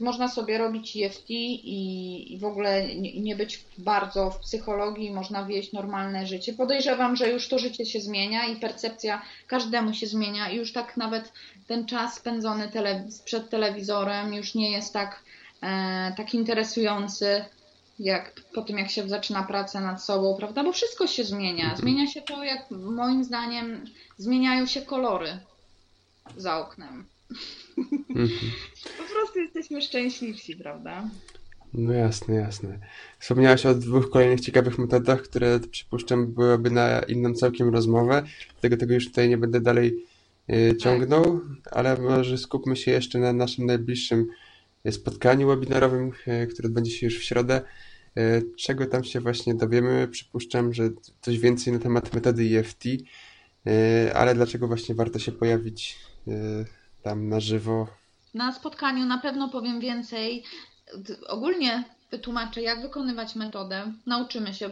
można 0.00 0.28
sobie 0.28 0.58
robić 0.58 0.96
EFT 0.96 1.30
i, 1.30 2.34
i 2.34 2.38
w 2.38 2.44
ogóle 2.44 2.96
nie, 2.96 3.20
nie, 3.20 3.36
być 3.36 3.64
bardzo 3.78 4.30
w 4.30 4.38
psychologii, 4.38 5.10
można 5.10 5.44
wieść 5.44 5.72
normalne 5.72 6.26
życie. 6.26 6.52
Podejrzewam, 6.52 7.16
że 7.16 7.30
już 7.30 7.48
to 7.48 7.58
życie 7.58 7.86
się 7.86 8.00
zmienia 8.00 8.46
i 8.46 8.56
percepcja 8.56 9.22
każdemu 9.46 9.94
się 9.94 10.06
zmienia 10.06 10.50
i 10.50 10.56
już 10.56 10.72
tak 10.72 10.96
nawet 10.96 11.32
ten 11.66 11.86
czas 11.86 12.14
spędzony 12.14 12.70
przed 13.24 13.50
telewizorem 13.50 14.34
już 14.34 14.54
nie 14.54 14.70
jest 14.70 14.92
tak, 14.92 15.22
e, 15.62 16.14
tak 16.16 16.34
interesujący 16.34 17.44
jak 17.98 18.40
po 18.54 18.62
tym, 18.62 18.78
jak 18.78 18.90
się 18.90 19.08
zaczyna 19.08 19.42
praca 19.42 19.80
nad 19.80 20.04
sobą, 20.04 20.36
prawda? 20.38 20.64
Bo 20.64 20.72
wszystko 20.72 21.06
się 21.06 21.24
zmienia. 21.24 21.64
Mhm. 21.64 21.76
Zmienia 21.76 22.06
się 22.06 22.22
to, 22.22 22.44
jak 22.44 22.70
moim 22.70 23.24
zdaniem 23.24 23.84
zmieniają 24.18 24.66
się 24.66 24.82
kolory 24.82 25.38
za 26.36 26.58
oknem. 26.58 27.06
Mhm. 28.08 28.28
po 28.98 29.14
prostu 29.14 29.38
jesteśmy 29.38 29.82
szczęśliwsi, 29.82 30.56
prawda? 30.56 31.10
No 31.74 31.92
jasne, 31.92 32.34
jasne. 32.34 32.78
Wspomniałaś 33.18 33.66
o 33.66 33.74
dwóch 33.74 34.10
kolejnych 34.10 34.40
ciekawych 34.40 34.78
metodach, 34.78 35.22
które 35.22 35.60
przypuszczam 35.60 36.26
byłyby 36.26 36.70
na 36.70 37.00
inną 37.00 37.34
całkiem 37.34 37.68
rozmowę, 37.68 38.22
dlatego 38.52 38.76
tego 38.76 38.94
już 38.94 39.06
tutaj 39.06 39.28
nie 39.28 39.38
będę 39.38 39.60
dalej 39.60 40.04
y, 40.50 40.76
ciągnął, 40.76 41.40
ale 41.70 41.96
może 41.96 42.38
skupmy 42.38 42.76
się 42.76 42.90
jeszcze 42.90 43.18
na 43.18 43.32
naszym 43.32 43.66
najbliższym 43.66 44.26
spotkaniu 44.90 45.48
webinarowym, 45.48 46.12
y, 46.42 46.46
które 46.46 46.66
odbędzie 46.66 46.90
się 46.90 47.06
już 47.06 47.18
w 47.18 47.22
środę. 47.22 47.62
E, 48.16 48.42
czego 48.56 48.86
tam 48.86 49.04
się 49.04 49.20
właśnie 49.20 49.54
dowiemy? 49.54 50.08
Przypuszczam, 50.08 50.74
że 50.74 50.90
coś 51.20 51.38
więcej 51.38 51.72
na 51.72 51.78
temat 51.78 52.14
metody 52.14 52.58
EFT, 52.58 52.84
e, 53.66 54.14
ale 54.14 54.34
dlaczego 54.34 54.66
właśnie 54.66 54.94
warto 54.94 55.18
się 55.18 55.32
pojawić 55.32 55.98
e, 56.28 56.64
tam 57.06 57.28
na 57.28 57.40
żywo? 57.40 57.86
Na 58.34 58.52
spotkaniu 58.52 59.06
na 59.06 59.18
pewno 59.18 59.48
powiem 59.48 59.80
więcej. 59.80 60.44
Ogólnie 61.28 61.84
wytłumaczę, 62.10 62.62
jak 62.62 62.82
wykonywać 62.82 63.34
metodę. 63.34 63.92
Nauczymy 64.06 64.54
się. 64.54 64.70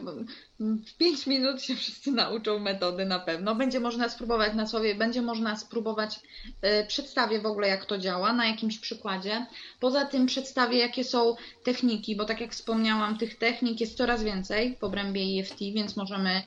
W 0.60 0.96
5 0.98 1.26
minut 1.26 1.62
się 1.62 1.76
wszyscy 1.76 2.12
nauczą 2.12 2.58
metody 2.58 3.04
na 3.04 3.18
pewno. 3.18 3.54
Będzie 3.54 3.80
można 3.80 4.08
spróbować 4.08 4.54
na 4.54 4.66
sobie, 4.66 4.94
będzie 4.94 5.22
można 5.22 5.56
spróbować, 5.56 6.20
yy, 6.62 6.86
przedstawię 6.88 7.40
w 7.40 7.46
ogóle, 7.46 7.68
jak 7.68 7.84
to 7.84 7.98
działa, 7.98 8.32
na 8.32 8.46
jakimś 8.46 8.78
przykładzie. 8.78 9.46
Poza 9.80 10.04
tym 10.04 10.26
przedstawię, 10.26 10.78
jakie 10.78 11.04
są 11.04 11.36
techniki, 11.64 12.16
bo 12.16 12.24
tak 12.24 12.40
jak 12.40 12.52
wspomniałam, 12.52 13.18
tych 13.18 13.38
technik 13.38 13.80
jest 13.80 13.96
coraz 13.96 14.22
więcej 14.22 14.76
w 14.80 14.84
obrębie 14.84 15.40
EFT, 15.40 15.58
więc 15.58 15.96
możemy 15.96 16.42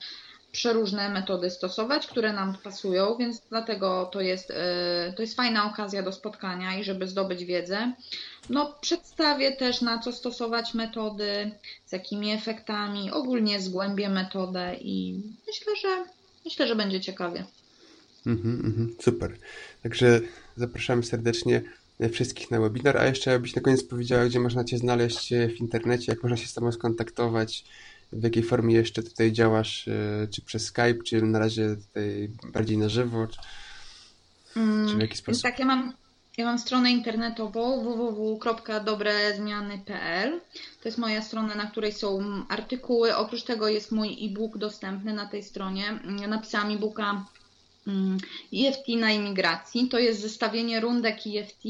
przeróżne 0.51 1.09
metody 1.09 1.49
stosować, 1.49 2.07
które 2.07 2.33
nam 2.33 2.57
pasują, 2.63 3.15
więc 3.19 3.41
dlatego 3.49 4.09
to 4.13 4.21
jest, 4.21 4.49
yy, 4.49 5.13
to 5.15 5.21
jest 5.21 5.35
fajna 5.35 5.71
okazja 5.71 6.03
do 6.03 6.11
spotkania 6.11 6.79
i 6.79 6.83
żeby 6.83 7.07
zdobyć 7.07 7.45
wiedzę. 7.45 7.93
No, 8.49 8.75
przedstawię 8.81 9.51
też 9.51 9.81
na 9.81 9.99
co 9.99 10.11
stosować 10.11 10.73
metody, 10.73 11.51
z 11.85 11.91
jakimi 11.91 12.31
efektami, 12.31 13.11
ogólnie 13.11 13.61
zgłębię 13.61 14.09
metodę 14.09 14.75
i 14.81 15.21
myślę, 15.47 15.75
że 15.81 16.05
myślę, 16.45 16.67
że 16.67 16.75
będzie 16.75 17.01
ciekawie. 17.01 17.45
Mm 18.25 18.37
-hmm, 18.37 19.03
super. 19.03 19.37
Także 19.83 20.21
zapraszamy 20.55 21.03
serdecznie 21.03 21.61
wszystkich 22.11 22.51
na 22.51 22.59
webinar, 22.59 22.97
a 22.97 23.05
jeszcze 23.05 23.33
abyś 23.33 23.55
na 23.55 23.61
koniec 23.61 23.83
powiedziała, 23.83 24.25
gdzie 24.25 24.39
można 24.39 24.63
Cię 24.63 24.77
znaleźć 24.77 25.33
w 25.33 25.59
internecie, 25.59 26.11
jak 26.11 26.23
można 26.23 26.37
się 26.37 26.47
z 26.47 26.53
Tobą 26.53 26.71
skontaktować, 26.71 27.65
w 28.11 28.23
jakiej 28.23 28.43
formie 28.43 28.75
jeszcze 28.75 29.03
tutaj 29.03 29.31
działasz, 29.31 29.87
e, 29.87 30.27
czy 30.31 30.41
przez 30.41 30.65
Skype, 30.65 31.03
czy 31.05 31.21
na 31.21 31.39
razie 31.39 31.75
tutaj 31.75 32.29
bardziej 32.53 32.77
na 32.77 32.89
żywo, 32.89 33.27
czy, 33.27 33.39
czy 34.89 34.95
w 34.95 34.99
jaki 35.01 35.17
sposób? 35.17 35.43
Tak, 35.43 35.59
ja 35.59 35.65
mam 35.65 35.93
Ja 36.37 36.45
mam 36.45 36.59
stronę 36.59 36.91
internetową 36.91 37.83
www.dobrezmiany.pl. 37.83 40.39
To 40.81 40.89
jest 40.89 40.97
moja 40.97 41.21
strona, 41.21 41.55
na 41.55 41.71
której 41.71 41.91
są 41.91 42.19
artykuły. 42.49 43.15
Oprócz 43.15 43.43
tego 43.43 43.67
jest 43.67 43.91
mój 43.91 44.25
e-book 44.25 44.57
dostępny 44.57 45.13
na 45.13 45.25
tej 45.25 45.43
stronie. 45.43 45.99
Ja 46.21 46.27
napisałam 46.27 46.71
e-booka 46.71 47.25
EFT 48.53 48.87
na 48.87 49.11
imigracji. 49.11 49.87
To 49.87 49.99
jest 49.99 50.21
zestawienie 50.21 50.79
rundek 50.79 51.17
EFT, 51.35 51.63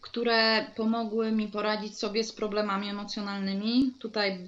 które 0.00 0.66
pomogły 0.76 1.32
mi 1.32 1.48
poradzić 1.48 1.98
sobie 1.98 2.24
z 2.24 2.32
problemami 2.32 2.88
emocjonalnymi. 2.88 3.92
Tutaj, 3.98 4.38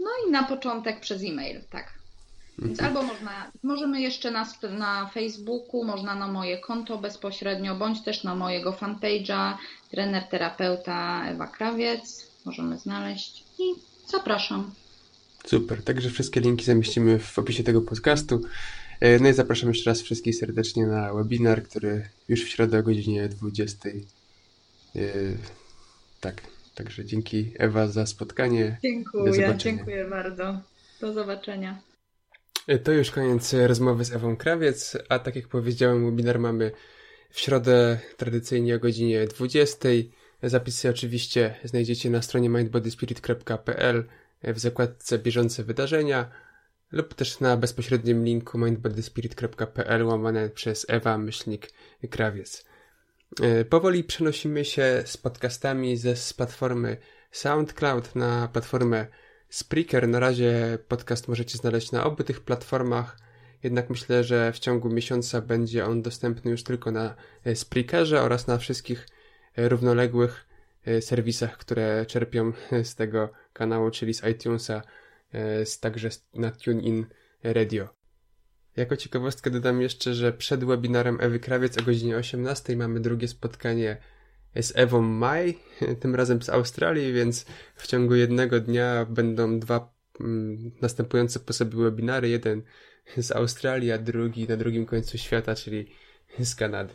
No 0.00 0.10
i 0.26 0.30
na 0.30 0.42
początek 0.42 1.00
przez 1.00 1.24
e-mail, 1.24 1.60
tak. 1.70 1.95
Więc 2.58 2.82
albo 2.82 3.02
można, 3.02 3.50
możemy 3.62 4.00
jeszcze 4.00 4.30
na, 4.30 4.46
na 4.78 5.10
Facebooku, 5.14 5.84
można 5.84 6.14
na 6.14 6.28
moje 6.28 6.58
konto 6.58 6.98
bezpośrednio, 6.98 7.74
bądź 7.74 8.04
też 8.04 8.24
na 8.24 8.34
mojego 8.34 8.72
fanpage'a 8.72 9.54
trener 9.90 10.22
terapeuta 10.22 11.28
Ewa 11.28 11.46
Krawiec. 11.46 12.26
Możemy 12.44 12.78
znaleźć 12.78 13.44
i 13.58 13.62
zapraszam. 14.06 14.70
Super, 15.46 15.82
także 15.82 16.10
wszystkie 16.10 16.40
linki 16.40 16.64
zamieścimy 16.64 17.18
w 17.18 17.38
opisie 17.38 17.62
tego 17.62 17.82
podcastu. 17.82 18.40
E, 19.00 19.18
no 19.18 19.28
i 19.28 19.32
zapraszam 19.32 19.68
jeszcze 19.68 19.90
raz 19.90 20.02
wszystkich 20.02 20.36
serdecznie 20.36 20.86
na 20.86 21.14
webinar, 21.14 21.62
który 21.62 22.08
już 22.28 22.44
w 22.44 22.48
środę 22.48 22.78
o 22.78 22.82
godzinie 22.82 23.28
20. 23.28 23.88
E, 23.88 23.92
tak, 26.20 26.42
także 26.74 27.04
dzięki 27.04 27.52
Ewa 27.58 27.88
za 27.88 28.06
spotkanie. 28.06 28.78
Dziękuję, 28.82 29.54
dziękuję 29.56 30.04
bardzo. 30.10 30.60
Do 31.00 31.12
zobaczenia. 31.12 31.85
To 32.84 32.92
już 32.92 33.10
koniec 33.10 33.52
rozmowy 33.52 34.04
z 34.04 34.12
Ewą 34.12 34.36
Krawiec, 34.36 34.98
a 35.08 35.18
tak 35.18 35.36
jak 35.36 35.48
powiedziałem, 35.48 36.10
webinar 36.10 36.38
mamy 36.38 36.72
w 37.30 37.40
środę 37.40 37.98
tradycyjnie 38.16 38.76
o 38.76 38.78
godzinie 38.78 39.26
20. 39.26 39.88
Zapisy 40.42 40.90
oczywiście 40.90 41.54
znajdziecie 41.64 42.10
na 42.10 42.22
stronie 42.22 42.48
mindbodyspirit.pl 42.48 44.04
w 44.42 44.58
zakładce 44.58 45.18
bieżące 45.18 45.64
wydarzenia 45.64 46.30
lub 46.92 47.14
też 47.14 47.40
na 47.40 47.56
bezpośrednim 47.56 48.24
linku 48.24 48.58
mindbodyspirit.pl 48.58 50.04
łamane 50.04 50.50
przez 50.50 50.86
Ewa 50.88 51.18
myślnik 51.18 51.70
krawiec. 52.10 52.64
E, 53.42 53.64
powoli 53.64 54.04
przenosimy 54.04 54.64
się 54.64 55.02
z 55.04 55.16
podcastami 55.16 55.96
ze 55.96 56.16
z 56.16 56.32
platformy 56.32 56.96
SoundCloud 57.30 58.14
na 58.16 58.48
platformę 58.48 59.06
Spreaker. 59.48 60.08
Na 60.08 60.20
razie 60.20 60.78
podcast 60.88 61.28
możecie 61.28 61.58
znaleźć 61.58 61.92
na 61.92 62.04
obu 62.04 62.24
tych 62.24 62.40
platformach, 62.40 63.18
jednak 63.62 63.90
myślę, 63.90 64.24
że 64.24 64.52
w 64.52 64.58
ciągu 64.58 64.88
miesiąca 64.88 65.40
będzie 65.40 65.84
on 65.84 66.02
dostępny 66.02 66.50
już 66.50 66.62
tylko 66.62 66.90
na 66.90 67.14
e, 67.44 67.56
Spreakerze 67.56 68.22
oraz 68.22 68.46
na 68.46 68.58
wszystkich 68.58 69.08
e, 69.56 69.68
równoległych 69.68 70.46
serwisach, 71.00 71.58
które 71.58 72.06
czerpią 72.06 72.52
z 72.82 72.94
tego 72.94 73.32
kanału, 73.52 73.90
czyli 73.90 74.14
z 74.14 74.24
iTunesa, 74.24 74.82
także 75.80 76.08
na 76.34 76.50
TuneIn 76.50 77.06
Radio. 77.42 77.88
Jako 78.76 78.96
ciekawostkę 78.96 79.50
dodam 79.50 79.82
jeszcze, 79.82 80.14
że 80.14 80.32
przed 80.32 80.64
webinarem 80.64 81.18
Ewy 81.20 81.40
Krawiec 81.40 81.78
o 81.78 81.82
godzinie 81.82 82.16
18 82.16 82.76
mamy 82.76 83.00
drugie 83.00 83.28
spotkanie 83.28 83.96
z 84.62 84.72
Ewą 84.76 85.02
Maj, 85.02 85.58
tym 86.00 86.14
razem 86.14 86.42
z 86.42 86.48
Australii, 86.48 87.12
więc 87.12 87.46
w 87.76 87.86
ciągu 87.86 88.14
jednego 88.14 88.60
dnia 88.60 89.06
będą 89.08 89.58
dwa 89.58 89.92
mm, 90.20 90.70
następujące 90.80 91.40
po 91.40 91.52
sobie 91.52 91.76
webinary. 91.76 92.28
Jeden 92.28 92.62
z 93.16 93.32
Australii, 93.32 93.92
a 93.92 93.98
drugi 93.98 94.48
na 94.48 94.56
drugim 94.56 94.86
końcu 94.86 95.18
świata, 95.18 95.54
czyli 95.54 95.86
z 96.38 96.54
Kanady. 96.54 96.94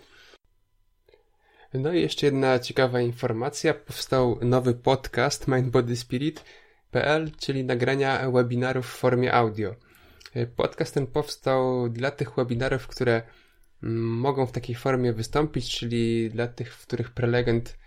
No 1.73 1.93
i 1.93 2.01
jeszcze 2.01 2.25
jedna 2.25 2.59
ciekawa 2.59 3.01
informacja. 3.01 3.73
Powstał 3.73 4.39
nowy 4.41 4.73
podcast 4.73 5.47
Mind 5.47 5.69
Body 5.69 5.95
Spirit, 5.95 6.43
PL, 6.91 7.31
czyli 7.39 7.63
nagrania 7.63 8.31
webinarów 8.31 8.87
w 8.87 8.97
formie 8.97 9.33
audio. 9.33 9.75
Podcast 10.55 10.93
ten 10.93 11.07
powstał 11.07 11.89
dla 11.89 12.11
tych 12.11 12.35
webinarów, 12.35 12.87
które 12.87 13.21
mogą 13.83 14.45
w 14.45 14.51
takiej 14.51 14.75
formie 14.75 15.13
wystąpić, 15.13 15.77
czyli 15.77 16.29
dla 16.29 16.47
tych, 16.47 16.75
w 16.75 16.87
których 16.87 17.11
prelegent 17.11 17.77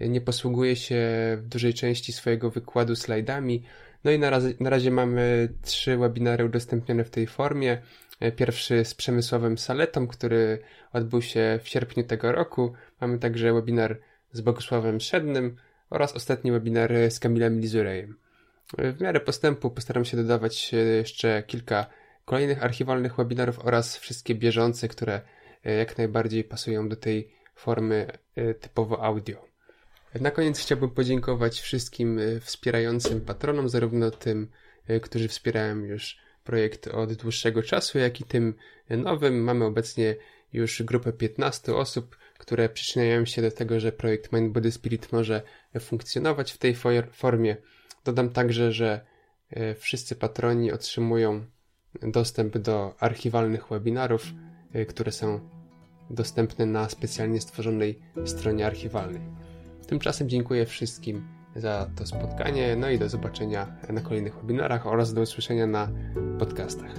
nie 0.00 0.20
posługuje 0.20 0.76
się 0.76 0.98
w 1.40 1.48
dużej 1.48 1.74
części 1.74 2.12
swojego 2.12 2.50
wykładu 2.50 2.96
slajdami. 2.96 3.62
No 4.04 4.10
i 4.10 4.18
na 4.18 4.30
razie, 4.30 4.54
na 4.60 4.70
razie 4.70 4.90
mamy 4.90 5.48
trzy 5.62 5.96
webinary 5.96 6.44
udostępnione 6.44 7.04
w 7.04 7.10
tej 7.10 7.26
formie. 7.26 7.82
Pierwszy 8.36 8.84
z 8.84 8.94
Przemysławem 8.94 9.58
Saletą, 9.58 10.06
który 10.06 10.58
odbył 10.92 11.22
się 11.22 11.60
w 11.62 11.68
sierpniu 11.68 12.04
tego 12.04 12.32
roku. 12.32 12.72
Mamy 13.00 13.18
także 13.18 13.52
webinar 13.52 13.98
z 14.32 14.40
Bogusławem 14.40 15.00
Szednym 15.00 15.56
oraz 15.90 16.12
ostatni 16.12 16.52
webinar 16.52 16.92
z 17.08 17.20
Kamilem 17.20 17.60
Lizurejem. 17.60 18.16
W 18.78 19.00
miarę 19.00 19.20
postępu 19.20 19.70
postaram 19.70 20.04
się 20.04 20.16
dodawać 20.16 20.72
jeszcze 20.72 21.42
kilka 21.42 21.86
kolejnych 22.24 22.64
archiwalnych 22.64 23.16
webinarów 23.16 23.58
oraz 23.58 23.96
wszystkie 23.96 24.34
bieżące, 24.34 24.88
które 24.88 25.14
e, 25.14 25.22
jak 25.70 25.98
najbardziej 25.98 26.44
pasują 26.44 26.88
do 26.88 26.96
tej 26.96 27.30
formy 27.54 28.06
e, 28.36 28.54
typowo 28.54 29.04
audio. 29.04 29.44
Na 30.20 30.30
koniec 30.30 30.58
chciałbym 30.58 30.90
podziękować 30.90 31.60
wszystkim 31.60 32.18
e, 32.18 32.40
wspierającym 32.40 33.20
patronom, 33.20 33.68
zarówno 33.68 34.10
tym, 34.10 34.48
którzy 35.02 35.28
wspierają 35.28 35.76
już 35.76 36.18
projekt 36.44 36.88
od 36.88 37.12
dłuższego 37.12 37.62
czasu, 37.62 37.98
jak 37.98 38.20
i 38.20 38.24
tym 38.24 38.54
nowym. 38.90 39.42
Mamy 39.42 39.64
obecnie 39.64 40.16
już 40.52 40.82
grupę 40.82 41.12
15 41.12 41.74
osób, 41.74 42.16
które 42.38 42.68
przyczyniają 42.68 43.24
się 43.24 43.42
do 43.42 43.50
tego, 43.50 43.80
że 43.80 43.92
projekt 43.92 44.32
Mind 44.32 44.52
Body 44.52 44.72
Spirit 44.72 45.12
może 45.12 45.42
funkcjonować 45.80 46.52
w 46.52 46.58
tej 46.58 46.76
formie. 47.12 47.56
Dodam 48.04 48.30
także, 48.30 48.72
że 48.72 49.00
e, 49.50 49.74
wszyscy 49.74 50.16
patroni 50.16 50.72
otrzymują 50.72 51.46
dostęp 52.02 52.58
do 52.58 52.94
archiwalnych 52.98 53.68
webinarów, 53.68 54.26
e, 54.26 54.53
które 54.88 55.12
są 55.12 55.40
dostępne 56.10 56.66
na 56.66 56.88
specjalnie 56.88 57.40
stworzonej 57.40 57.98
stronie 58.24 58.66
archiwalnej. 58.66 59.22
Tymczasem 59.86 60.28
dziękuję 60.28 60.66
wszystkim 60.66 61.28
za 61.56 61.90
to 61.96 62.06
spotkanie, 62.06 62.76
no 62.76 62.90
i 62.90 62.98
do 62.98 63.08
zobaczenia 63.08 63.76
na 63.88 64.00
kolejnych 64.00 64.36
webinarach 64.36 64.86
oraz 64.86 65.14
do 65.14 65.20
usłyszenia 65.20 65.66
na 65.66 65.88
podcastach. 66.38 66.94